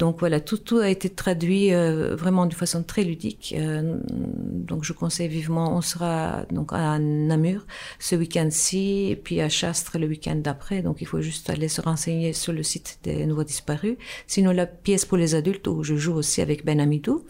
donc 0.00 0.20
voilà, 0.20 0.40
tout, 0.40 0.78
a 0.78 0.88
été 0.88 1.10
traduit 1.10 1.74
euh, 1.74 2.16
vraiment 2.16 2.46
de 2.46 2.54
façon 2.54 2.82
très 2.82 3.04
ludique. 3.04 3.54
Euh, 3.58 3.98
donc 4.08 4.82
je 4.82 4.94
conseille 4.94 5.28
vivement, 5.28 5.76
on 5.76 5.82
sera 5.82 6.46
donc 6.50 6.70
à 6.72 6.98
Namur 6.98 7.66
ce 7.98 8.16
week-end-ci 8.16 9.08
et 9.10 9.16
puis 9.16 9.42
à 9.42 9.50
Chastres 9.50 9.98
le 9.98 10.06
week-end 10.06 10.36
d'après. 10.36 10.80
Donc 10.80 11.02
il 11.02 11.06
faut 11.06 11.20
juste 11.20 11.50
aller 11.50 11.68
se 11.68 11.82
renseigner 11.82 12.32
sur 12.32 12.54
le 12.54 12.62
site 12.62 12.98
des 13.02 13.26
Nouveaux 13.26 13.44
Disparus. 13.44 13.96
Sinon 14.26 14.52
la 14.52 14.64
pièce 14.64 15.04
pour 15.04 15.18
les 15.18 15.34
adultes 15.34 15.68
où 15.68 15.82
je 15.82 15.96
joue 15.96 16.14
aussi 16.14 16.40
avec 16.40 16.64
Ben 16.64 16.80
Amidou. 16.80 17.22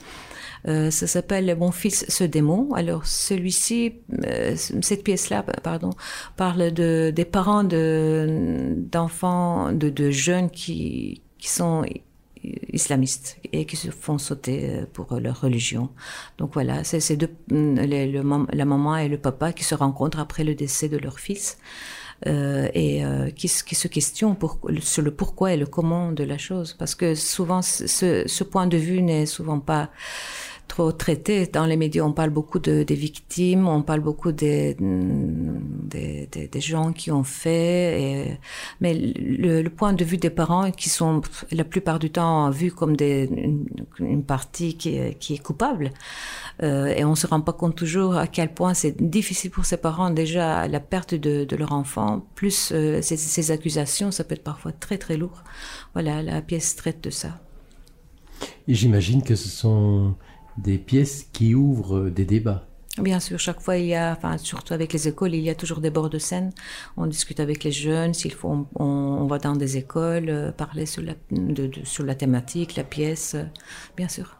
Euh, 0.68 0.92
ça 0.92 1.08
s'appelle 1.08 1.52
Mon 1.58 1.72
fils 1.72 2.04
ce 2.08 2.22
démon. 2.22 2.72
Alors 2.74 3.04
celui-ci, 3.04 3.94
cette 4.80 5.02
pièce-là, 5.02 5.42
pardon, 5.42 5.90
parle 6.36 6.70
de 6.70 7.12
des 7.12 7.24
parents 7.24 7.64
de 7.64 8.74
d'enfants, 8.76 9.72
de, 9.72 10.10
jeunes 10.12 10.50
qui 10.50 11.20
sont 11.40 11.84
islamistes 12.72 13.38
et 13.52 13.64
qui 13.66 13.76
se 13.76 13.90
font 13.90 14.18
sauter 14.18 14.70
euh, 14.70 14.86
pour 14.92 15.14
leur 15.20 15.40
religion. 15.40 15.90
Donc 16.38 16.54
voilà, 16.54 16.84
c'est 16.84 17.00
ces 17.00 17.16
deux, 17.16 17.30
mam- 17.50 18.46
la 18.52 18.64
maman 18.64 18.96
et 18.96 19.08
le 19.08 19.18
papa 19.18 19.52
qui 19.52 19.64
se 19.64 19.74
rencontrent 19.74 20.18
après 20.20 20.44
le 20.44 20.54
décès 20.54 20.88
de 20.88 20.98
leur 20.98 21.18
fils. 21.18 21.58
euh, 22.26 22.68
et 22.74 23.02
euh, 23.02 23.30
qui, 23.30 23.48
se- 23.48 23.88
questionnent 23.88 24.36
sur 24.80 25.02
le 25.02 25.10
pourquoi 25.10 25.54
et 25.54 25.56
le 25.56 25.66
comment 25.66 26.12
de 26.12 26.22
la 26.24 26.36
chose. 26.36 26.74
Parce 26.78 26.94
que 26.94 27.14
souvent, 27.14 27.62
ce, 27.62 28.24
ce 28.26 28.44
point 28.44 28.66
de 28.66 28.76
vue 28.76 29.00
n'est 29.00 29.24
souvent 29.26 29.58
pas 29.58 29.88
trop 30.70 30.92
traité. 30.92 31.46
Dans 31.46 31.66
les 31.66 31.76
médias, 31.76 32.04
on 32.04 32.12
parle 32.12 32.30
beaucoup 32.30 32.60
de, 32.60 32.84
des 32.84 32.94
victimes, 32.94 33.66
on 33.66 33.82
parle 33.82 34.00
beaucoup 34.00 34.30
des, 34.30 34.76
des, 34.78 36.28
des, 36.30 36.60
gens 36.60 36.92
qui 36.92 37.10
ont 37.10 37.24
fait. 37.24 38.38
Mais 38.80 38.94
le, 38.94 39.68
point 39.68 39.92
de 39.92 40.04
vue 40.04 40.16
des 40.16 40.30
parents, 40.30 40.70
qui 40.70 40.88
sont 40.88 41.22
la 41.50 41.64
plupart 41.64 41.98
du 41.98 42.10
temps 42.10 42.50
vus 42.50 42.72
comme 42.72 42.96
une, 43.00 44.24
partie 44.24 44.76
qui 44.76 44.92
qui 45.18 45.34
est 45.34 45.42
coupable, 45.42 45.90
euh, 46.62 46.86
et 46.98 47.04
on 47.04 47.16
se 47.16 47.26
rend 47.26 47.40
pas 47.40 47.52
compte 47.52 47.76
toujours 47.76 48.16
à 48.16 48.28
quel 48.28 48.54
point 48.54 48.72
c'est 48.74 48.96
difficile 49.02 49.50
pour 49.50 49.64
ces 49.64 49.76
parents 49.76 50.10
déjà 50.10 50.68
la 50.68 50.80
perte 50.80 51.14
de, 51.14 51.44
de 51.44 51.56
leur 51.56 51.72
enfant, 51.72 52.24
plus 52.36 52.70
euh, 52.72 53.02
ces, 53.02 53.16
ces 53.16 53.50
accusations, 53.50 54.10
ça 54.12 54.22
peut 54.24 54.34
être 54.34 54.44
parfois 54.44 54.72
très 54.72 54.98
très 54.98 55.16
lourd. 55.16 55.42
Voilà, 55.94 56.22
la 56.22 56.40
pièce 56.42 56.76
traite 56.76 57.02
de 57.02 57.10
ça. 57.10 57.40
Et 58.68 58.74
j'imagine 58.74 59.22
que 59.22 59.34
ce 59.34 59.48
sont 59.48 60.14
des 60.62 60.78
pièces 60.78 61.28
qui 61.32 61.54
ouvrent 61.54 62.10
des 62.10 62.24
débats. 62.24 62.66
Bien 62.98 63.20
sûr, 63.20 63.38
chaque 63.38 63.60
fois, 63.60 63.76
il 63.76 63.86
y 63.86 63.94
a, 63.94 64.12
enfin, 64.16 64.36
surtout 64.36 64.74
avec 64.74 64.92
les 64.92 65.06
écoles, 65.06 65.34
il 65.34 65.42
y 65.42 65.48
a 65.48 65.54
toujours 65.54 65.80
des 65.80 65.90
bords 65.90 66.10
de 66.10 66.18
scène. 66.18 66.50
On 66.96 67.06
discute 67.06 67.40
avec 67.40 67.62
les 67.64 67.70
jeunes, 67.70 68.14
s'il 68.14 68.32
faut, 68.32 68.66
on, 68.74 68.84
on 68.84 69.26
va 69.26 69.38
dans 69.38 69.54
des 69.54 69.76
écoles, 69.76 70.28
euh, 70.28 70.52
parler 70.52 70.86
sur 70.86 71.02
la, 71.02 71.14
de- 71.30 71.66
de- 71.68 71.84
sur 71.84 72.04
la 72.04 72.14
thématique, 72.14 72.76
la 72.76 72.84
pièce, 72.84 73.36
euh, 73.36 73.44
bien 73.96 74.08
sûr. 74.08 74.36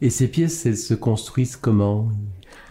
Et 0.00 0.08
ces 0.08 0.28
pièces, 0.28 0.64
elles 0.66 0.78
se 0.78 0.94
construisent 0.94 1.56
comment? 1.56 2.08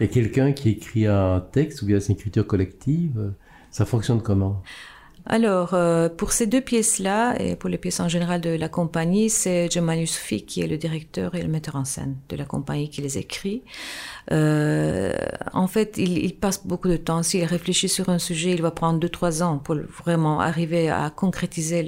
A 0.00 0.06
quelqu'un 0.06 0.52
qui 0.52 0.70
écrit 0.70 1.06
un 1.06 1.40
texte 1.40 1.82
ou 1.82 1.86
bien 1.86 2.00
c'est 2.00 2.08
une 2.12 2.18
écriture 2.18 2.46
collective? 2.46 3.34
Ça 3.70 3.84
fonctionne 3.84 4.22
comment? 4.22 4.62
Alors, 5.32 5.74
euh, 5.74 6.08
pour 6.08 6.32
ces 6.32 6.48
deux 6.48 6.60
pièces-là, 6.60 7.40
et 7.40 7.54
pour 7.54 7.70
les 7.70 7.78
pièces 7.78 8.00
en 8.00 8.08
général 8.08 8.40
de 8.40 8.50
la 8.50 8.68
compagnie, 8.68 9.30
c'est 9.30 9.70
Jamal 9.70 10.00
Youssoufi 10.00 10.44
qui 10.44 10.60
est 10.60 10.66
le 10.66 10.76
directeur 10.76 11.36
et 11.36 11.42
le 11.42 11.46
metteur 11.46 11.76
en 11.76 11.84
scène 11.84 12.16
de 12.28 12.34
la 12.34 12.44
compagnie 12.44 12.90
qui 12.90 13.00
les 13.00 13.16
écrit. 13.16 13.62
Euh, 14.32 15.14
en 15.52 15.68
fait, 15.68 15.98
il, 15.98 16.18
il 16.18 16.34
passe 16.34 16.66
beaucoup 16.66 16.88
de 16.88 16.96
temps. 16.96 17.22
S'il 17.22 17.44
réfléchit 17.44 17.88
sur 17.88 18.08
un 18.08 18.18
sujet, 18.18 18.50
il 18.50 18.60
va 18.60 18.72
prendre 18.72 18.98
deux, 18.98 19.08
trois 19.08 19.40
ans 19.40 19.58
pour 19.58 19.76
vraiment 20.02 20.40
arriver 20.40 20.90
à 20.90 21.10
concrétiser 21.10 21.84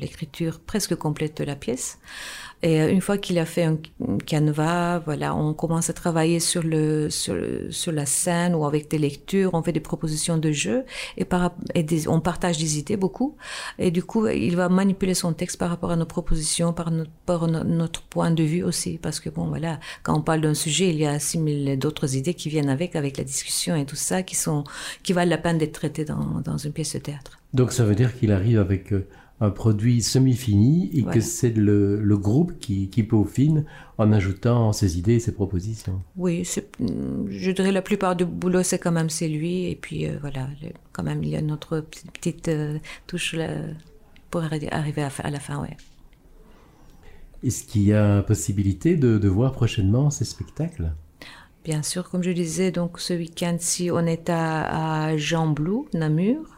l'écriture 0.00 0.60
presque 0.60 0.94
complète 0.94 1.36
de 1.38 1.44
la 1.44 1.56
pièce. 1.56 1.98
Et 2.62 2.80
euh, 2.80 2.90
une 2.90 3.00
fois 3.00 3.18
qu'il 3.18 3.38
a 3.38 3.44
fait 3.44 3.62
un 3.64 3.78
canevas, 4.26 4.98
voilà, 5.00 5.34
on 5.34 5.54
commence 5.54 5.90
à 5.90 5.92
travailler 5.92 6.40
sur 6.40 6.62
le 6.62 7.08
sur 7.10 7.92
la 7.92 8.06
scène 8.06 8.54
ou 8.54 8.64
avec 8.64 8.90
des 8.90 8.98
lectures, 8.98 9.50
on 9.54 9.62
fait 9.62 9.72
des 9.72 9.80
propositions 9.80 10.38
de 10.38 10.50
jeu 10.50 10.84
et 11.16 11.24
on 12.08 12.20
partage 12.20 12.58
des 12.58 12.78
idées 12.78 12.96
beaucoup. 12.96 13.36
Et 13.78 13.90
du 13.90 14.02
coup, 14.02 14.26
il 14.26 14.56
va 14.56 14.68
manipuler 14.68 15.14
son 15.14 15.32
texte 15.32 15.58
par 15.58 15.70
rapport 15.70 15.90
à 15.90 15.96
nos 15.96 16.06
propositions, 16.06 16.72
par 16.72 16.90
notre, 16.90 17.10
par 17.26 17.46
no- 17.46 17.64
notre 17.64 18.02
point 18.02 18.30
de 18.30 18.42
vue 18.42 18.62
aussi, 18.62 18.98
parce 18.98 19.20
que 19.20 19.30
bon, 19.30 19.46
voilà, 19.46 19.78
quand 20.02 20.16
on 20.16 20.22
parle 20.22 20.40
d'un 20.40 20.54
sujet, 20.54 20.90
il 20.90 20.96
y 20.98 21.06
a 21.06 21.18
6000 21.18 21.78
d'autres 21.78 22.16
idées 22.16 22.34
qui 22.34 22.48
viennent 22.48 22.70
avec, 22.70 22.96
avec 22.96 23.16
la 23.18 23.24
discussion 23.24 23.76
et 23.76 23.84
tout 23.84 23.96
ça, 23.96 24.22
qui 24.22 24.34
sont 24.36 24.64
qui 25.02 25.12
valent 25.12 25.30
la 25.30 25.38
peine 25.38 25.58
d'être 25.58 25.72
traitées 25.72 26.04
dans 26.04 26.40
dans 26.44 26.56
une 26.58 26.72
pièce 26.72 26.94
de 26.94 26.98
théâtre. 26.98 27.38
Donc 27.54 27.72
ça 27.72 27.84
veut 27.84 27.94
dire 27.94 28.16
qu'il 28.18 28.32
arrive 28.32 28.58
avec 28.58 28.92
euh, 28.92 29.06
un 29.40 29.50
produit 29.50 30.02
semi-fini 30.02 30.90
et 30.92 31.02
Voilà. 31.02 31.14
que 31.14 31.20
c'est 31.20 31.50
le, 31.50 32.00
le 32.00 32.18
groupe 32.18 32.58
qui, 32.58 32.88
qui 32.90 33.02
peaufine 33.04 33.64
en 33.96 34.12
ajoutant 34.12 34.72
ses 34.72 34.98
idées 34.98 35.14
et 35.14 35.20
ses 35.20 35.32
propositions. 35.32 36.02
Oui, 36.16 36.44
je 37.28 37.50
dirais 37.52 37.72
la 37.72 37.82
plupart 37.82 38.16
du 38.16 38.24
boulot, 38.24 38.62
c'est 38.64 38.78
quand 38.78 38.92
même 38.92 39.10
c'est 39.10 39.28
lui. 39.28 39.70
Et 39.70 39.76
puis 39.76 40.06
euh, 40.08 40.18
voilà, 40.20 40.48
le- 40.62 40.70
quand 40.92 41.04
même, 41.04 41.22
il 41.22 41.30
y 41.30 41.36
a 41.36 41.42
notre 41.42 41.80
petite, 41.80 42.10
petite, 42.12 42.48
euh, 42.48 42.78
touche 43.06 43.34
là, 43.34 43.48
pour 44.30 44.40
arri- 44.42 44.68
arriver 44.72 45.02
à, 45.02 45.10
à 45.22 45.30
la 45.30 45.40
fin, 45.40 45.60
ouais. 45.62 45.76
Est-ce 47.44 47.64
qu'il 47.64 47.82
y 47.82 47.92
a 47.92 48.22
possibilité 48.22 48.96
de, 48.96 49.18
de 49.18 49.28
voir 49.28 49.52
prochainement 49.52 50.10
ces 50.10 50.24
spectacles? 50.24 50.92
Bien 51.64 51.82
sûr, 51.82 52.08
comme 52.08 52.22
je 52.22 52.30
disais, 52.30 52.70
donc 52.70 52.98
ce 52.98 53.12
week-end-ci, 53.14 53.90
on 53.92 54.06
est 54.06 54.30
à, 54.30 55.04
à 55.06 55.16
Jean 55.16 55.48
Blou, 55.48 55.86
Namur. 55.94 56.57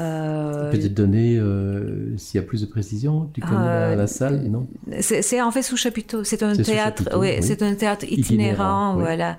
Euh, 0.00 0.70
Peut-être 0.70 0.92
donner, 0.94 1.36
euh, 1.38 2.16
s'il 2.16 2.40
y 2.40 2.44
a 2.44 2.46
plus 2.46 2.60
de 2.62 2.66
précision, 2.66 3.30
tu 3.32 3.40
connais 3.40 3.54
la, 3.54 3.90
Euh, 3.90 3.96
la 3.96 4.06
salle, 4.06 4.42
non? 4.50 4.66
C'est 5.00 5.40
en 5.40 5.50
fait 5.52 5.62
sous 5.62 5.76
chapiteau. 5.76 6.24
C'est 6.24 6.42
un 6.42 6.54
théâtre, 6.54 7.04
chapiteau, 7.04 7.20
oui, 7.20 7.32
oui. 7.36 7.42
c'est 7.42 7.62
un 7.62 7.74
théâtre 7.74 8.04
Itinérant, 8.04 8.22
itinérant, 8.22 8.94
oui. 8.96 9.02
voilà. 9.02 9.36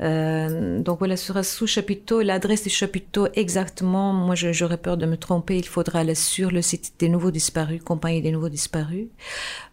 Euh, 0.00 0.80
donc 0.80 0.98
voilà, 1.00 1.16
sera 1.16 1.42
sous 1.42 1.66
chapiteau. 1.66 2.22
L'adresse 2.22 2.62
du 2.62 2.70
chapiteau 2.70 3.28
exactement. 3.34 4.12
Moi, 4.12 4.34
j'aurais 4.34 4.78
peur 4.78 4.96
de 4.96 5.06
me 5.06 5.16
tromper. 5.16 5.58
Il 5.58 5.66
faudra 5.66 6.00
aller 6.00 6.14
sur 6.14 6.50
le 6.50 6.62
site 6.62 6.94
des 6.98 7.08
Nouveaux 7.08 7.30
Disparus, 7.30 7.82
compagnie 7.82 8.22
des 8.22 8.32
Nouveaux 8.32 8.48
Disparus, 8.48 9.08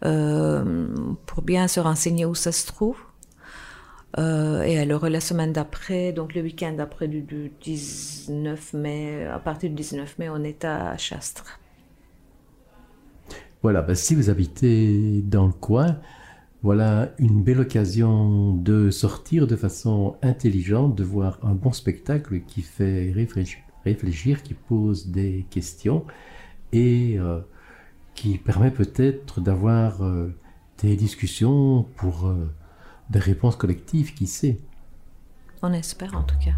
euh, 0.04 0.86
pour 1.26 1.42
bien 1.42 1.66
se 1.68 1.80
renseigner 1.80 2.24
où 2.26 2.34
ça 2.34 2.52
se 2.52 2.66
trouve. 2.66 2.96
Euh, 4.18 4.62
et 4.62 4.78
alors 4.78 5.08
la 5.08 5.20
semaine 5.20 5.52
d'après, 5.52 6.12
donc 6.12 6.34
le 6.34 6.40
week-end 6.40 6.72
d'après 6.72 7.06
du, 7.06 7.20
du 7.20 7.52
19 7.60 8.72
mai, 8.72 9.26
à 9.26 9.38
partir 9.38 9.68
du 9.68 9.76
19 9.76 10.18
mai, 10.18 10.28
on 10.30 10.42
est 10.42 10.64
à 10.64 10.96
Chastres. 10.96 11.60
Voilà, 13.62 13.82
bah, 13.82 13.94
si 13.94 14.14
vous 14.14 14.30
habitez 14.30 15.22
dans 15.22 15.46
le 15.46 15.52
coin, 15.52 15.98
voilà 16.62 17.12
une 17.18 17.42
belle 17.42 17.60
occasion 17.60 18.54
de 18.54 18.90
sortir 18.90 19.46
de 19.46 19.56
façon 19.56 20.16
intelligente, 20.22 20.94
de 20.94 21.04
voir 21.04 21.38
un 21.42 21.54
bon 21.54 21.72
spectacle 21.72 22.40
qui 22.40 22.62
fait 22.62 23.12
réfléchir, 23.12 24.42
qui 24.42 24.54
pose 24.54 25.08
des 25.08 25.46
questions 25.50 26.04
et 26.72 27.18
euh, 27.18 27.40
qui 28.14 28.38
permet 28.38 28.70
peut-être 28.70 29.40
d'avoir 29.40 30.02
euh, 30.02 30.34
des 30.82 30.96
discussions 30.96 31.86
pour 31.96 32.32
des 33.10 33.18
réponses 33.18 33.56
collectives, 33.56 34.14
qui 34.14 34.26
sait? 34.26 34.58
On 35.62 35.72
espère 35.72 36.14
en 36.16 36.22
tout 36.22 36.36
cas. 36.38 36.52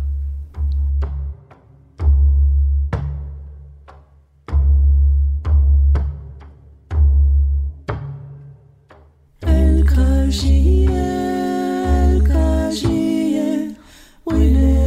El 9.43 9.85
el 14.27 14.78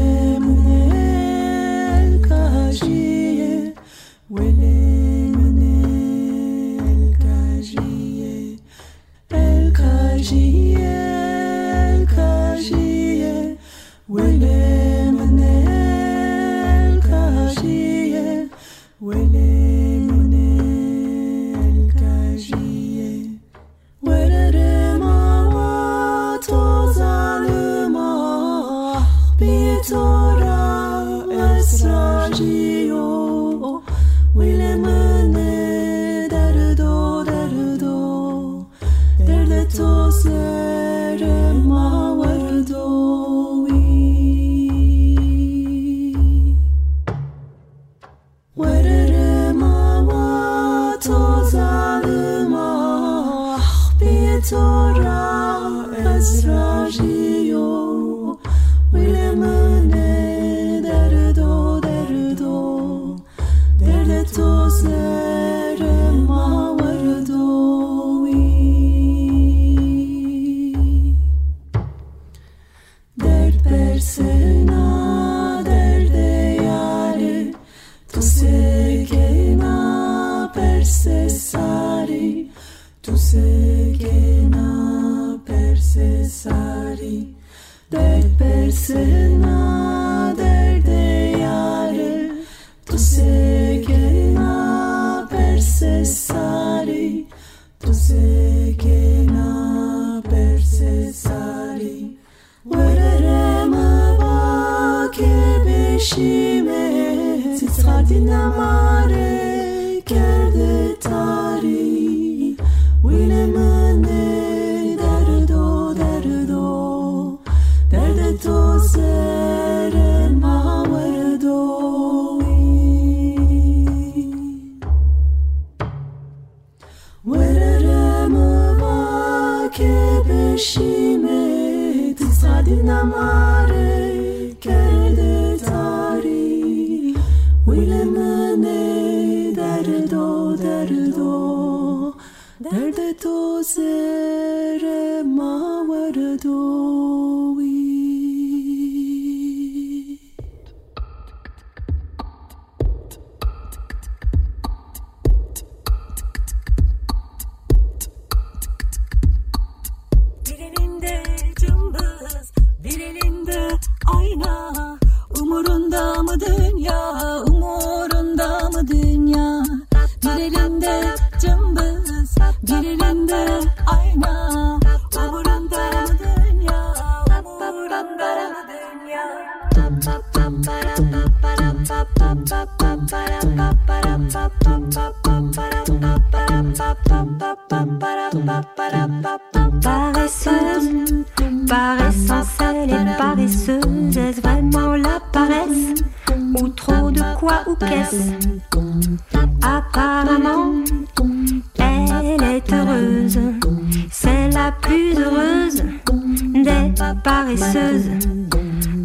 des 207.31 207.55
paresseuses. 207.55 208.09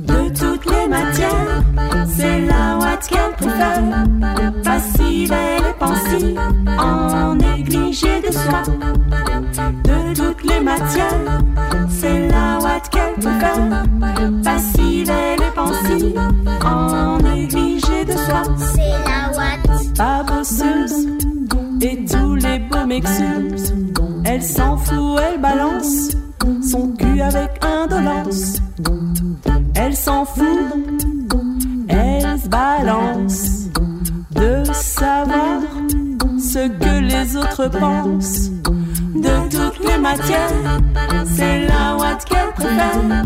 De 0.07 0.29
toutes 0.39 0.67
les 0.67 0.89
matières, 0.89 1.63
c'est 2.09 2.41
la 2.41 2.79
ouate 2.79 3.07
qu'elle 3.09 3.33
préfère. 3.37 4.05
Passive, 4.65 5.33
est 5.33 5.79
pensive, 5.79 6.41
en 6.79 7.35
négligé 7.35 8.21
de 8.27 8.33
soi. 8.33 8.63
De 9.85 10.15
toutes 10.15 10.45
les 10.45 10.61
matières, 10.61 11.41
c'est 11.89 12.29
la 12.29 12.59
ouate 12.61 12.89
qu'elle 12.91 13.15
préfère. 13.15 13.85
Passive, 14.43 15.11
elle 15.11 15.43
est 15.43 15.55
pensive, 15.55 16.21
en 16.65 17.19
négligé 17.19 18.05
de 18.05 18.13
soi. 18.13 18.43
C'est 18.75 18.91
la 19.07 19.37
Watt. 19.37 19.97
Pas 19.97 20.23
bosseuse, 20.25 21.07
et 21.81 22.05
tous 22.05 22.35
les 22.35 22.59
beaux 22.59 22.87
m'excusent. 22.87 23.75
Elle 24.25 24.43
s'en 24.43 24.77
fout, 24.77 25.21
elle 25.21 25.41
balance 25.41 26.17
son 26.67 26.89
cul 26.93 27.21
avec 27.21 27.65
indolence. 27.65 28.61
Elle 29.75 29.95
s'en 29.95 30.25
fout, 30.25 30.45
elle 31.89 32.39
se 32.41 32.49
balance 32.49 33.69
de 34.33 34.65
savoir 34.73 35.61
ce 36.39 36.69
que 36.69 37.01
les 37.01 37.37
autres 37.37 37.69
pensent. 37.69 38.51
De 39.15 39.49
toutes 39.49 39.89
les 39.89 39.99
matières, 39.99 40.81
c'est 41.27 41.67
la 41.67 41.97
ouate 41.97 42.25
qu'elle 42.25 42.53
préfère. 42.55 43.25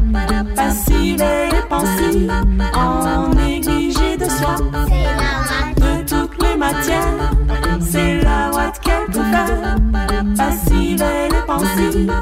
Passive 0.55 1.23
et 1.23 1.69
pensive, 1.69 2.33
en 2.75 3.29
négligé 3.35 4.17
de 4.17 4.25
soi. 4.25 4.57
Watt. 4.59 5.77
De 5.77 6.05
toutes 6.07 6.43
les 6.43 6.57
matières, 6.57 7.33
c'est 7.81 8.21
la 8.21 8.51
ouate 8.53 8.81
qu'elle 8.81 9.07
préfère. 9.11 9.77
Passive 10.37 11.03
et 11.03 11.47
pensive, 11.47 12.13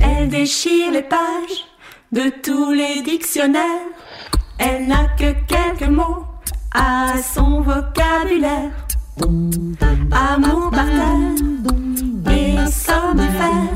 Elle 0.00 0.28
déchire 0.28 0.92
les 0.92 1.02
pages 1.02 1.18
de 2.12 2.30
tous 2.42 2.72
les 2.72 3.02
dictionnaires. 3.02 3.62
Elle 4.58 4.86
n'a 4.86 5.08
que 5.18 5.32
quelques 5.46 5.90
mots 5.90 6.24
à 6.72 7.14
son 7.22 7.60
vocabulaire. 7.62 8.81
Amour 9.20 10.70
par 10.70 10.86
terre 10.86 12.34
et 12.34 12.70
somnifère. 12.70 13.68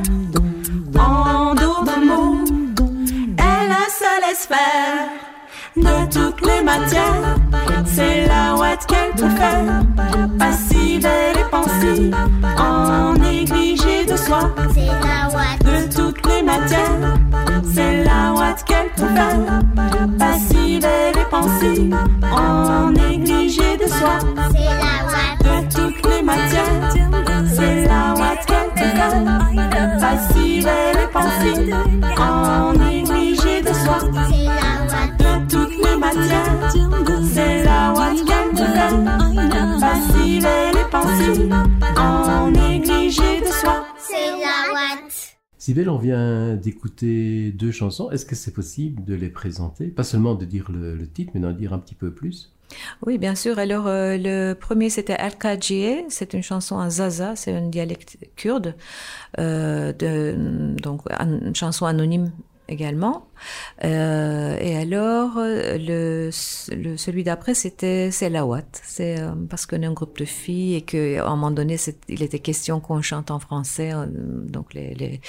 En 0.99 1.55
d'autres 1.55 2.01
mots, 2.01 2.45
elle 3.39 3.71
a 3.71 3.89
se 3.91 4.29
laisse. 4.29 4.49
De 5.77 6.11
toutes 6.11 6.47
les 6.47 6.63
matières, 6.63 7.37
c'est 7.85 8.27
la 8.27 8.55
ouate 8.57 8.87
qu'elle 8.87 9.13
préfère. 9.13 9.83
Passive, 10.39 11.07
elle 11.07 11.39
est 11.39 11.51
pensive, 11.51 12.17
en 12.59 13.13
négligé 13.15 14.07
de 14.07 14.17
soi. 14.17 14.51
C'est 14.73 14.87
la 14.87 15.29
Watt. 15.35 15.59
De 15.63 15.95
toutes 15.95 16.27
les 16.27 16.43
matières, 16.43 17.19
c'est 17.75 18.05
la 18.05 18.33
ouate 18.33 18.65
qu'elle 18.65 18.89
préfère. 18.97 19.61
Passive, 20.19 20.87
elle 20.87 21.19
est 21.19 21.31
pensive, 21.31 21.97
en 22.33 22.91
négligé 22.91 23.77
de 23.77 23.87
soi. 23.87 24.19
C'est 24.53 24.65
la 24.65 25.05
Watt. 25.05 25.39
De 25.45 25.75
toutes 25.75 26.07
les 26.11 26.23
matières, 26.23 26.91
c'est 27.55 27.85
la 27.85 28.15
ouate 28.15 28.47
qu'elle 28.47 28.71
préfère. 28.75 30.01
Passive, 30.01 30.69
elle 30.69 31.01
est 31.01 31.13
pensive, 31.13 31.77
en 32.19 32.73
négligé 32.73 33.61
de 33.61 33.73
soi. 33.75 33.99
C'est 37.33 37.65
la 37.65 37.95
est 40.45 40.91
pensive, 40.91 41.55
en 41.97 42.51
négligé 42.51 43.41
de 43.41 43.47
soi. 43.47 43.87
C'est 45.59 45.89
on 45.89 45.99
vient 45.99 46.55
d'écouter 46.55 47.51
deux 47.51 47.73
chansons. 47.73 48.11
Est-ce 48.11 48.25
que 48.25 48.37
c'est 48.37 48.53
possible 48.53 49.05
de 49.05 49.15
les 49.15 49.29
présenter? 49.29 49.89
Pas 49.89 50.05
seulement 50.05 50.37
de 50.37 50.45
dire 50.45 50.71
le, 50.71 51.07
titre, 51.09 51.33
mais 51.35 51.41
d'en 51.41 51.53
dire 51.53 51.73
un 51.73 51.79
petit 51.79 51.97
peu 51.97 52.13
plus. 52.13 52.53
Oui, 53.05 53.19
bien 53.19 53.35
sûr. 53.35 53.59
Alors, 53.59 53.87
euh, 53.87 54.17
le 54.17 54.55
premier, 54.55 54.91
c'était 54.91 55.15
Al-Kajiye. 55.15 56.05
C'est 56.09 56.35
une 56.35 56.43
chanson 56.43 56.77
en 56.77 56.89
Zaza, 56.89 57.35
c'est 57.35 57.53
un 57.53 57.69
dialecte 57.69 58.17
kurde. 58.37 58.75
Euh, 59.39 59.93
donc, 60.77 61.03
une 61.11 61.55
chanson 61.55 61.87
anonyme 61.87 62.31
également. 62.69 63.29
Euh, 63.85 64.57
et 64.61 64.77
alors, 64.77 65.39
euh, 65.39 65.79
le, 65.79 66.31
le, 66.75 66.97
celui 66.97 67.25
d'après, 67.25 67.55
c'était 67.55 68.11
c'est 68.11 68.31
Lawat. 68.31 68.63
C'est 68.83 69.21
euh, 69.21 69.31
parce 69.49 69.67
qu'on 69.67 69.83
est 69.83 69.87
un 69.87 69.93
groupe 69.93 70.19
de 70.19 70.25
filles 70.25 70.75
et 70.77 70.83
qu'à 70.83 71.27
un 71.27 71.31
moment 71.31 71.51
donné, 71.51 71.77
il 72.09 72.23
était 72.23 72.39
question 72.41 72.81
qu'on 72.81 73.01
chante 73.03 73.31
en 73.31 73.39
français. 73.39 73.93
Donc, 74.09 74.75
les, 74.75 74.95
les- 74.95 75.21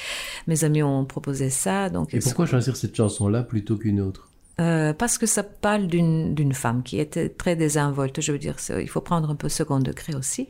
mes 0.48 0.64
amis 0.64 0.84
ont 0.84 1.06
proposé 1.06 1.50
ça. 1.50 1.90
Donc, 1.90 2.14
Et 2.14 2.20
pourquoi 2.20 2.46
choisir 2.46 2.76
cette 2.76 2.96
chanson-là 2.96 3.44
plutôt 3.44 3.78
qu'une 3.78 4.02
autre? 4.02 4.30
Euh, 4.60 4.94
parce 4.94 5.18
que 5.18 5.26
ça 5.26 5.44
parle 5.44 5.88
d'une 5.88 6.54
femme 6.54 6.82
qui 6.84 7.00
était 7.00 7.30
très 7.30 7.56
désinvolte. 7.56 8.22
Je 8.22 8.32
veux 8.32 8.40
dire, 8.40 8.56
il 8.80 8.90
faut 8.90 9.02
prendre 9.02 9.30
un 9.30 9.36
peu 9.36 9.50
second 9.50 9.80
degré 9.80 10.16
aussi 10.16 10.50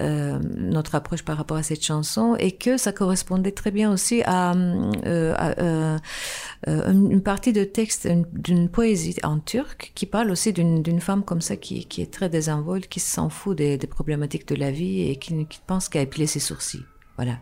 euh, 0.00 0.38
notre 0.56 0.94
approche 0.96 1.22
par 1.24 1.36
rapport 1.36 1.56
à 1.56 1.62
cette 1.62 1.82
chanson 1.84 2.36
et 2.38 2.52
que 2.52 2.76
ça 2.76 2.92
correspondait 2.92 3.52
très 3.52 3.70
bien 3.70 3.92
aussi 3.92 4.22
à, 4.24 4.52
euh, 4.54 5.34
euh, 5.58 5.98
euh, 6.68 6.92
une 6.92 7.22
partie 7.22 7.52
de 7.52 7.64
texte 7.64 8.06
une- 8.10 8.26
d'une 8.32 8.68
poésie 8.68 9.16
en 9.22 9.38
turc 9.38 9.92
qui 9.94 10.06
parle 10.06 10.30
aussi 10.30 10.52
d'une 10.52 10.82
d'une 10.82 11.00
femme 11.00 11.22
comme 11.24 11.40
ça 11.40 11.56
qui, 11.56 11.84
qui 11.86 12.02
est 12.02 12.12
très 12.12 12.28
désinvolte, 12.28 12.88
qui 12.88 13.00
s'en 13.00 13.28
fout 13.30 13.56
des, 13.56 13.78
des 13.78 13.86
problématiques 13.86 14.48
de 14.48 14.56
la 14.56 14.70
vie 14.70 15.08
et 15.08 15.16
qui, 15.16 15.46
qui 15.46 15.60
pense 15.66 15.88
qu'à 15.88 16.00
épiler 16.02 16.26
ses 16.26 16.40
sourcils. 16.40 16.84
Voilà. 17.16 17.38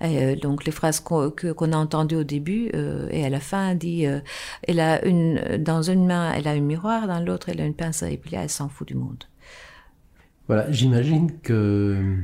Et, 0.00 0.22
euh, 0.22 0.36
donc 0.36 0.64
les 0.64 0.72
phrases 0.72 1.00
qu'on 1.00 1.72
a 1.72 1.76
entendues 1.76 2.16
au 2.16 2.24
début 2.24 2.70
euh, 2.74 3.08
et 3.10 3.24
à 3.24 3.28
la 3.28 3.40
fin 3.40 3.74
dit 3.74 4.06
euh, 4.06 4.20
elle 4.62 4.78
a 4.78 5.04
une 5.04 5.58
dans 5.58 5.82
une 5.82 6.06
main 6.06 6.32
elle 6.32 6.46
a 6.46 6.52
un 6.52 6.60
miroir 6.60 7.08
dans 7.08 7.18
l'autre 7.18 7.48
elle 7.48 7.60
a 7.60 7.66
une 7.66 7.74
pince 7.74 8.04
à 8.04 8.10
épiler 8.10 8.38
elle 8.40 8.50
s'en 8.50 8.68
fout 8.68 8.86
du 8.86 8.94
monde. 8.94 9.24
Voilà, 10.46 10.70
j'imagine 10.70 11.40
que 11.40 12.16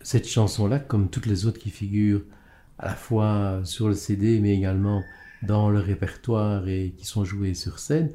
cette 0.00 0.26
chanson-là, 0.26 0.78
comme 0.80 1.08
toutes 1.08 1.26
les 1.26 1.46
autres 1.46 1.60
qui 1.60 1.70
figurent 1.70 2.24
à 2.78 2.86
la 2.86 2.94
fois 2.94 3.60
sur 3.64 3.86
le 3.86 3.94
CD, 3.94 4.40
mais 4.40 4.56
également 4.56 5.02
dans 5.42 5.70
le 5.70 5.78
répertoire 5.78 6.66
et 6.66 6.92
qui 6.96 7.06
sont 7.06 7.24
jouées 7.24 7.54
sur 7.54 7.78
scène, 7.78 8.10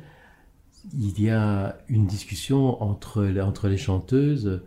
il 0.94 1.22
y 1.22 1.30
a 1.30 1.78
une 1.88 2.06
discussion 2.06 2.82
entre, 2.84 3.34
entre 3.40 3.70
les 3.70 3.78
chanteuses 3.78 4.62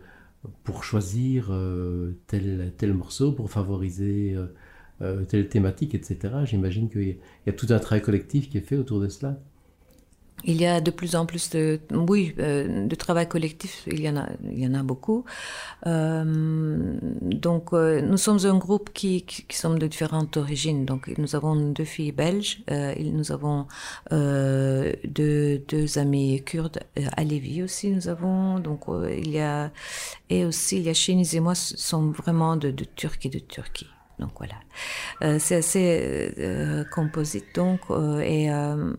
pour 0.63 0.83
choisir 0.83 1.49
euh, 1.51 2.13
tel, 2.27 2.73
tel 2.77 2.93
morceau, 2.93 3.31
pour 3.31 3.51
favoriser 3.51 4.33
euh, 4.35 4.47
euh, 5.01 5.25
telle 5.25 5.49
thématique, 5.49 5.95
etc. 5.95 6.17
J'imagine 6.45 6.89
qu'il 6.89 7.03
y, 7.03 7.17
y 7.45 7.49
a 7.49 7.53
tout 7.53 7.67
un 7.69 7.79
travail 7.79 8.01
collectif 8.01 8.49
qui 8.49 8.57
est 8.57 8.61
fait 8.61 8.77
autour 8.77 8.99
de 8.99 9.09
cela. 9.09 9.39
Il 10.43 10.61
y 10.61 10.65
a 10.65 10.81
de 10.81 10.91
plus 10.91 11.15
en 11.15 11.25
plus 11.25 11.49
de, 11.49 11.79
oui, 11.91 12.33
euh, 12.39 12.87
de 12.87 12.95
travail 12.95 13.27
collectif, 13.27 13.83
il 13.87 14.01
y 14.01 14.09
en 14.09 14.17
a, 14.17 14.27
il 14.43 14.59
y 14.59 14.67
en 14.67 14.73
a 14.73 14.83
beaucoup. 14.83 15.25
Euh, 15.85 16.97
donc, 17.21 17.73
euh, 17.73 18.01
nous 18.01 18.17
sommes 18.17 18.39
un 18.45 18.57
groupe 18.57 18.91
qui, 18.93 19.23
qui, 19.23 19.43
qui 19.43 19.57
sommes 19.57 19.79
de 19.79 19.87
différentes 19.87 20.37
origines. 20.37 20.85
Donc, 20.85 21.11
nous 21.17 21.35
avons 21.35 21.55
deux 21.55 21.85
filles 21.85 22.11
belges, 22.11 22.63
euh, 22.71 22.93
nous 22.99 23.31
avons 23.31 23.67
euh, 24.11 24.93
deux, 25.03 25.59
deux 25.67 25.97
amis 25.97 26.41
kurdes, 26.43 26.79
euh, 26.97 27.05
à 27.15 27.23
Lévis 27.23 27.63
aussi 27.63 27.89
nous 27.91 28.07
avons. 28.07 28.59
Donc, 28.59 28.85
il 29.11 29.31
y 29.31 29.39
a, 29.39 29.71
et 30.29 30.45
aussi, 30.45 30.87
a 30.89 30.93
Chéniz 30.93 31.35
et 31.35 31.39
moi, 31.39 31.55
sont 31.55 32.11
vraiment 32.11 32.55
de, 32.55 32.71
de 32.71 32.85
Turquie, 32.95 33.29
de 33.29 33.39
Turquie. 33.39 33.87
Donc 34.19 34.31
voilà, 34.37 34.55
Euh, 35.21 35.37
c'est 35.39 35.55
assez 35.55 36.33
euh, 36.39 36.83
composite 36.95 37.55
donc 37.55 37.81
euh, 37.89 38.19
et 38.19 38.51
euh, 38.51 38.93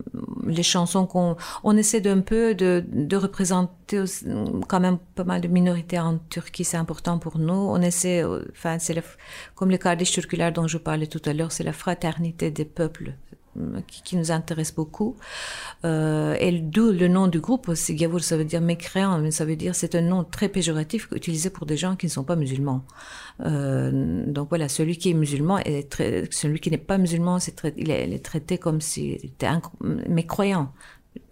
les 0.46 0.62
chansons 0.62 1.06
qu'on 1.06 1.36
on 1.64 1.76
essaie 1.76 2.00
d'un 2.00 2.20
peu 2.20 2.54
de, 2.54 2.84
de 2.88 3.16
représenter 3.16 4.04
quand 4.68 4.80
même 4.80 4.98
pas 5.14 5.24
mal 5.24 5.40
de 5.40 5.48
minorités 5.48 5.98
en 5.98 6.18
Turquie, 6.30 6.64
c'est 6.64 6.76
important 6.76 7.18
pour 7.18 7.38
nous. 7.38 7.52
On 7.76 7.80
essaie, 7.80 8.22
euh, 8.22 8.44
enfin 8.52 8.78
c'est 8.78 9.02
comme 9.54 9.70
les 9.70 9.78
Kardeş 9.78 10.10
Türküler 10.12 10.50
dont 10.52 10.66
je 10.68 10.78
parlais 10.78 11.06
tout 11.06 11.22
à 11.26 11.32
l'heure, 11.32 11.52
c'est 11.52 11.64
la 11.64 11.72
fraternité 11.72 12.50
des 12.50 12.64
peuples 12.64 13.12
qui, 13.86 14.16
nous 14.16 14.30
intéresse 14.30 14.74
beaucoup. 14.74 15.16
Euh, 15.84 16.36
et 16.38 16.52
d'où 16.52 16.92
le 16.92 17.08
nom 17.08 17.26
du 17.26 17.40
groupe 17.40 17.68
aussi, 17.68 17.94
Gavour, 17.94 18.20
ça 18.20 18.36
veut 18.36 18.44
dire 18.44 18.60
mécréant, 18.60 19.18
mais 19.18 19.30
ça 19.30 19.44
veut 19.44 19.56
dire 19.56 19.74
c'est 19.74 19.94
un 19.94 20.02
nom 20.02 20.24
très 20.24 20.48
péjoratif 20.48 21.08
utilisé 21.12 21.50
pour 21.50 21.66
des 21.66 21.76
gens 21.76 21.96
qui 21.96 22.06
ne 22.06 22.10
sont 22.10 22.24
pas 22.24 22.36
musulmans. 22.36 22.84
Euh, 23.44 24.24
donc 24.26 24.48
voilà, 24.50 24.68
celui 24.68 24.96
qui 24.98 25.10
est 25.10 25.14
musulman 25.14 25.58
est 25.58 25.90
très, 25.90 26.28
celui 26.30 26.60
qui 26.60 26.70
n'est 26.70 26.78
pas 26.78 26.98
musulman, 26.98 27.38
c'est 27.38 27.60
il, 27.76 27.90
est, 27.90 28.06
il 28.06 28.12
est 28.12 28.24
traité 28.24 28.58
comme 28.58 28.80
s'il 28.80 29.14
était 29.14 29.48
mécroyant. 30.08 30.72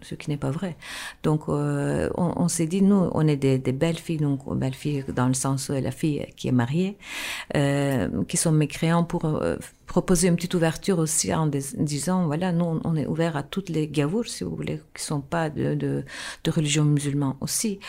Ce 0.01 0.15
qui 0.15 0.29
n'est 0.29 0.37
pas 0.37 0.51
vrai. 0.51 0.77
Donc, 1.23 1.43
euh, 1.49 2.09
on, 2.15 2.47
s'est 2.47 2.67
dit, 2.67 2.81
nous, 2.81 3.09
on 3.13 3.27
est 3.27 3.35
des, 3.37 3.57
belles 3.71 3.97
filles, 3.97 4.17
donc 4.17 4.41
belles 4.55 4.73
filles 4.73 5.03
dans 5.13 5.27
le 5.27 5.33
sens 5.33 5.69
où 5.69 5.73
la 5.73 5.91
fille 5.91 6.25
qui 6.35 6.47
est 6.47 6.53
mariée, 6.53 6.97
euh, 7.55 8.23
qui 8.25 8.37
sont 8.37 8.51
mécréants 8.51 9.03
pour 9.03 9.25
euh, 9.25 9.57
proposer 9.87 10.27
une 10.27 10.35
petite 10.35 10.53
ouverture 10.53 10.99
aussi 10.99 11.33
en 11.33 11.47
dis- 11.47 11.75
disant, 11.77 12.25
voilà, 12.27 12.51
nous, 12.51 12.79
on- 12.83 12.95
est 12.95 13.07
ouvert 13.07 13.37
à 13.37 13.43
toutes 13.43 13.69
les 13.69 13.87
gavours, 13.87 14.25
si 14.25 14.43
vous 14.43 14.55
voulez, 14.55 14.81
qui 14.95 15.03
sont 15.03 15.21
pas 15.21 15.49
de, 15.49 15.75
de 15.75 16.51
religion 16.51 16.83
musulmane 16.85 17.35
aussi. 17.41 17.79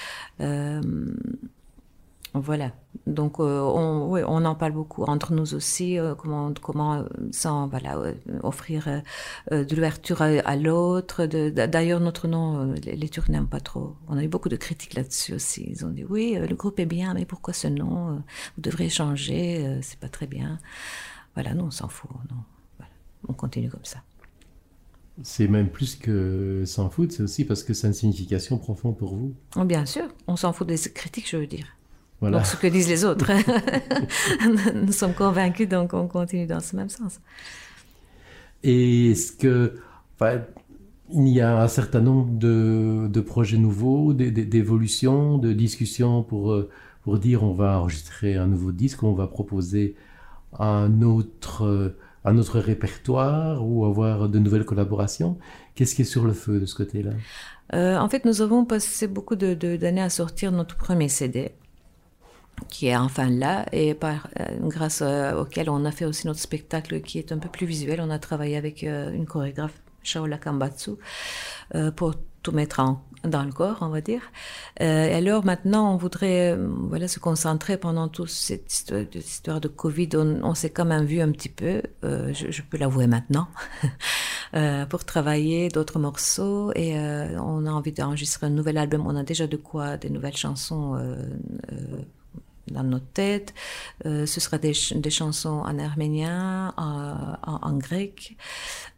Voilà. 2.33 2.73
Donc, 3.07 3.41
euh, 3.41 3.61
on, 3.61 4.45
en 4.45 4.55
parle 4.55 4.73
beaucoup 4.73 5.03
entre 5.03 5.33
nous 5.33 5.55
aussi, 5.55 5.99
euh, 5.99 6.15
comment, 6.15 6.53
comment 6.61 6.95
euh, 6.95 7.05
sans, 7.33 7.67
voilà, 7.67 7.97
euh, 7.99 8.15
offrir 8.43 9.03
de 9.51 9.75
l'ouverture 9.75 10.23
à, 10.23 10.27
à 10.27 10.57
l'autre. 10.57 11.27
D'ailleurs, 11.27 12.01
notre 12.01 12.29
nom, 12.29 12.73
les, 12.85 12.95
les 12.95 13.09
Turcs 13.09 13.29
n'aiment 13.31 13.49
pas 13.49 13.61
trop. 13.61 13.97
On 14.09 14.17
a 14.17 14.23
eu 14.23 14.29
beaucoup 14.29 14.49
de 14.49 14.57
critiques 14.57 14.95
là-dessus 14.95 15.35
aussi. 15.35 15.67
Ils 15.69 15.85
ont 15.85 15.91
dit, 15.91 16.05
oui, 16.05 16.37
le 16.39 16.55
groupe 16.55 16.79
est 16.79 16.87
bien, 16.87 17.15
mais 17.15 17.25
pourquoi 17.25 17.53
ce 17.53 17.67
nom 17.67 18.23
Vous 18.57 18.63
devriez 18.63 18.91
changer, 18.91 19.79
c'est 19.83 19.99
pas 19.99 20.09
très 20.09 20.27
bien. 20.27 20.59
Voilà, 21.35 21.55
nous, 21.55 21.65
on 21.65 21.71
s'en 21.71 21.89
fout. 21.89 22.11
non. 22.31 22.37
Voilà. 22.79 22.93
On 23.29 23.33
continue 23.33 23.71
comme 23.71 23.85
ça. 23.85 23.99
C'est 25.23 25.49
même 25.49 25.69
plus 25.69 25.97
que 25.97 26.63
s'en 26.65 26.89
foutre, 26.89 27.13
c'est 27.13 27.23
aussi 27.23 27.45
parce 27.45 27.63
que 27.63 27.75
ça 27.75 27.87
a 27.87 27.89
une 27.89 27.95
signification 27.95 28.57
profonde 28.57 28.97
pour 28.97 29.17
vous. 29.17 29.35
Oh, 29.57 29.65
bien 29.65 29.85
sûr, 29.85 30.05
on 30.29 30.37
s'en 30.37 30.53
fout 30.53 30.67
des 30.67 30.79
critiques, 30.79 31.29
je 31.29 31.37
veux 31.37 31.47
dire. 31.47 31.67
Voilà. 32.21 32.39
Donc, 32.39 32.47
ce 32.47 32.57
que 32.57 32.67
disent 32.67 32.89
les 32.89 33.05
autres. 33.05 33.31
nous 34.75 34.93
sommes 34.93 35.15
convaincus, 35.15 35.69
donc 35.69 35.95
on 35.95 36.07
continue 36.07 36.47
dans 36.47 36.61
ce 36.61 36.77
même 36.77 36.89
sens. 36.91 37.21
Et 38.63 39.11
est-ce 39.13 39.33
que, 39.33 39.75
enfin, 40.19 40.41
il 41.13 41.29
y 41.29 41.41
a 41.41 41.63
un 41.63 41.69
certain 41.69 42.01
nombre 42.01 42.39
de, 42.39 43.09
de 43.09 43.21
projets 43.21 43.57
nouveaux, 43.59 44.13
d'é- 44.13 44.31
d'é- 44.31 44.45
d'évolutions, 44.45 45.39
de 45.39 45.53
discussions 45.53 46.23
pour, 46.23 46.53
euh, 46.53 46.69
pour 47.03 47.19
dire 47.19 47.43
on 47.43 47.53
va 47.55 47.79
enregistrer 47.81 48.37
un 48.37 48.47
nouveau 48.47 48.73
disque, 48.73 49.03
on 49.03 49.15
va 49.15 49.27
proposer 49.27 49.97
un 50.59 51.03
autre, 51.03 51.65
euh, 51.65 51.97
un 52.25 52.37
autre 52.37 52.59
répertoire 52.61 53.67
ou 53.67 53.85
avoir 53.87 54.29
de 54.29 54.39
nouvelles 54.39 54.65
collaborations? 54.67 55.39
Qu'est-ce 55.75 55.95
qui 55.95 56.03
est 56.03 56.05
sur 56.05 56.25
le 56.27 56.33
feu 56.35 56.61
de 56.61 56.67
ce 56.67 56.75
côté-là? 56.75 57.13
Euh, 57.73 57.97
en 57.97 58.09
fait, 58.09 58.25
nous 58.25 58.43
avons 58.43 58.65
passé 58.65 59.07
beaucoup 59.09 59.37
de- 59.37 59.55
de- 59.55 59.77
d'années 59.77 60.03
à 60.03 60.11
sortir 60.11 60.53
notre 60.53 60.77
premier 60.77 61.09
CD, 61.09 61.53
qui 62.69 62.89
est 62.89 62.97
enfin 62.97 63.31
là, 63.31 63.67
et 63.73 63.95
par, 63.95 64.29
euh, 64.39 64.45
grâce 64.63 65.03
euh, 65.03 65.41
auquel 65.41 65.71
on 65.71 65.85
a 65.85 65.91
fait 65.91 66.05
aussi 66.05 66.27
notre 66.27 66.41
spectacle 66.41 67.01
qui 67.01 67.19
est 67.19 67.33
un 67.33 67.39
peu 67.39 67.49
plus 67.49 67.67
visuel. 67.67 68.01
On 68.03 68.11
a 68.11 68.19
travaillé 68.19 68.57
avec 68.57 68.85
euh, 68.85 69.13
une 69.13 69.27
chorégraphe, 69.27 69.81
Shaola 70.03 70.39
Kambatsu, 70.39 70.93
pour 71.97 72.15
tout 72.43 72.53
mettre 72.53 72.81
en, 72.81 73.05
dans 73.23 73.43
le 73.43 73.53
corps, 73.53 73.79
on 73.83 73.89
va 73.89 74.01
dire. 74.01 74.23
Et 74.81 74.85
alors 74.87 75.45
maintenant, 75.45 75.93
on 75.93 75.99
voudrait 75.99 76.57
voilà, 76.57 77.07
se 77.07 77.19
concentrer 77.19 77.77
pendant 77.77 78.09
toute 78.09 78.31
cette 78.31 78.73
histoire, 79.15 79.61
de, 79.61 79.69
Covid. 79.69 80.09
On, 80.17 80.55
s'est 80.55 80.71
quand 80.71 80.87
même 80.87 81.05
vu 81.05 81.21
un 81.21 81.31
petit 81.33 81.51
peu, 81.51 81.83
je, 82.03 82.63
peux 82.63 82.79
l'avouer 82.79 83.07
maintenant, 83.07 83.49
pour 84.89 85.05
travailler 85.05 85.69
d'autres 85.69 85.99
morceaux. 85.99 86.73
Et 86.75 86.99
on 86.99 87.67
a 87.67 87.71
envie 87.71 87.93
d'enregistrer 87.93 88.47
un 88.47 88.51
nouvel 88.51 88.79
album. 88.79 89.07
On 89.07 89.17
a 89.17 89.23
déjà 89.23 89.47
de 89.47 89.59
quoi, 89.59 89.99
des 89.99 90.09
nouvelles 90.09 90.39
chansons. 90.39 90.99
Dans 92.71 92.83
notre 92.85 93.07
tête. 93.13 93.55
Euh, 94.07 94.27
ce 94.27 94.41
sera 94.41 94.59
des, 94.59 94.73
des 94.95 95.11
chansons 95.11 95.61
en 95.65 95.79
arménien, 95.79 96.73
en, 96.77 97.37
en- 97.47 97.59
grec. 97.79 98.37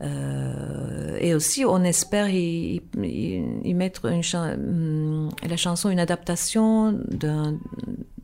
Euh, 0.01 1.17
et 1.21 1.35
aussi, 1.35 1.65
on 1.65 1.83
espère 1.85 2.29
y, 2.29 2.83
y- 3.03 3.45
y 3.65 3.75
mettre 3.75 4.07
une 4.07 4.23
hum, 4.55 5.31
la 5.49 5.57
chanson, 5.57 5.91
une 5.91 6.01
adaptation 6.01 6.93
d'un 6.93 7.59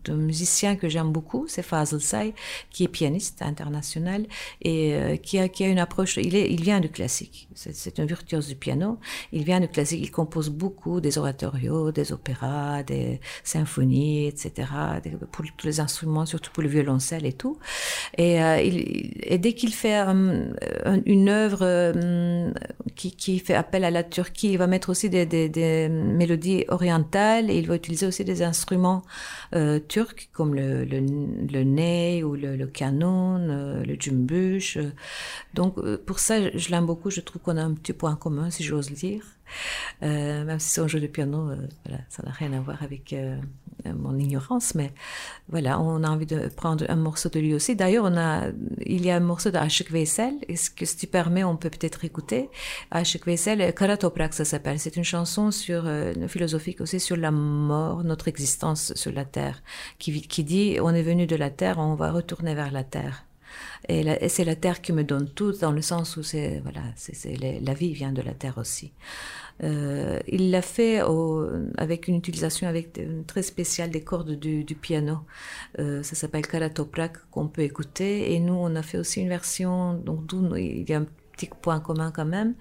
d'un 0.05 0.15
musicien 0.17 0.77
que 0.77 0.89
j'aime 0.89 1.11
beaucoup, 1.13 1.47
c'est 1.49 1.63
Fazl 1.63 2.01
Say, 2.01 2.35
qui 2.71 2.85
est 2.85 2.89
pianiste 2.89 3.43
international 3.43 4.27
et 4.63 4.95
euh, 4.95 5.17
qui, 5.17 5.39
a, 5.39 5.49
qui 5.49 5.65
a 5.65 5.69
une 5.69 5.79
approche, 5.79 6.17
il, 6.17 6.35
est, 6.37 6.51
il 6.51 6.63
vient 6.63 6.81
du 6.81 6.89
classique, 6.89 7.49
c'est 7.55 7.99
un 8.01 8.05
virtuose 8.07 8.49
du 8.49 8.55
piano, 8.57 8.99
il 9.33 9.45
vient 9.45 9.61
du 9.61 9.69
classique, 9.69 10.01
il 10.03 10.11
compose 10.11 10.49
beaucoup 10.51 11.01
des 11.01 11.19
oratorios, 11.19 11.93
des 11.93 12.13
opéras, 12.13 12.83
des 12.83 13.21
symphonies, 13.45 14.27
etc., 14.27 14.69
pour 15.33 15.45
tous 15.57 15.67
les 15.67 15.81
instruments, 15.81 16.27
surtout 16.27 16.51
pour 16.53 16.63
le 16.63 16.69
violoncelle 16.69 17.27
et 17.27 17.33
tout. 17.33 17.59
Et, 18.17 18.43
euh, 18.43 19.37
dès 19.39 19.53
qu'il 19.55 19.73
fait 19.75 19.99
euh, 19.99 20.51
un- 20.85 21.01
une 21.07 21.29
œuvre 21.29 21.65
qui, 22.97 23.13
qui 23.13 23.39
fait 23.39 23.55
appel 23.55 23.85
à 23.85 23.91
la 23.91 24.03
Turquie, 24.03 24.51
il 24.53 24.59
va 24.59 24.67
mettre 24.67 24.91
aussi 24.91 25.11
des, 25.11 25.27
des, 25.27 25.89
mélodies 25.89 26.65
orientales 26.69 27.51
et 27.51 27.59
il 27.59 27.67
va 27.67 27.77
utiliser 27.77 28.07
aussi 28.07 28.25
des 28.25 28.43
instruments 28.43 29.03
turcs 29.89 30.31
comme 30.33 30.55
le, 30.55 30.85
le, 30.85 31.01
le 31.01 31.65
ney 31.65 32.23
ou 32.25 32.35
le, 32.37 32.57
le 32.57 32.67
canon, 32.69 33.39
euh, 33.51 33.85
le 33.85 33.97
jumbush. 33.99 34.77
euh. 34.79 34.93
Donc 35.55 35.79
euh, 35.79 35.99
pour 36.07 36.19
ça, 36.21 36.43
je, 36.53 36.59
je 36.59 36.71
l'aime 36.71 36.87
beaucoup. 36.87 37.11
Je 37.11 37.21
trouve 37.23 37.43
qu'on 37.43 37.57
a 37.59 37.63
un 37.65 37.75
petit 37.75 37.95
point 37.95 38.17
commun, 38.17 38.51
si 38.51 38.65
j'ose 38.65 38.91
le 38.91 38.97
dire. 38.97 39.25
Euh, 40.03 40.45
même 40.45 40.59
si 40.59 40.71
c'est 40.71 40.81
un 40.81 40.89
jeu 40.89 41.01
de 41.01 41.07
piano, 41.07 41.51
euh, 41.51 41.57
ça 42.09 42.23
n'a 42.25 42.33
rien 42.33 42.53
à 42.53 42.61
voir 42.61 42.83
avec 42.83 43.13
euh, 43.13 43.37
mon 43.85 44.17
ignorance, 44.19 44.75
mais 44.75 44.93
voilà, 45.49 45.81
on 45.81 46.03
a 46.03 46.09
envie 46.09 46.27
de 46.27 46.49
prendre 46.49 46.85
un 46.89 46.97
morceau 46.97 47.29
de 47.29 47.41
lui 47.41 47.55
aussi. 47.55 47.77
D'ailleurs, 47.77 48.05
on 48.07 48.17
a, 48.17 48.49
il 48.85 49.05
y 49.05 49.11
a 49.11 49.17
un 49.17 49.21
morceau 49.21 49.51
d'Aşık 49.51 49.91
Veysel, 49.91 50.35
est-ce 50.49 50.71
que 50.71 50.85
si 50.85 50.97
tu 50.97 51.07
permets, 51.07 51.45
on 51.45 51.57
peut 51.57 51.71
peut-être 51.71 52.05
écouter. 52.05 52.51
Aşık 52.91 53.27
Veysel, 53.27 53.73
Kara 53.75 53.97
Toprak, 53.97 54.35
ça 54.35 54.45
s'appelle. 54.45 54.79
C'est 54.79 54.97
une 54.97 55.05
chanson 55.05 55.51
sur, 55.51 55.89
philosophique 56.29 56.81
aussi 56.81 57.01
sur 57.01 57.17
la 57.17 57.31
mort, 57.31 58.05
notre 58.05 58.29
existence 58.29 58.93
sur 58.95 59.13
la 59.13 59.25
terre, 59.25 59.63
qui 59.99 60.45
dit, 60.45 60.79
on 60.81 60.95
est 60.95 61.03
venu 61.03 61.27
de 61.27 61.37
la 61.37 61.51
terre, 61.51 61.79
on 61.79 61.95
va 61.95 62.11
retourner 62.11 62.55
vers 62.55 62.73
la 62.73 62.85
terre. 62.85 63.28
Et, 63.89 64.29
c'est 64.29 64.45
la 64.45 64.57
terre 64.57 64.81
qui 64.81 64.93
me 64.93 65.05
donne 65.05 65.29
tout, 65.29 65.53
dans 65.53 65.73
le 65.73 65.83
sens 65.83 66.17
où 66.17 66.23
c'est 66.23 66.61
voilà, 66.61 66.83
c'est 66.97 67.37
la, 67.37 67.75
vie 67.75 67.93
vient 67.93 68.13
de 68.13 68.23
la 68.23 68.35
terre 68.35 68.59
aussi. 68.59 68.93
Euh, 69.63 70.21
il 70.29 70.51
l'a 70.51 70.63
fait 70.63 71.01
avec 71.77 72.09
une 72.09 72.17
utilisation 72.17 72.69
avec 72.69 73.01
très 73.27 73.43
spéciale 73.43 73.91
des 73.91 74.03
cordes 74.03 74.33
du, 74.33 74.65
piano. 74.75 75.19
Euh, 75.79 76.03
ça 76.03 76.15
s'appelle 76.15 76.47
Karatoprak 76.47 77.31
qu'on 77.31 77.49
peut 77.49 77.63
écouter. 77.63 78.35
Et 78.35 78.41
nous, 78.41 78.55
on 78.55 78.75
a 78.77 78.83
fait 78.83 78.99
aussi 78.99 79.21
une 79.21 79.29
version, 79.29 79.95
donc 79.95 80.23
il 80.57 80.89
y 80.89 80.93
a 80.93 80.99
un 80.99 81.07
petit 81.33 81.51
point 81.63 81.81
commun 81.81 82.11
quand 82.11 82.25
même. 82.25 82.55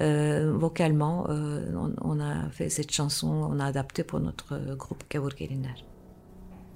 Euh, 0.00 0.52
vocalement, 0.56 1.26
euh, 1.28 1.70
on, 2.00 2.20
a 2.20 2.48
fait 2.50 2.68
cette 2.68 2.90
chanson, 2.90 3.28
on 3.28 3.58
a 3.58 3.66
adapté 3.66 4.04
pour 4.04 4.20
notre 4.20 4.76
groupe 4.76 5.04
Kavur 5.08 5.30
Gelinler. 5.36 5.84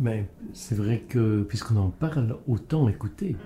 Mais 0.01 0.29
c'est 0.53 0.75
vrai 0.75 1.05
que 1.09 1.43
puisqu'on 1.43 1.77
en 1.77 1.91
parle, 1.91 2.37
autant 2.49 2.89
écouter. 2.89 3.37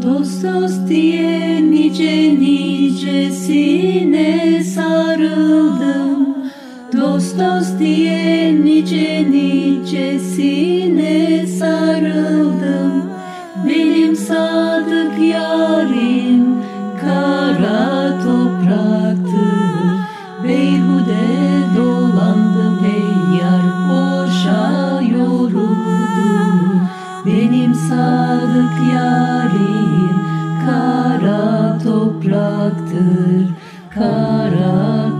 Todos 0.00 0.42
los. 0.42 1.19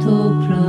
Topraktır. 0.01 0.60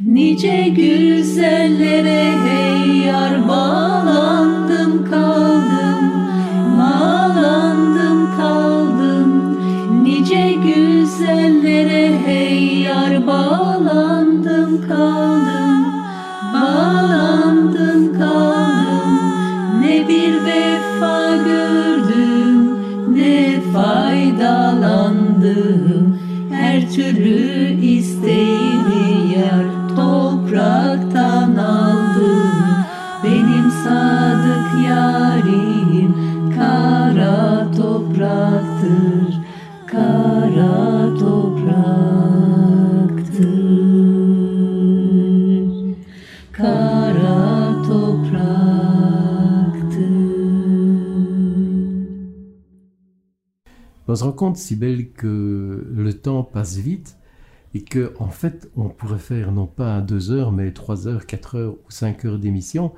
Nice 0.00 0.68
güzellere 0.68 2.49
On 54.10 54.16
se 54.16 54.24
rend 54.24 54.32
compte, 54.32 54.56
Sibelle, 54.56 55.12
que 55.12 55.86
le 55.88 56.12
temps 56.14 56.42
passe 56.42 56.78
vite 56.78 57.16
et 57.74 57.84
que, 57.84 58.12
en 58.18 58.30
fait, 58.30 58.68
on 58.74 58.88
pourrait 58.88 59.20
faire 59.20 59.52
non 59.52 59.68
pas 59.68 60.00
deux 60.00 60.32
heures, 60.32 60.50
mais 60.50 60.72
trois 60.72 61.06
heures, 61.06 61.26
quatre 61.26 61.54
heures 61.54 61.74
ou 61.74 61.90
cinq 61.90 62.24
heures 62.24 62.40
d'émission, 62.40 62.92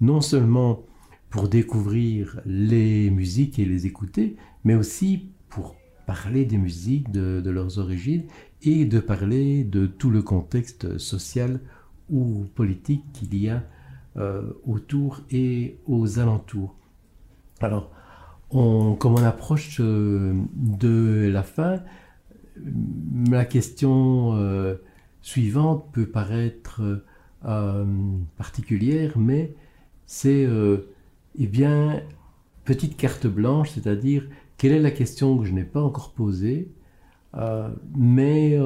non 0.00 0.20
seulement 0.20 0.82
pour 1.30 1.48
découvrir 1.48 2.40
les 2.46 3.10
musiques 3.10 3.60
et 3.60 3.64
les 3.64 3.86
écouter, 3.86 4.34
mais 4.64 4.74
aussi 4.74 5.28
pour 5.50 5.76
parler 6.04 6.44
des 6.44 6.58
musiques, 6.58 7.12
de, 7.12 7.40
de 7.40 7.50
leurs 7.50 7.78
origines 7.78 8.24
et 8.62 8.86
de 8.86 8.98
parler 8.98 9.62
de 9.62 9.86
tout 9.86 10.10
le 10.10 10.22
contexte 10.22 10.98
social 10.98 11.60
ou 12.10 12.46
politique 12.56 13.04
qu'il 13.12 13.40
y 13.40 13.48
a 13.48 13.62
euh, 14.16 14.42
autour 14.66 15.20
et 15.30 15.78
aux 15.86 16.18
alentours. 16.18 16.74
Alors, 17.60 17.92
comme 18.96 19.14
on 19.14 19.24
approche 19.24 19.80
euh, 19.80 20.34
de 20.54 21.28
la 21.32 21.42
fin, 21.42 21.82
la 23.28 23.44
question 23.44 24.34
euh, 24.36 24.76
suivante 25.22 25.86
peut 25.92 26.06
paraître 26.06 26.80
euh, 27.44 27.84
particulière, 28.36 29.18
mais 29.18 29.54
c'est, 30.06 30.44
euh, 30.46 30.88
eh 31.38 31.46
bien, 31.46 32.02
petite 32.64 32.96
carte 32.96 33.26
blanche, 33.26 33.70
c'est-à-dire 33.70 34.26
quelle 34.56 34.72
est 34.72 34.80
la 34.80 34.90
question 34.90 35.36
que 35.38 35.44
je 35.44 35.52
n'ai 35.52 35.64
pas 35.64 35.82
encore 35.82 36.12
posée, 36.12 36.68
mais 37.94 38.58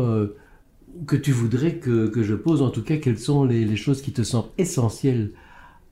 que 1.06 1.16
tu 1.16 1.32
voudrais 1.32 1.76
que, 1.78 2.06
que 2.06 2.22
je 2.22 2.34
pose, 2.34 2.62
en 2.62 2.70
tout 2.70 2.84
cas, 2.84 2.98
quelles 2.98 3.18
sont 3.18 3.44
les, 3.44 3.64
les 3.64 3.76
choses 3.76 4.00
qui 4.00 4.12
te 4.12 4.22
semblent 4.22 4.50
essentielles 4.58 5.32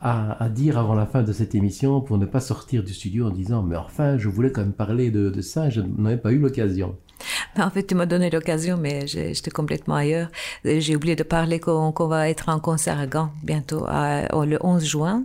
à, 0.00 0.48
dire 0.48 0.78
avant 0.78 0.94
la 0.94 1.06
fin 1.06 1.22
de 1.22 1.32
cette 1.32 1.54
émission 1.54 2.00
pour 2.00 2.18
ne 2.18 2.26
pas 2.26 2.40
sortir 2.40 2.84
du 2.84 2.94
studio 2.94 3.26
en 3.26 3.30
disant 3.30 3.62
mais 3.62 3.76
enfin 3.76 4.16
je 4.16 4.28
voulais 4.28 4.52
quand 4.52 4.60
même 4.60 4.72
parler 4.72 5.10
de, 5.10 5.40
ça, 5.40 5.70
je 5.70 5.80
n'en 5.80 6.10
ai 6.10 6.16
pas 6.16 6.32
eu 6.32 6.38
l'occasion. 6.38 6.96
Ben, 7.56 7.66
En 7.66 7.70
fait, 7.70 7.84
tu 7.84 7.96
m'as 7.96 8.06
donné 8.06 8.30
l'occasion, 8.30 8.76
mais 8.76 9.08
j'étais 9.08 9.50
complètement 9.50 9.96
ailleurs. 9.96 10.28
Euh, 10.66 10.78
J'ai 10.78 10.94
oublié 10.94 11.16
de 11.16 11.24
parler 11.24 11.58
qu'on 11.58 12.06
va 12.06 12.28
être 12.28 12.48
en 12.48 12.60
concert 12.60 13.00
à 13.00 13.08
Gand 13.08 13.32
bientôt, 13.42 13.86
le 13.86 14.58
11 14.60 14.84
juin. 14.84 15.24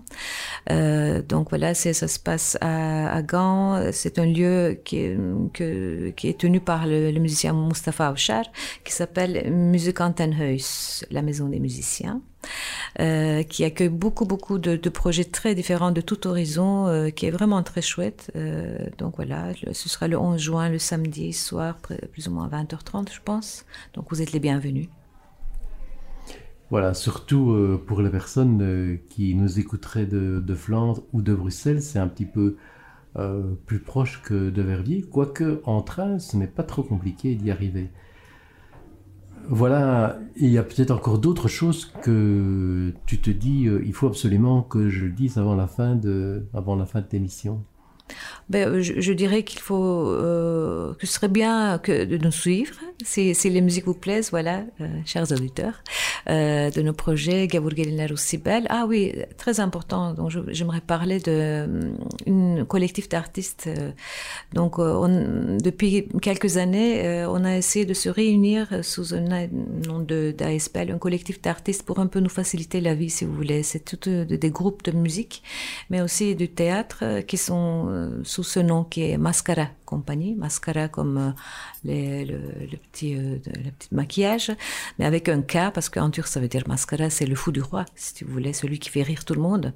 Euh, 0.72 1.22
donc 1.22 1.50
voilà, 1.50 1.76
ça 1.76 1.94
se 1.94 2.20
passe 2.20 2.58
à, 2.62 3.14
à 3.14 3.22
Gand. 3.22 3.92
C'est 3.92 4.18
un 4.18 4.26
lieu 4.26 4.82
qui 4.84 4.98
est, 4.98 6.38
tenu 6.40 6.60
par 6.60 6.88
le, 6.88 7.12
musicien 7.20 7.54
Mustafa 7.54 8.12
Auchar, 8.12 8.46
qui 8.84 8.92
s'appelle 8.92 9.52
Musikantenhuis, 9.52 11.02
la 11.12 11.22
maison 11.22 11.48
des 11.48 11.60
musiciens. 11.60 12.22
Euh, 13.00 13.42
qui 13.44 13.64
accueille 13.64 13.90
beaucoup 13.90 14.26
beaucoup 14.26 14.60
de, 14.60 14.78
projets 14.90 15.24
très 15.24 15.56
différents 15.56 15.92
de 15.92 16.02
tout 16.02 16.28
horizon, 16.28 16.88
euh, 16.88 17.10
qui 17.10 17.26
est 17.26 17.32
vraiment 17.32 17.64
très 17.64 17.82
chouette. 17.82 18.32
Euh, 18.36 18.78
donc 18.98 19.16
voilà, 19.16 19.52
ce 19.72 19.90
sera 19.90 20.08
le 20.08 20.18
11 20.18 20.40
juin, 20.40 20.70
le 20.70 20.80
samedi 20.80 21.34
soir, 21.34 21.78
plus 22.12 22.28
ou 22.28 22.32
moins 22.32 22.50
à 22.52 22.64
20h30, 22.64 23.12
je 23.12 23.20
pense. 23.24 23.66
Donc 23.94 24.06
vous 24.10 24.22
êtes 24.22 24.32
les 24.32 24.40
bienvenus. 24.40 24.88
Voilà, 26.70 26.94
surtout 26.94 27.80
pour 27.86 28.02
les 28.02 28.10
personnes 28.10 28.98
qui 29.10 29.36
nous 29.36 29.60
écouteraient 29.60 30.08
de, 30.08 30.56
Flandre 30.56 31.04
ou 31.14 31.22
de 31.22 31.36
Bruxelles, 31.36 31.84
c'est 31.84 32.00
un 32.00 32.08
petit 32.08 32.26
peu 32.26 32.58
plus 33.68 33.80
proche 33.80 34.24
que 34.24 34.50
de 34.50 34.62
Verviers, 34.64 35.04
quoique 35.04 35.62
en 35.66 35.84
train, 35.84 36.18
ce 36.18 36.36
n'est 36.36 36.48
pas 36.48 36.64
trop 36.64 36.82
compliqué 36.82 37.36
d'y 37.36 37.52
arriver. 37.52 37.92
Voilà, 39.50 40.20
il 40.38 40.50
y 40.50 40.58
a 40.58 40.64
peut-être 40.64 40.92
encore 40.92 41.20
d'autres 41.20 41.48
choses 41.48 41.92
que 42.02 42.94
tu 43.06 43.20
te 43.20 43.30
dis, 43.30 43.68
euh, 43.68 43.84
il 43.86 43.94
faut 43.94 44.08
absolument 44.08 44.62
que 44.62 44.90
je 44.90 45.06
le 45.06 45.12
dise 45.12 45.38
avant 45.38 45.56
la 45.56 45.68
fin 45.68 45.96
de, 45.96 46.46
avant 46.54 46.76
la 46.76 46.86
fin 46.86 47.02
de 47.02 47.08
l'émission. 47.12 47.64
Ben, 48.50 48.68
euh, 48.68 48.82
je, 48.82 49.14
dirais 49.14 49.44
qu'il 49.44 49.60
faut 49.60 50.10
euh, 50.10 50.94
que 50.96 51.08
ce 51.08 51.14
serait 51.14 51.28
bien 51.28 51.80
que 51.80 52.04
de 52.06 52.18
nous 52.18 52.32
suivre 52.32 52.76
si, 53.04 53.34
les 53.50 53.62
musiques 53.62 53.86
vous 53.86 53.94
plaisent, 53.94 54.30
voilà, 54.32 54.64
euh, 54.82 54.88
chers 55.06 55.32
auditeurs, 55.32 55.84
de 56.28 56.82
nos 56.82 56.94
projets 56.94 57.48
Gavour 57.48 57.72
Geliner 57.72 58.12
ou 58.12 58.18
Sibel. 58.18 58.66
Ah 58.70 58.86
oui, 58.88 59.14
très 59.38 59.60
important. 59.60 60.14
Donc 60.14 60.32
j'aimerais 60.50 60.82
parler 60.82 61.20
de 61.20 61.94
une 62.26 62.66
collectif 62.66 63.10
d'artistes. 63.10 63.70
donc 64.54 64.80
on- 64.80 65.58
depuis 65.62 66.08
quelques 66.22 66.58
années, 66.58 67.26
on 67.28 67.44
a 67.44 67.58
essayé 67.58 67.86
de 67.86 67.94
se 67.94 68.10
réunir 68.10 68.80
sous 68.84 69.14
un 69.14 69.22
nom 69.88 70.00
de 70.00 70.34
d'ASPL, 70.38 70.92
un 70.92 70.98
collectif 70.98 71.42
d'artistes 71.42 71.84
pour 71.84 72.00
un 72.00 72.08
peu 72.08 72.20
nous 72.20 72.30
faciliter 72.30 72.80
la 72.80 72.96
vie, 72.96 73.10
si 73.10 73.26
vous 73.26 73.34
voulez. 73.34 73.64
C'est 73.64 73.84
tout 73.84 74.10
des 74.26 74.52
groupes 74.52 74.84
de 74.84 74.92
musique 74.92 75.44
mais 75.90 76.02
aussi 76.02 76.36
du 76.36 76.50
théâtre 76.50 77.22
qui 77.28 77.38
sont 77.38 78.03
sous 78.24 78.44
ce 78.44 78.60
nom 78.60 78.84
qui 78.84 79.12
est 79.12 79.18
Mascara 79.18 79.68
Mascara 80.38 80.88
comme 80.88 81.18
euh, 81.18 81.32
les- 81.84 82.26
le, 82.26 82.40
le 82.72 82.78
petit, 82.78 83.16
euh, 83.16 83.38
le 83.46 83.72
petit 83.72 83.90
maquillage, 83.92 84.52
mais 84.98 85.06
avec 85.06 85.30
un 85.30 85.42
K 85.42 85.72
parce 85.74 85.90
qu'en 85.90 86.10
turc 86.10 86.28
ça 86.28 86.40
veut 86.40 86.48
dire 86.48 86.64
Mascara, 86.68 87.10
c'est 87.10 87.26
le 87.26 87.36
fou 87.36 87.52
du 87.52 87.62
roi, 87.62 87.86
si 87.96 88.24
vous 88.24 88.32
voulez, 88.32 88.54
celui 88.54 88.80
qui 88.80 88.90
fait 88.90 89.04
rire 89.04 89.26
tout 89.26 89.34
le 89.34 89.42
monde. 89.42 89.74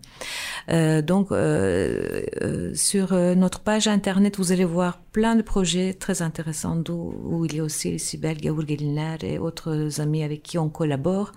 Euh, 0.70 1.02
donc 1.02 1.32
euh, 1.32 2.74
sur 2.74 3.14
notre 3.14 3.60
page 3.60 3.88
internet, 3.88 4.38
vous 4.38 4.52
allez 4.52 4.66
voir 4.66 5.00
plein 5.12 5.36
de 5.36 5.42
projets 5.42 5.94
très 5.94 6.22
intéressants 6.22 6.76
d'où- 6.76 7.14
où 7.26 7.46
il 7.46 7.56
y 7.56 7.60
a 7.60 7.64
aussi 7.64 8.00
Sibel 8.00 8.38
Gaour 8.38 8.62
Geliner 8.68 9.18
et 9.24 9.40
autres 9.40 10.00
amis 10.00 10.24
avec 10.24 10.44
qui 10.44 10.58
on 10.58 10.70
collabore. 10.70 11.32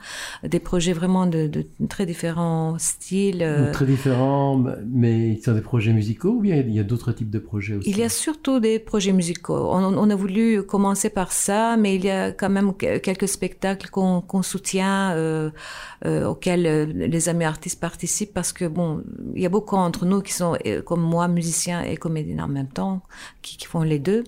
Des 0.45 0.61
projets 0.61 0.93
vraiment 0.93 1.27
de, 1.27 1.47
de 1.47 1.67
très 1.89 2.07
différents 2.07 2.79
styles. 2.79 3.71
Très 3.73 3.87
différents, 3.87 4.63
mais 4.87 5.31
ils 5.31 5.43
sont 5.43 5.55
des 5.55 5.61
projets 5.63 5.93
musicaux 5.93 6.35
ou 6.37 6.41
bien 6.41 6.57
il 6.57 6.75
y 6.75 6.79
a 6.79 6.83
d'autres 6.85 7.13
types 7.13 7.31
de 7.31 7.39
projets 7.39 7.75
aussi? 7.75 7.91
Il 7.91 7.99
y 7.99 8.03
a 8.03 8.09
surtout 8.09 8.61
des 8.61 8.70
projets 8.79 9.13
musicaux. 9.13 9.69
On, 9.73 10.11
a 10.11 10.15
voulu 10.15 10.63
commencer 10.63 11.11
par 11.11 11.33
ça, 11.33 11.77
mais 11.77 11.97
il 11.97 12.05
y 12.05 12.11
a 12.11 12.33
quand 12.33 12.51
même 12.51 12.75
que- 12.75 12.99
quelques 12.99 13.29
spectacles 13.29 13.91
qu'on 13.91 14.43
soutient, 14.43 15.13
euh, 15.13 15.51
euh, 16.05 16.27
auxquels 16.27 16.67
euh, 16.67 16.85
les 16.87 17.29
amis 17.29 17.45
artistes 17.45 17.81
participent, 17.81 18.33
parce 18.33 18.53
que 18.53 18.65
bon, 18.65 19.03
il 19.35 19.43
y 19.43 19.47
a 19.47 19.49
beaucoup 19.49 19.77
entre 19.77 20.07
nous 20.07 20.21
qui 20.23 20.33
sont, 20.33 20.57
comme 20.85 21.03
moi, 21.03 21.29
musiciens 21.29 21.83
et 21.83 21.97
comédiens 21.97 22.45
en 22.45 22.49
même 22.49 22.69
temps, 22.69 23.03
qui, 23.43 23.59
font 23.67 23.83
les 23.83 23.99
deux. 23.99 24.25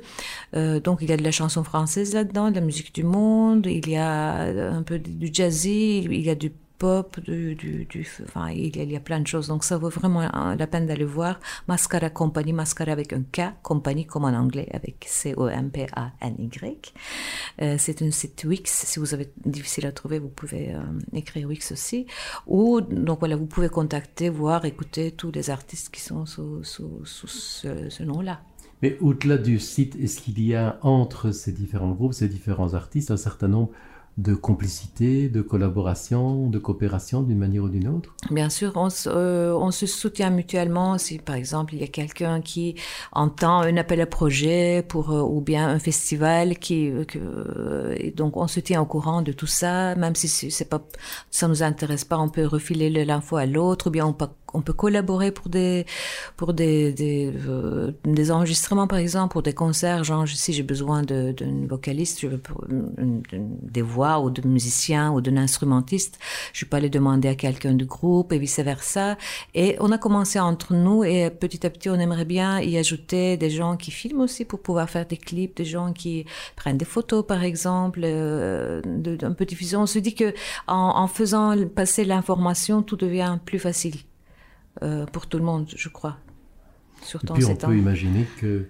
Donc 0.52 0.98
il 1.00 1.10
y 1.10 1.12
a 1.12 1.16
de 1.16 1.24
la 1.24 1.32
chanson 1.32 1.64
française 1.64 2.14
là-dedans, 2.14 2.50
de 2.50 2.56
la 2.56 2.60
musique 2.60 2.94
du 2.94 3.02
monde, 3.02 3.66
il 3.66 3.88
y 3.88 3.96
a 3.96 4.42
un 4.42 4.82
peu 4.82 4.98
du 4.98 5.30
jazzy, 5.32 5.98
il 5.98 6.22
y 6.22 6.30
a 6.30 6.34
du 6.34 6.52
il 6.82 8.90
y, 8.90 8.96
a, 8.96 9.00
plein 9.00 9.20
de 9.20 9.26
choses. 9.26 9.48
Donc 9.48 9.64
ça 9.64 9.78
vaut 9.78 9.88
vraiment 9.88 10.28
la 10.56 10.66
peine 10.66 10.86
d'aller 10.86 11.04
voir. 11.04 11.40
Mascara 11.68 12.10
Company, 12.10 12.52
Mascara 12.52 12.92
avec 12.92 13.12
un 13.12 13.22
K, 13.22 13.54
Company 13.62 14.06
comme 14.06 14.24
en 14.24 14.34
anglais 14.34 14.68
avec 14.72 15.06
C-O-M-P-A-N-Y. 15.08 16.94
Euh, 17.60 17.76
c'est 17.78 18.02
un 18.02 18.10
site 18.10 18.44
Wix. 18.44 18.70
Si 18.70 18.98
vous 18.98 19.14
avez 19.14 19.30
difficile 19.44 19.86
à 19.86 19.92
trouver, 19.92 20.18
vous 20.18 20.28
pouvez 20.28 20.74
euh, 20.74 20.80
écrire 21.12 21.48
Wix 21.48 21.72
aussi. 21.72 22.06
Ou 22.46 22.80
donc 22.80 23.20
voilà, 23.20 23.36
vous 23.36 23.46
pouvez 23.46 23.68
contacter, 23.68 24.28
voir, 24.28 24.64
écouter 24.64 25.12
tous 25.12 25.32
les 25.32 25.50
artistes 25.50 25.94
qui 25.94 26.00
sont 26.00 26.26
sous 26.26 26.62
ce, 26.64 27.88
ce 27.88 28.02
nom-là. 28.02 28.40
Mais 28.82 28.98
au-delà 29.00 29.38
du 29.38 29.60
site, 29.60 29.94
est-ce 29.96 30.20
qu'il 30.20 30.44
y 30.44 30.56
a 30.56 30.78
entre 30.82 31.30
ces 31.30 31.52
différents 31.52 31.92
groupes, 31.92 32.14
ces 32.14 32.28
différents 32.28 32.74
artistes, 32.74 33.12
un 33.12 33.16
certain 33.16 33.46
nombre 33.46 33.70
de 34.18 34.34
complicités, 34.34 35.28
de 35.28 35.40
collaborations, 35.42 36.46
de 36.48 36.58
coopérations 36.58 37.22
d'une 37.22 37.38
manière 37.38 37.64
ou 37.64 37.68
d'une 37.68 37.88
autre? 37.88 38.14
Bien 38.30 38.50
sûr, 38.50 38.72
euh, 39.06 39.52
on 39.54 39.70
se 39.70 39.86
soutient 39.86 40.30
mutuellement. 40.30 40.98
Si 40.98 41.18
par 41.18 41.34
exemple 41.34 41.74
il 41.74 41.80
y 41.80 41.84
a 41.84 41.88
quelqu'un 41.88 42.40
qui 42.40 42.74
entend 43.12 43.60
un 43.60 43.76
appel 43.76 44.00
à 44.00 44.06
projet 44.06 44.82
euh, 45.12 45.22
ou 45.22 45.40
bien 45.40 45.68
un 45.68 45.78
festival 45.78 46.58
euh, 47.16 48.10
donc 48.14 48.36
on 48.36 48.46
se 48.48 48.60
tient 48.60 48.80
au 48.82 48.86
courant 48.86 49.22
de 49.22 49.32
tout 49.32 49.46
ça, 49.46 49.94
même 49.96 50.14
si 50.14 50.28
c'est 50.28 50.68
pas 50.68 50.82
ça 51.30 51.48
nous 51.48 51.62
intéresse 51.62 52.04
pas, 52.04 52.18
on 52.18 52.28
peut 52.28 52.46
refiler 52.46 52.90
le- 52.90 53.04
l'info 53.04 53.36
à 53.36 53.46
l'autre, 53.46 53.88
ou 53.88 53.90
bien 53.90 54.06
on 54.06 54.12
peut 54.12 54.28
on 54.54 54.60
peut 54.62 54.72
collaborer 54.72 55.30
pour 55.32 55.48
des 55.48 55.86
pour 56.36 56.52
des 56.54 56.92
des, 56.92 57.32
euh, 57.48 57.92
des 58.04 58.30
enregistrements 58.30 58.86
par 58.86 58.98
exemple, 58.98 59.32
pour 59.32 59.42
des 59.42 59.52
concerts. 59.54 60.04
Genre 60.04 60.26
si 60.28 60.52
j'ai 60.52 60.62
besoin 60.62 61.02
d'une 61.02 61.66
vocaliste, 61.66 62.20
je 62.20 62.28
veux 62.28 62.40
une- 62.68 63.22
des 63.62 63.82
voix 63.82 64.20
ou 64.20 64.30
de 64.30 64.46
musiciens 64.46 65.10
ou 65.12 65.20
d'un 65.20 65.36
instrumentiste, 65.36 66.18
je 66.52 66.64
peux 66.64 66.76
aller 66.76 66.90
demander 66.90 67.28
à 67.28 67.34
quelqu'un 67.34 67.74
du 67.74 67.84
groupe 67.86 68.32
et 68.32 68.38
vice 68.38 68.58
versa. 68.60 69.16
Et 69.54 69.76
on 69.80 69.90
a 69.92 69.98
commencé 69.98 70.38
entre 70.40 70.74
nous 70.74 71.04
et 71.04 71.30
petit 71.30 71.66
à 71.66 71.70
petit 71.70 71.88
on 71.90 71.94
aimerait 71.98 72.24
bien 72.24 72.60
y 72.60 72.76
ajouter 72.76 73.36
des 73.36 73.50
gens 73.50 73.76
qui 73.76 73.90
filment 73.90 74.20
aussi 74.22 74.44
pour 74.44 74.60
pouvoir 74.60 74.88
faire 74.90 75.06
des 75.06 75.16
clips, 75.16 75.56
des 75.56 75.64
gens 75.64 75.92
qui 75.92 76.24
prennent 76.56 76.78
des 76.78 76.84
photos 76.84 77.24
par 77.26 77.42
exemple, 77.44 78.00
euh, 78.04 78.80
d'un 78.84 79.32
peu 79.32 79.44
diffusion. 79.44 79.82
On 79.82 79.86
se 79.86 79.98
dit 79.98 80.14
que 80.14 80.32
en 80.66 81.06
faisant 81.06 81.54
passer 81.68 82.04
l'information, 82.04 82.82
tout 82.82 82.96
devient 82.96 83.38
plus 83.44 83.58
facile 83.58 83.96
euh, 84.82 85.06
pour 85.06 85.26
tout 85.28 85.38
le 85.38 85.44
monde, 85.44 85.68
je 85.76 85.88
crois. 85.88 86.18
Et 87.22 87.28
en 87.28 87.34
puis 87.34 87.44
on 87.44 87.56
peut 87.56 87.76
imaginer 87.78 88.26
que 88.36 88.68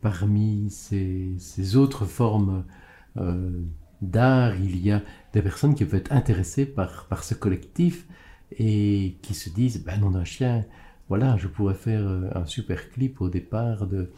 parmi 0.00 0.70
ces, 0.70 1.34
ces 1.38 1.76
autres 1.76 2.06
formes 2.06 2.64
euh, 3.16 3.50
d'art, 4.02 4.56
il 4.56 4.76
y 4.78 4.90
a 4.92 5.02
des 5.32 5.42
personnes 5.42 5.74
qui 5.74 5.84
peuvent 5.84 6.00
être 6.00 6.12
intéressées 6.12 6.66
par, 6.66 7.06
par 7.06 7.24
ce 7.24 7.34
collectif 7.34 8.06
et 8.58 9.16
qui 9.22 9.34
se 9.34 9.50
disent, 9.50 9.84
ben 9.84 10.00
non 10.00 10.10
d'un 10.10 10.24
chien, 10.24 10.64
voilà, 11.08 11.36
je 11.36 11.48
pourrais 11.48 11.74
faire 11.74 12.02
euh, 12.06 12.30
un 12.34 12.46
super 12.46 12.90
clip 12.90 13.20
au 13.20 13.28
départ 13.28 13.86
de- 13.86 14.10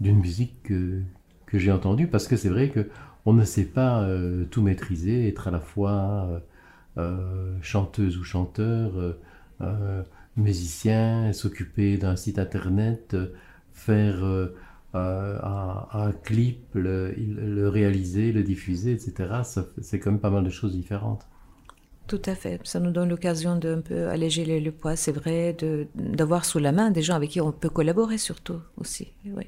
d'une 0.00 0.18
musique 0.18 0.62
que, 0.62 1.02
que 1.46 1.58
j'ai 1.58 1.72
entendue, 1.72 2.08
parce 2.08 2.28
que 2.28 2.36
c'est 2.36 2.48
vrai 2.50 2.70
que 2.70 2.88
on 3.26 3.32
ne 3.34 3.44
sait 3.44 3.64
pas 3.66 4.02
euh, 4.02 4.46
tout 4.46 4.62
maîtriser, 4.62 5.28
être 5.28 5.48
à 5.48 5.50
la 5.50 5.60
fois 5.60 6.42
euh, 6.98 7.56
chanteuse 7.62 8.16
ou 8.18 8.24
chanteur, 8.24 8.92
euh, 9.60 10.02
musicien, 10.38 11.32
s'occuper 11.32 11.98
d'un 11.98 12.16
site 12.16 12.38
internet, 12.38 13.14
euh, 13.14 13.34
faire 13.72 14.24
euh, 14.24 14.54
euh, 14.94 15.38
un, 15.42 16.12
clip, 16.12 16.60
le, 16.74 17.68
réaliser, 17.68 18.32
le 18.32 18.42
diffuser, 18.42 18.92
etc. 18.92 19.42
C'est 19.82 19.98
quand 19.98 20.12
même 20.12 20.20
pas 20.20 20.30
mal 20.30 20.44
de 20.44 20.50
choses 20.50 20.72
différentes. 20.72 21.26
Tout 22.06 22.22
à 22.24 22.34
fait. 22.34 22.60
Ça 22.64 22.80
nous 22.80 22.90
donne 22.90 23.10
l'occasion 23.10 23.56
d'un 23.56 23.82
peu 23.82 24.08
alléger 24.08 24.60
le, 24.60 24.72
poids, 24.72 24.96
c'est 24.96 25.12
vrai, 25.12 25.54
d'avoir 25.94 26.46
sous 26.46 26.58
la 26.58 26.72
main 26.72 26.90
des 26.90 27.02
gens 27.02 27.14
avec 27.16 27.30
qui 27.30 27.40
on 27.42 27.52
peut 27.52 27.68
collaborer 27.68 28.16
surtout 28.16 28.60
aussi. 28.78 29.12
Oui. 29.26 29.44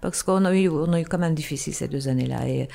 Parce 0.00 0.22
qu'on 0.22 0.44
a 0.44 0.54
eu, 0.54 0.70
a 0.70 1.00
eu 1.00 1.04
quand 1.04 1.18
même 1.18 1.34
difficile 1.34 1.74
ces 1.74 1.88
deux 1.88 2.06
années-là. 2.06 2.48
Et 2.48 2.68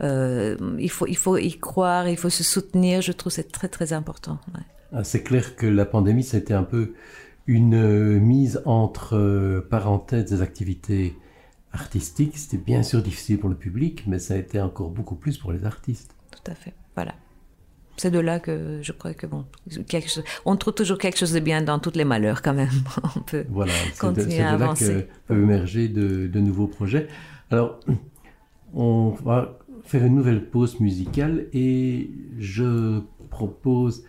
il, 0.00 0.90
faut, 0.90 1.08
il 1.08 1.16
faut 1.16 1.36
y 1.36 1.58
croire, 1.58 2.08
il 2.08 2.16
faut 2.16 2.30
se 2.30 2.44
soutenir. 2.44 3.02
Je 3.02 3.10
trouve 3.10 3.32
c'est 3.32 3.50
très 3.50 3.66
très 3.66 3.92
important. 3.92 4.38
Ah, 4.92 5.04
C'est 5.04 5.22
clair 5.22 5.56
que 5.56 5.66
la 5.66 5.84
pandémie, 5.84 6.22
c'était 6.24 6.54
un 6.54 6.62
peu 6.62 6.94
une 7.46 7.74
euh, 7.74 8.18
mise 8.20 8.60
entre 8.66 9.16
euh, 9.16 9.66
parenthèses 9.68 10.26
des 10.26 10.42
activités 10.42 11.16
artistiques. 11.72 12.36
C'était 12.38 12.58
bien 12.58 12.82
sûr 12.82 13.02
difficile 13.02 13.38
pour 13.38 13.48
le 13.48 13.56
public, 13.56 14.04
mais 14.06 14.18
ça 14.18 14.34
a 14.34 14.36
été 14.36 14.60
encore 14.60 14.90
beaucoup 14.90 15.14
plus 15.16 15.38
pour 15.38 15.52
les 15.52 15.64
artistes. 15.64 16.14
Tout 16.30 16.50
à 16.50 16.54
fait. 16.54 16.74
Voilà. 16.94 17.14
C'est 17.96 18.10
de 18.12 18.20
là 18.20 18.38
que 18.38 18.78
je 18.80 18.92
crois 18.92 19.12
que 19.12 19.26
bon, 19.26 19.44
quelque 19.88 20.08
chose, 20.08 20.22
on 20.44 20.54
trouve 20.56 20.74
toujours 20.74 20.98
quelque 20.98 21.18
chose 21.18 21.32
de 21.32 21.40
bien 21.40 21.62
dans 21.62 21.80
tous 21.80 21.94
les 21.96 22.04
malheurs 22.04 22.42
quand 22.42 22.54
même. 22.54 22.70
on 23.16 23.20
peut. 23.20 23.44
Voilà, 23.48 23.72
c'est 23.92 23.94
de, 23.94 23.98
Continuer 23.98 24.30
c'est 24.30 24.38
de 24.38 24.42
à 24.44 24.52
là 24.52 24.56
que 24.58 24.62
avancer. 24.62 25.06
peuvent 25.26 25.42
émerger 25.42 25.88
de, 25.88 26.28
de 26.28 26.40
nouveaux 26.40 26.68
projets. 26.68 27.08
Alors, 27.50 27.80
on 28.72 29.10
va 29.24 29.58
faire 29.84 30.04
une 30.04 30.14
nouvelle 30.14 30.48
pause 30.48 30.78
musicale 30.80 31.46
et 31.52 32.10
je 32.38 33.00
propose, 33.30 34.04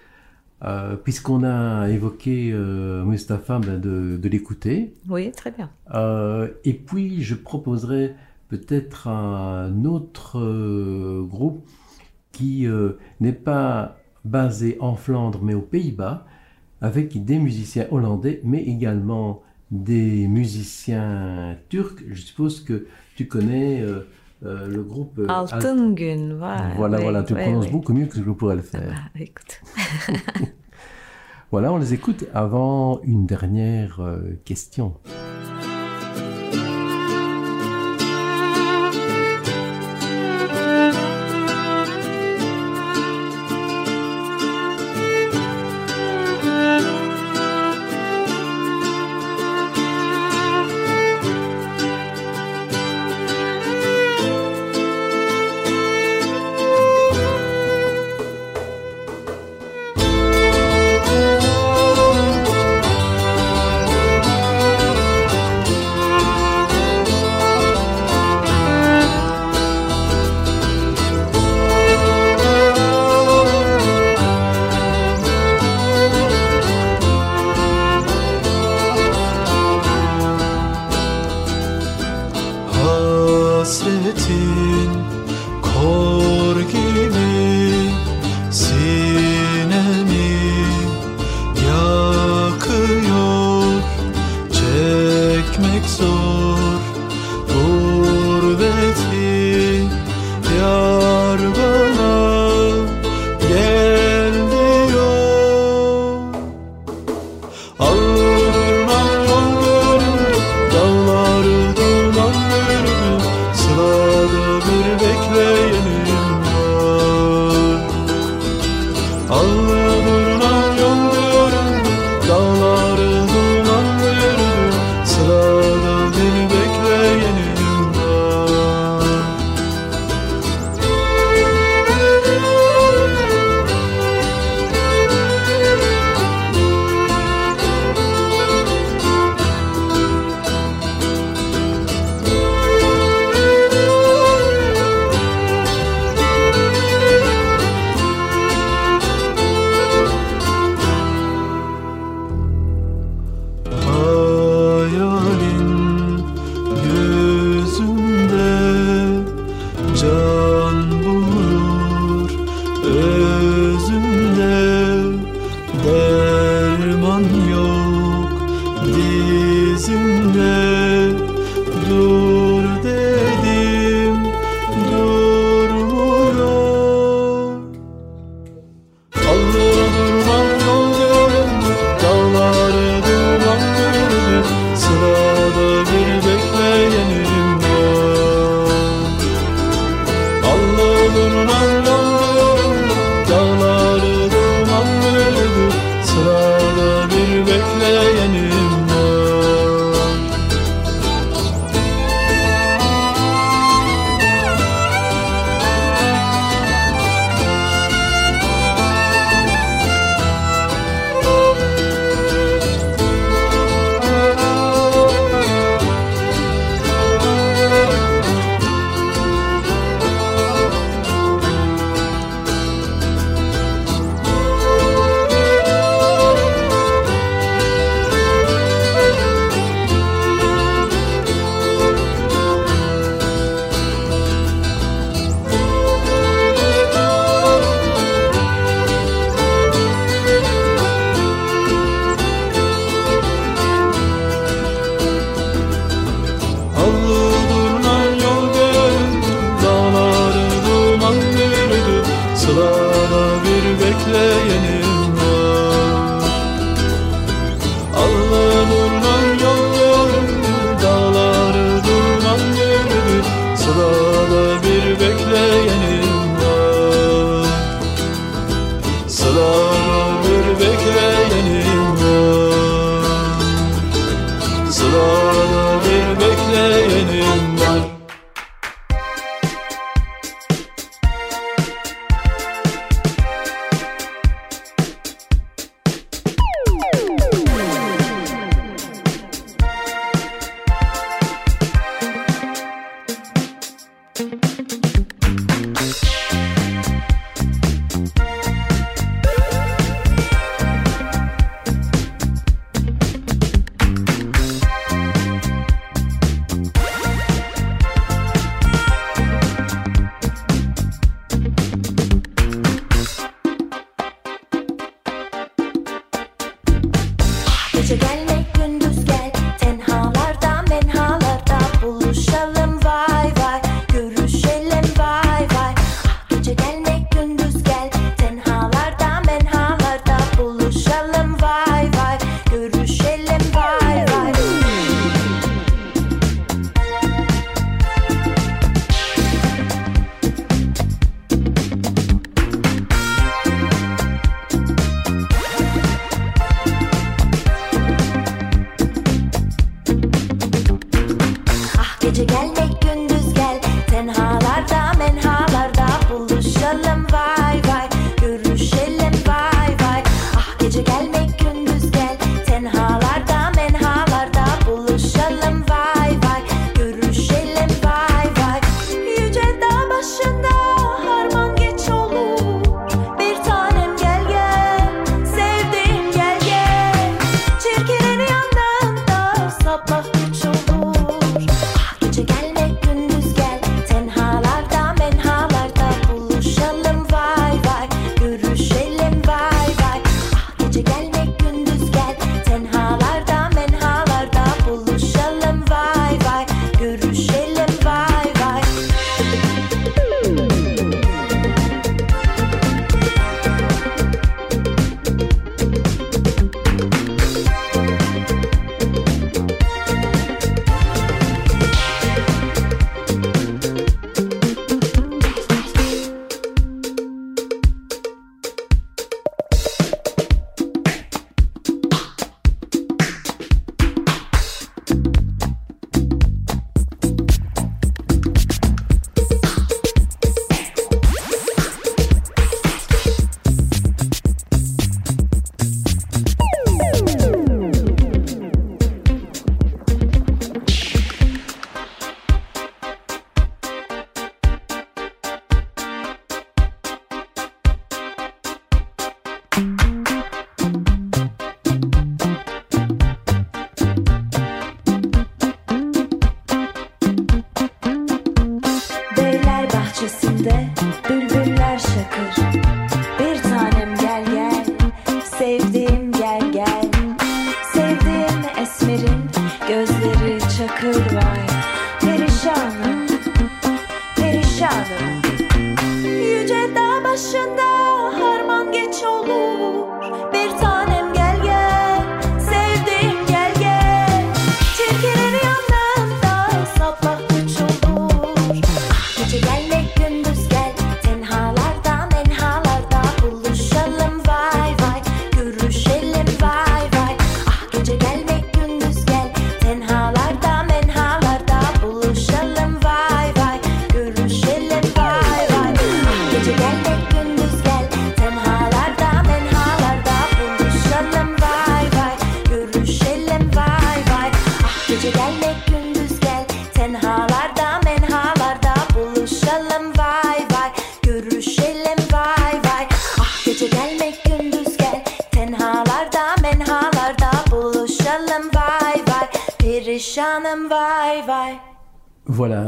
euh, 0.63 0.95
puisqu'on 0.95 1.43
a 1.43 1.89
évoqué 1.89 2.51
euh, 2.51 3.03
Mustapha, 3.05 3.59
ben, 3.59 3.79
de, 3.79 4.17
de 4.17 4.29
l'écouter. 4.29 4.93
Oui, 5.07 5.31
très 5.31 5.51
bien. 5.51 5.69
Euh, 5.93 6.49
et 6.65 6.73
puis, 6.73 7.23
je 7.23 7.35
proposerai 7.35 8.15
peut-être 8.49 9.07
un 9.07 9.85
autre 9.85 10.39
euh, 10.39 11.23
groupe 11.23 11.65
qui 12.31 12.67
n'est 13.19 13.33
pas 13.33 13.97
basé 14.23 14.77
en 14.79 14.95
Flandre, 14.95 15.41
mais 15.43 15.53
aux 15.53 15.61
Pays-Bas, 15.61 16.25
avec 16.79 17.25
des 17.25 17.37
musiciens 17.37 17.87
hollandais, 17.91 18.39
mais 18.45 18.63
également 18.63 19.41
des 19.71 20.27
musiciens 20.27 21.57
turcs. 21.67 22.01
Je 22.09 22.21
suppose 22.21 22.61
que 22.61 22.87
tu 23.15 23.27
connais 23.27 23.83
euh, 24.45 24.67
le 24.67 24.83
groupe 24.83 25.19
euh, 25.19 25.27
Alt- 25.27 25.53
Altengun, 25.53 26.35
voilà. 26.37 26.69
Voilà, 26.77 26.97
oui, 26.97 27.03
voilà, 27.03 27.23
tu 27.23 27.33
oui, 27.33 27.41
prononces 27.43 27.65
oui. 27.65 27.71
beaucoup 27.71 27.93
mieux 27.93 28.05
que 28.05 28.17
je 28.17 28.29
pourrais 28.31 28.55
le 28.55 28.61
faire. 28.61 28.93
Ah, 28.95 29.19
écoute. 29.19 29.61
Voilà, 31.51 31.73
on 31.73 31.79
les 31.79 31.95
écoute 31.95 32.25
avant 32.35 33.01
une 33.01 33.25
dernière 33.25 33.99
euh, 34.01 34.19
question. 34.45 34.93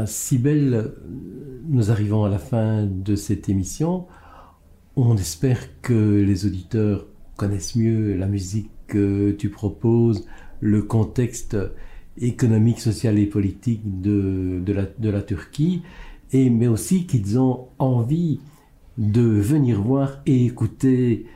Voilà, 0.02 0.10
Sibelle, 0.10 0.94
nous 1.68 1.92
arrivons 1.92 2.24
à 2.24 2.28
la 2.28 2.40
fin 2.40 2.86
de 2.86 3.14
cette 3.14 3.48
émission. 3.48 4.06
On 4.96 5.16
espère 5.16 5.80
que 5.80 6.20
les 6.20 6.44
auditeurs 6.44 7.06
connaissent 7.36 7.76
mieux 7.76 8.16
la 8.16 8.26
musique 8.26 8.68
que 8.88 9.30
tu 9.30 9.48
proposes, 9.48 10.26
le 10.58 10.82
contexte 10.82 11.56
économique, 12.20 12.80
social 12.80 13.16
et 13.16 13.26
politique 13.26 14.00
de, 14.00 14.60
de, 14.66 15.08
la, 15.08 15.22
Turquie, 15.22 15.82
et, 16.32 16.50
mais 16.50 16.66
aussi 16.66 17.06
qu'ils 17.06 17.38
ont 17.38 17.68
envie 17.78 18.40
de 18.98 19.22
venir 19.22 19.80
voir 19.80 20.20
et 20.26 20.46
écouter 20.46 21.26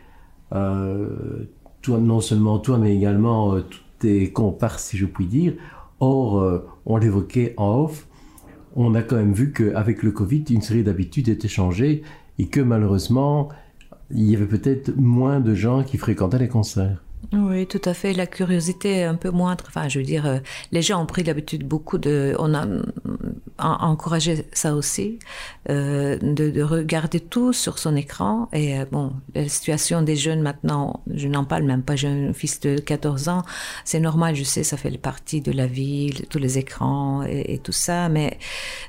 euh, 0.52 1.44
toi, 1.82 1.98
non 1.98 2.20
seulement 2.20 2.58
toi, 2.58 2.78
mais 2.78 2.96
également 2.96 3.54
euh, 3.54 3.60
tous 3.60 3.84
tes 4.00 4.32
comparses, 4.32 4.86
si 4.86 4.96
je 4.96 5.06
puis 5.06 5.26
dire. 5.26 5.52
Or, 6.00 6.40
euh, 6.40 6.66
on 6.84 6.96
l'évoquait 6.96 7.54
en 7.58 7.84
off, 7.84 8.05
on 8.76 8.94
a 8.94 9.02
quand 9.02 9.16
même 9.16 9.32
vu 9.32 9.52
qu'avec 9.52 10.02
le 10.02 10.12
Covid, 10.12 10.44
une 10.50 10.60
série 10.60 10.84
d'habitudes 10.84 11.28
étaient 11.28 11.48
changées 11.48 12.02
et 12.38 12.46
que 12.46 12.60
malheureusement, 12.60 13.48
il 14.10 14.30
y 14.30 14.36
avait 14.36 14.46
peut-être 14.46 14.94
moins 14.96 15.40
de 15.40 15.54
gens 15.54 15.82
qui 15.82 15.96
fréquentaient 15.96 16.38
les 16.38 16.48
concerts. 16.48 17.02
Oui, 17.32 17.66
tout 17.66 17.80
à 17.84 17.94
fait. 17.94 18.12
La 18.12 18.26
curiosité 18.26 18.98
est 18.98 19.04
un 19.04 19.14
peu 19.14 19.30
moindre. 19.30 19.64
Enfin, 19.68 19.88
je 19.88 19.98
veux 19.98 20.04
dire, 20.04 20.26
euh, 20.26 20.38
les 20.72 20.82
gens 20.82 21.02
ont 21.02 21.06
pris 21.06 21.22
l'habitude 21.22 21.66
beaucoup 21.66 21.98
de. 21.98 22.34
On 22.38 22.54
a, 22.54 22.66
mm, 22.66 22.92
encouragé 23.58 24.44
ça 24.52 24.74
aussi, 24.74 25.18
euh, 25.70 26.18
de, 26.20 26.50
de 26.50 26.62
regarder 26.62 27.20
tout 27.20 27.52
sur 27.52 27.78
son 27.78 27.96
écran. 27.96 28.48
Et 28.52 28.78
euh, 28.78 28.84
bon, 28.90 29.12
la 29.34 29.48
situation 29.48 30.02
des 30.02 30.16
jeunes 30.16 30.42
maintenant, 30.42 31.02
je 31.12 31.28
n'en 31.28 31.44
parle 31.44 31.64
même 31.64 31.82
pas. 31.82 31.96
J'ai 31.96 32.08
un 32.08 32.32
fils 32.32 32.60
de 32.60 32.78
14 32.78 33.28
ans. 33.28 33.42
C'est 33.84 34.00
normal, 34.00 34.34
je 34.34 34.44
sais, 34.44 34.62
ça 34.62 34.76
fait 34.76 34.96
partie 34.98 35.40
de 35.40 35.52
la 35.52 35.66
vie, 35.66 36.12
tous 36.30 36.38
les 36.38 36.58
écrans 36.58 37.24
et, 37.24 37.54
et 37.54 37.58
tout 37.58 37.72
ça. 37.72 38.08
Mais 38.08 38.38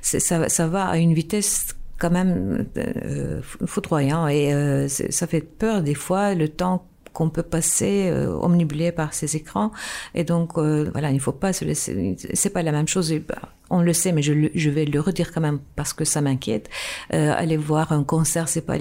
ça, 0.02 0.50
ça 0.50 0.68
va 0.68 0.88
à 0.88 0.98
une 0.98 1.14
vitesse 1.14 1.78
quand 1.98 2.12
même 2.12 2.66
euh, 2.78 3.42
foudroyant 3.66 4.28
et 4.28 4.54
euh, 4.54 4.88
ça 4.88 5.28
fait 5.28 5.42
peur 5.42 5.82
des 5.82 5.96
fois 5.96 6.36
le 6.36 6.50
temps 6.50 6.86
qu'on 7.18 7.32
peut 7.38 7.48
passer 7.58 8.10
euh, 8.12 8.32
omnibulé 8.48 8.92
par 8.92 9.10
ces 9.20 9.36
écrans. 9.36 9.72
Et 10.14 10.24
donc 10.24 10.50
euh, 10.58 10.90
voilà 10.94 11.10
il 11.10 11.16
ne 11.16 11.20
faut 11.28 11.32
pas 11.46 11.52
se 11.52 11.66
laisser 11.66 12.16
c'est 12.42 12.52
pas 12.58 12.62
la 12.70 12.72
même 12.78 12.88
chose. 12.88 13.12
Bah, 13.28 13.42
on 13.78 13.82
le 13.82 13.92
sait 14.02 14.12
mais 14.16 14.22
je, 14.28 14.34
je 14.64 14.70
vais 14.70 14.86
le 14.86 15.00
redire 15.08 15.30
quand 15.34 15.42
même 15.42 15.60
parce 15.76 15.94
que 15.98 16.06
ça 16.06 16.22
m'inquiète. 16.22 16.70
Euh, 17.16 17.34
aller 17.42 17.58
voir 17.58 17.92
un 17.92 18.04
concert 18.04 18.48
c'est 18.54 18.66
pas 18.70 18.78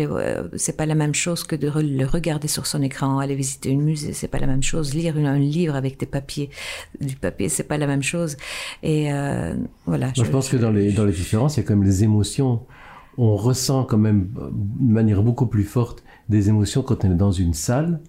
c'est 0.64 0.76
pas 0.76 0.84
la 0.86 0.94
même 1.02 1.14
chose 1.14 1.40
que 1.44 1.56
de 1.56 1.68
le 2.00 2.04
regarder 2.16 2.46
sur 2.56 2.66
son 2.66 2.82
écran. 2.82 3.18
Aller 3.24 3.34
visiter 3.44 3.70
une 3.70 3.82
musée 3.90 4.12
c'est 4.12 4.28
pas 4.34 4.38
la 4.38 4.46
même 4.46 4.62
chose. 4.62 4.94
Lire 4.94 5.16
une- 5.16 5.26
un 5.26 5.38
livre 5.38 5.74
avec 5.82 5.98
des 5.98 6.06
papiers 6.16 6.50
du 7.00 7.16
papier 7.16 7.48
c'est 7.48 7.64
pas 7.72 7.78
la 7.78 7.86
même 7.86 8.02
chose. 8.12 8.36
Et 8.82 9.04
voilà 9.86 10.06
Moi, 10.16 10.24
je 10.28 10.30
pense 10.36 10.48
que 10.50 10.58
dans 10.58 10.70
les, 10.78 10.92
dans 10.92 11.06
les 11.10 11.12
différences, 11.22 11.56
il 11.56 11.60
y 11.60 11.62
a 11.64 11.66
quand 11.66 11.74
même 11.76 11.84
les 11.92 12.04
émotions. 12.04 12.60
On 13.18 13.34
ressent 13.34 13.82
quand 13.84 13.96
même 14.08 14.28
de 14.34 14.92
manière 14.92 15.22
beaucoup 15.22 15.46
plus 15.46 15.64
forte 15.64 16.04
des 16.28 16.48
émotions 16.50 16.82
quand 16.82 17.04
on 17.04 17.10
est 17.12 17.14
dans 17.26 17.32
une 17.32 17.54
salle 17.54 18.00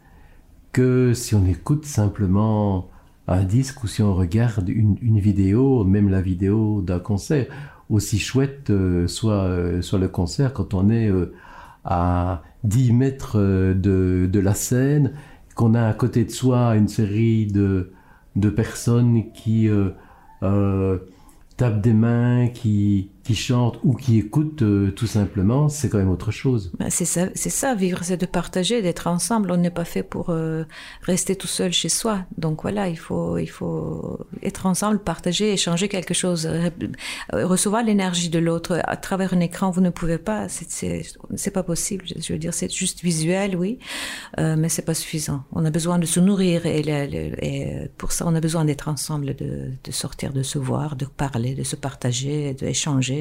que 0.77 1.15
si 1.15 1.33
on 1.33 1.43
écoute 1.47 1.85
simplement 1.85 2.87
un 3.27 3.43
disque 3.43 3.83
ou 3.83 3.87
si 3.87 4.03
on 4.03 4.13
regarde 4.13 4.69
une, 4.69 5.19
vidéo, 5.19 5.83
même 5.83 6.07
la 6.07 6.21
vidéo 6.21 6.83
d'un 6.83 6.99
concert. 6.99 7.47
Aussi 7.89 8.19
chouette 8.19 8.69
euh, 8.69 9.07
soit, 9.07 9.45
euh, 9.45 9.81
soit 9.81 9.97
le 9.97 10.07
concert 10.07 10.53
quand 10.53 10.75
on 10.75 10.91
est 10.91 11.09
euh, 11.09 11.33
à 11.83 12.43
10 12.63 12.93
mètres 12.93 13.39
de, 13.39 14.29
de 14.31 14.39
la 14.39 14.53
scène, 14.53 15.13
qu'on 15.55 15.73
a 15.73 15.87
à 15.87 15.93
côté 15.95 16.25
de 16.25 16.29
soi 16.29 16.75
une 16.75 16.87
série 16.87 17.47
de, 17.47 17.91
de 18.35 18.49
personnes 18.51 19.31
qui... 19.31 19.67
euh, 19.69 19.89
euh, 20.43 20.99
tape 21.57 21.81
des 21.81 21.93
mains, 21.93 22.47
qui, 22.49 23.09
qui 23.27 23.35
chante 23.35 23.77
ou 23.83 23.93
qui 23.93 24.19
écoute 24.19 24.61
euh, 24.61 24.89
tout 24.91 25.05
simplement, 25.05 25.67
c'est 25.67 25.89
quand 25.89 25.97
même 25.97 26.09
autre 26.09 26.31
chose. 26.31 26.71
Ben, 26.79 26.89
c'est 26.89 27.03
ça, 27.05 27.75
vivre, 27.75 27.99
c'est 28.01 28.15
de 28.15 28.25
partager, 28.25 28.81
d'être 28.81 29.07
ensemble. 29.07 29.51
On 29.51 29.57
n'est 29.57 29.69
pas 29.69 29.83
fait 29.83 30.01
pour 30.01 30.29
euh, 30.29 30.63
rester 31.01 31.35
tout 31.35 31.47
seul 31.47 31.73
chez 31.73 31.89
soi. 31.89 32.19
Donc 32.37 32.61
voilà, 32.61 32.87
il 32.87 32.97
faut, 32.97 33.37
il 33.37 33.49
faut 33.49 34.17
être 34.43 34.65
ensemble, 34.65 34.99
partager, 34.99 35.51
échanger 35.51 35.89
quelque 35.89 36.13
chose, 36.13 36.45
euh, 36.49 36.69
recevoir 37.33 37.83
l'énergie 37.83 38.29
de 38.29 38.39
l'autre 38.39 38.79
à 38.85 38.95
travers 38.95 39.33
un 39.33 39.41
écran. 39.41 39.71
Vous 39.71 39.81
ne 39.81 39.89
pouvez 39.89 40.19
pas, 40.19 40.47
c'est, 40.47 41.51
pas 41.51 41.63
possible. 41.63 42.05
Je 42.07 42.31
veux 42.31 42.39
dire, 42.39 42.53
c'est 42.53 42.71
juste 42.71 43.03
visuel, 43.03 43.57
oui, 43.57 43.77
euh, 44.39 44.55
mais 44.57 44.69
c'est 44.69 44.85
pas 44.85 44.93
suffisant. 44.93 45.43
On 45.51 45.65
a 45.65 45.69
besoin 45.69 45.99
de 45.99 46.05
se 46.05 46.21
nourrir 46.21 46.65
et 46.65 47.89
pour 47.97 48.13
ça, 48.13 48.25
on 48.25 48.35
a 48.35 48.39
besoin 48.39 48.63
d'être 48.63 48.87
ensemble, 48.87 49.35
de, 49.35 49.71
de 49.83 49.91
sortir, 49.91 50.31
de 50.31 50.43
se 50.43 50.57
voir, 50.57 50.95
de 50.95 51.05
parler, 51.05 51.55
de 51.55 51.63
se 51.63 51.75
partager, 51.75 52.53
d'échanger. 52.53 53.16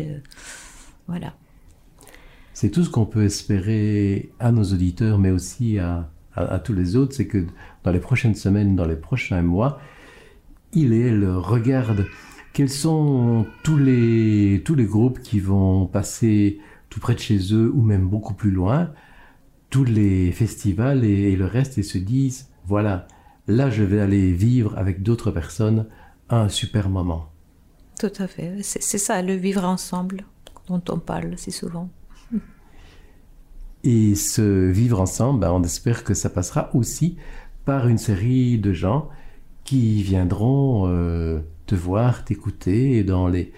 Voilà. 1.07 1.35
C'est 2.53 2.71
tout 2.71 2.85
ce 2.85 2.91
qu'on 2.91 3.07
peut 3.07 3.25
espérer 3.25 4.31
à 4.39 4.51
nos 4.51 4.65
auditeurs, 4.65 5.19
mais 5.19 5.31
aussi 5.31 5.79
à 5.79 6.09
tous 6.65 6.73
les 6.73 6.97
autres, 6.97 7.15
c'est 7.15 7.27
que 7.27 7.47
dans 7.85 7.93
les 7.93 8.01
prochaines 8.01 8.35
semaines, 8.35 8.77
dans 8.77 8.87
les 8.87 8.97
prochains 8.97 9.43
mois, 9.43 9.79
il 10.73 10.93
et 10.93 11.01
elle 11.09 11.27
regardent 11.29 12.07
quels 12.53 12.71
sont 12.71 13.47
tous 13.63 13.77
les, 13.77 14.63
tous 14.65 14.75
les 14.75 14.87
groupes 14.87 15.21
qui 15.21 15.41
vont 15.41 15.87
passer 15.87 16.59
tout 16.89 17.01
près 17.01 17.15
de 17.15 17.21
chez 17.21 17.53
eux 17.53 17.71
ou 17.75 17.83
même 17.83 18.09
beaucoup 18.09 18.33
plus 18.33 18.51
loin, 18.51 18.93
tous 19.69 19.85
les 19.85 20.33
festivals 20.33 21.05
et, 21.05 21.33
et 21.33 21.37
le 21.37 21.45
reste, 21.45 21.77
et 21.77 21.83
se 21.83 21.99
disent, 21.99 22.51
voilà, 22.65 23.09
là 23.47 23.69
je 23.69 23.83
vais 23.83 24.01
aller 24.01 24.33
vivre 24.33 24.77
avec 24.79 25.03
d'autres 25.03 25.31
personnes 25.31 25.87
un 26.31 26.49
super 26.49 26.89
moment. 26.89 27.31
Tout 27.99 28.13
à 28.19 28.27
fait. 28.27 28.59
C'est 28.63 28.99
ça, 28.99 29.23
le 29.23 29.35
vivre 29.35 29.65
ensemble 29.65 30.25
dont 30.69 30.83
on 30.89 30.99
parle 30.99 31.39
si 31.39 31.51
souvent. 31.51 31.89
Et 33.85 34.17
ce 34.17 34.69
vivre 34.71 35.01
ensemble, 35.01 35.41
ben, 35.41 35.53
on 35.53 35.63
espère 35.63 36.03
que 36.03 36.13
ça 36.13 36.29
passera 36.29 36.71
aussi 36.75 37.17
par 37.65 37.87
une 37.87 37.99
série 37.99 38.59
de 38.59 38.73
gens 38.73 39.09
qui 39.65 40.03
viendront 40.03 40.89
euh, 40.89 41.41
te 41.67 41.75
voir, 41.75 42.25
t'écouter, 42.25 43.05
dans 43.05 43.29
les 43.29 43.53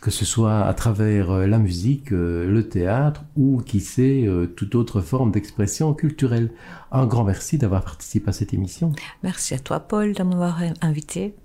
que 0.00 0.10
ce 0.10 0.24
soit 0.24 0.64
à 0.66 0.74
travers 0.74 1.30
euh, 1.30 1.46
la 1.46 1.58
musique, 1.58 2.12
euh, 2.12 2.50
le 2.50 2.68
théâtre 2.68 3.22
ou 3.36 3.62
qui 3.64 3.78
sait 3.78 4.28
toute 4.56 4.74
autre 4.74 5.00
forme 5.00 5.30
d'expression 5.30 5.94
culturelle. 5.94 6.50
Un 6.90 7.06
grand 7.06 7.22
merci 7.22 7.56
d'avoir 7.56 7.84
participé 7.84 8.30
à 8.30 8.32
cette 8.32 8.52
émission. 8.52 8.92
Merci 9.22 9.54
à 9.54 9.60
toi, 9.60 9.78
Paul, 9.78 10.12
de 10.12 10.22
m'avoir 10.24 10.60
invité. 10.80 11.36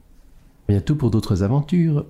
Bientôt 0.68 0.96
pour 0.96 1.12
d'autres 1.12 1.44
aventures. 1.44 2.06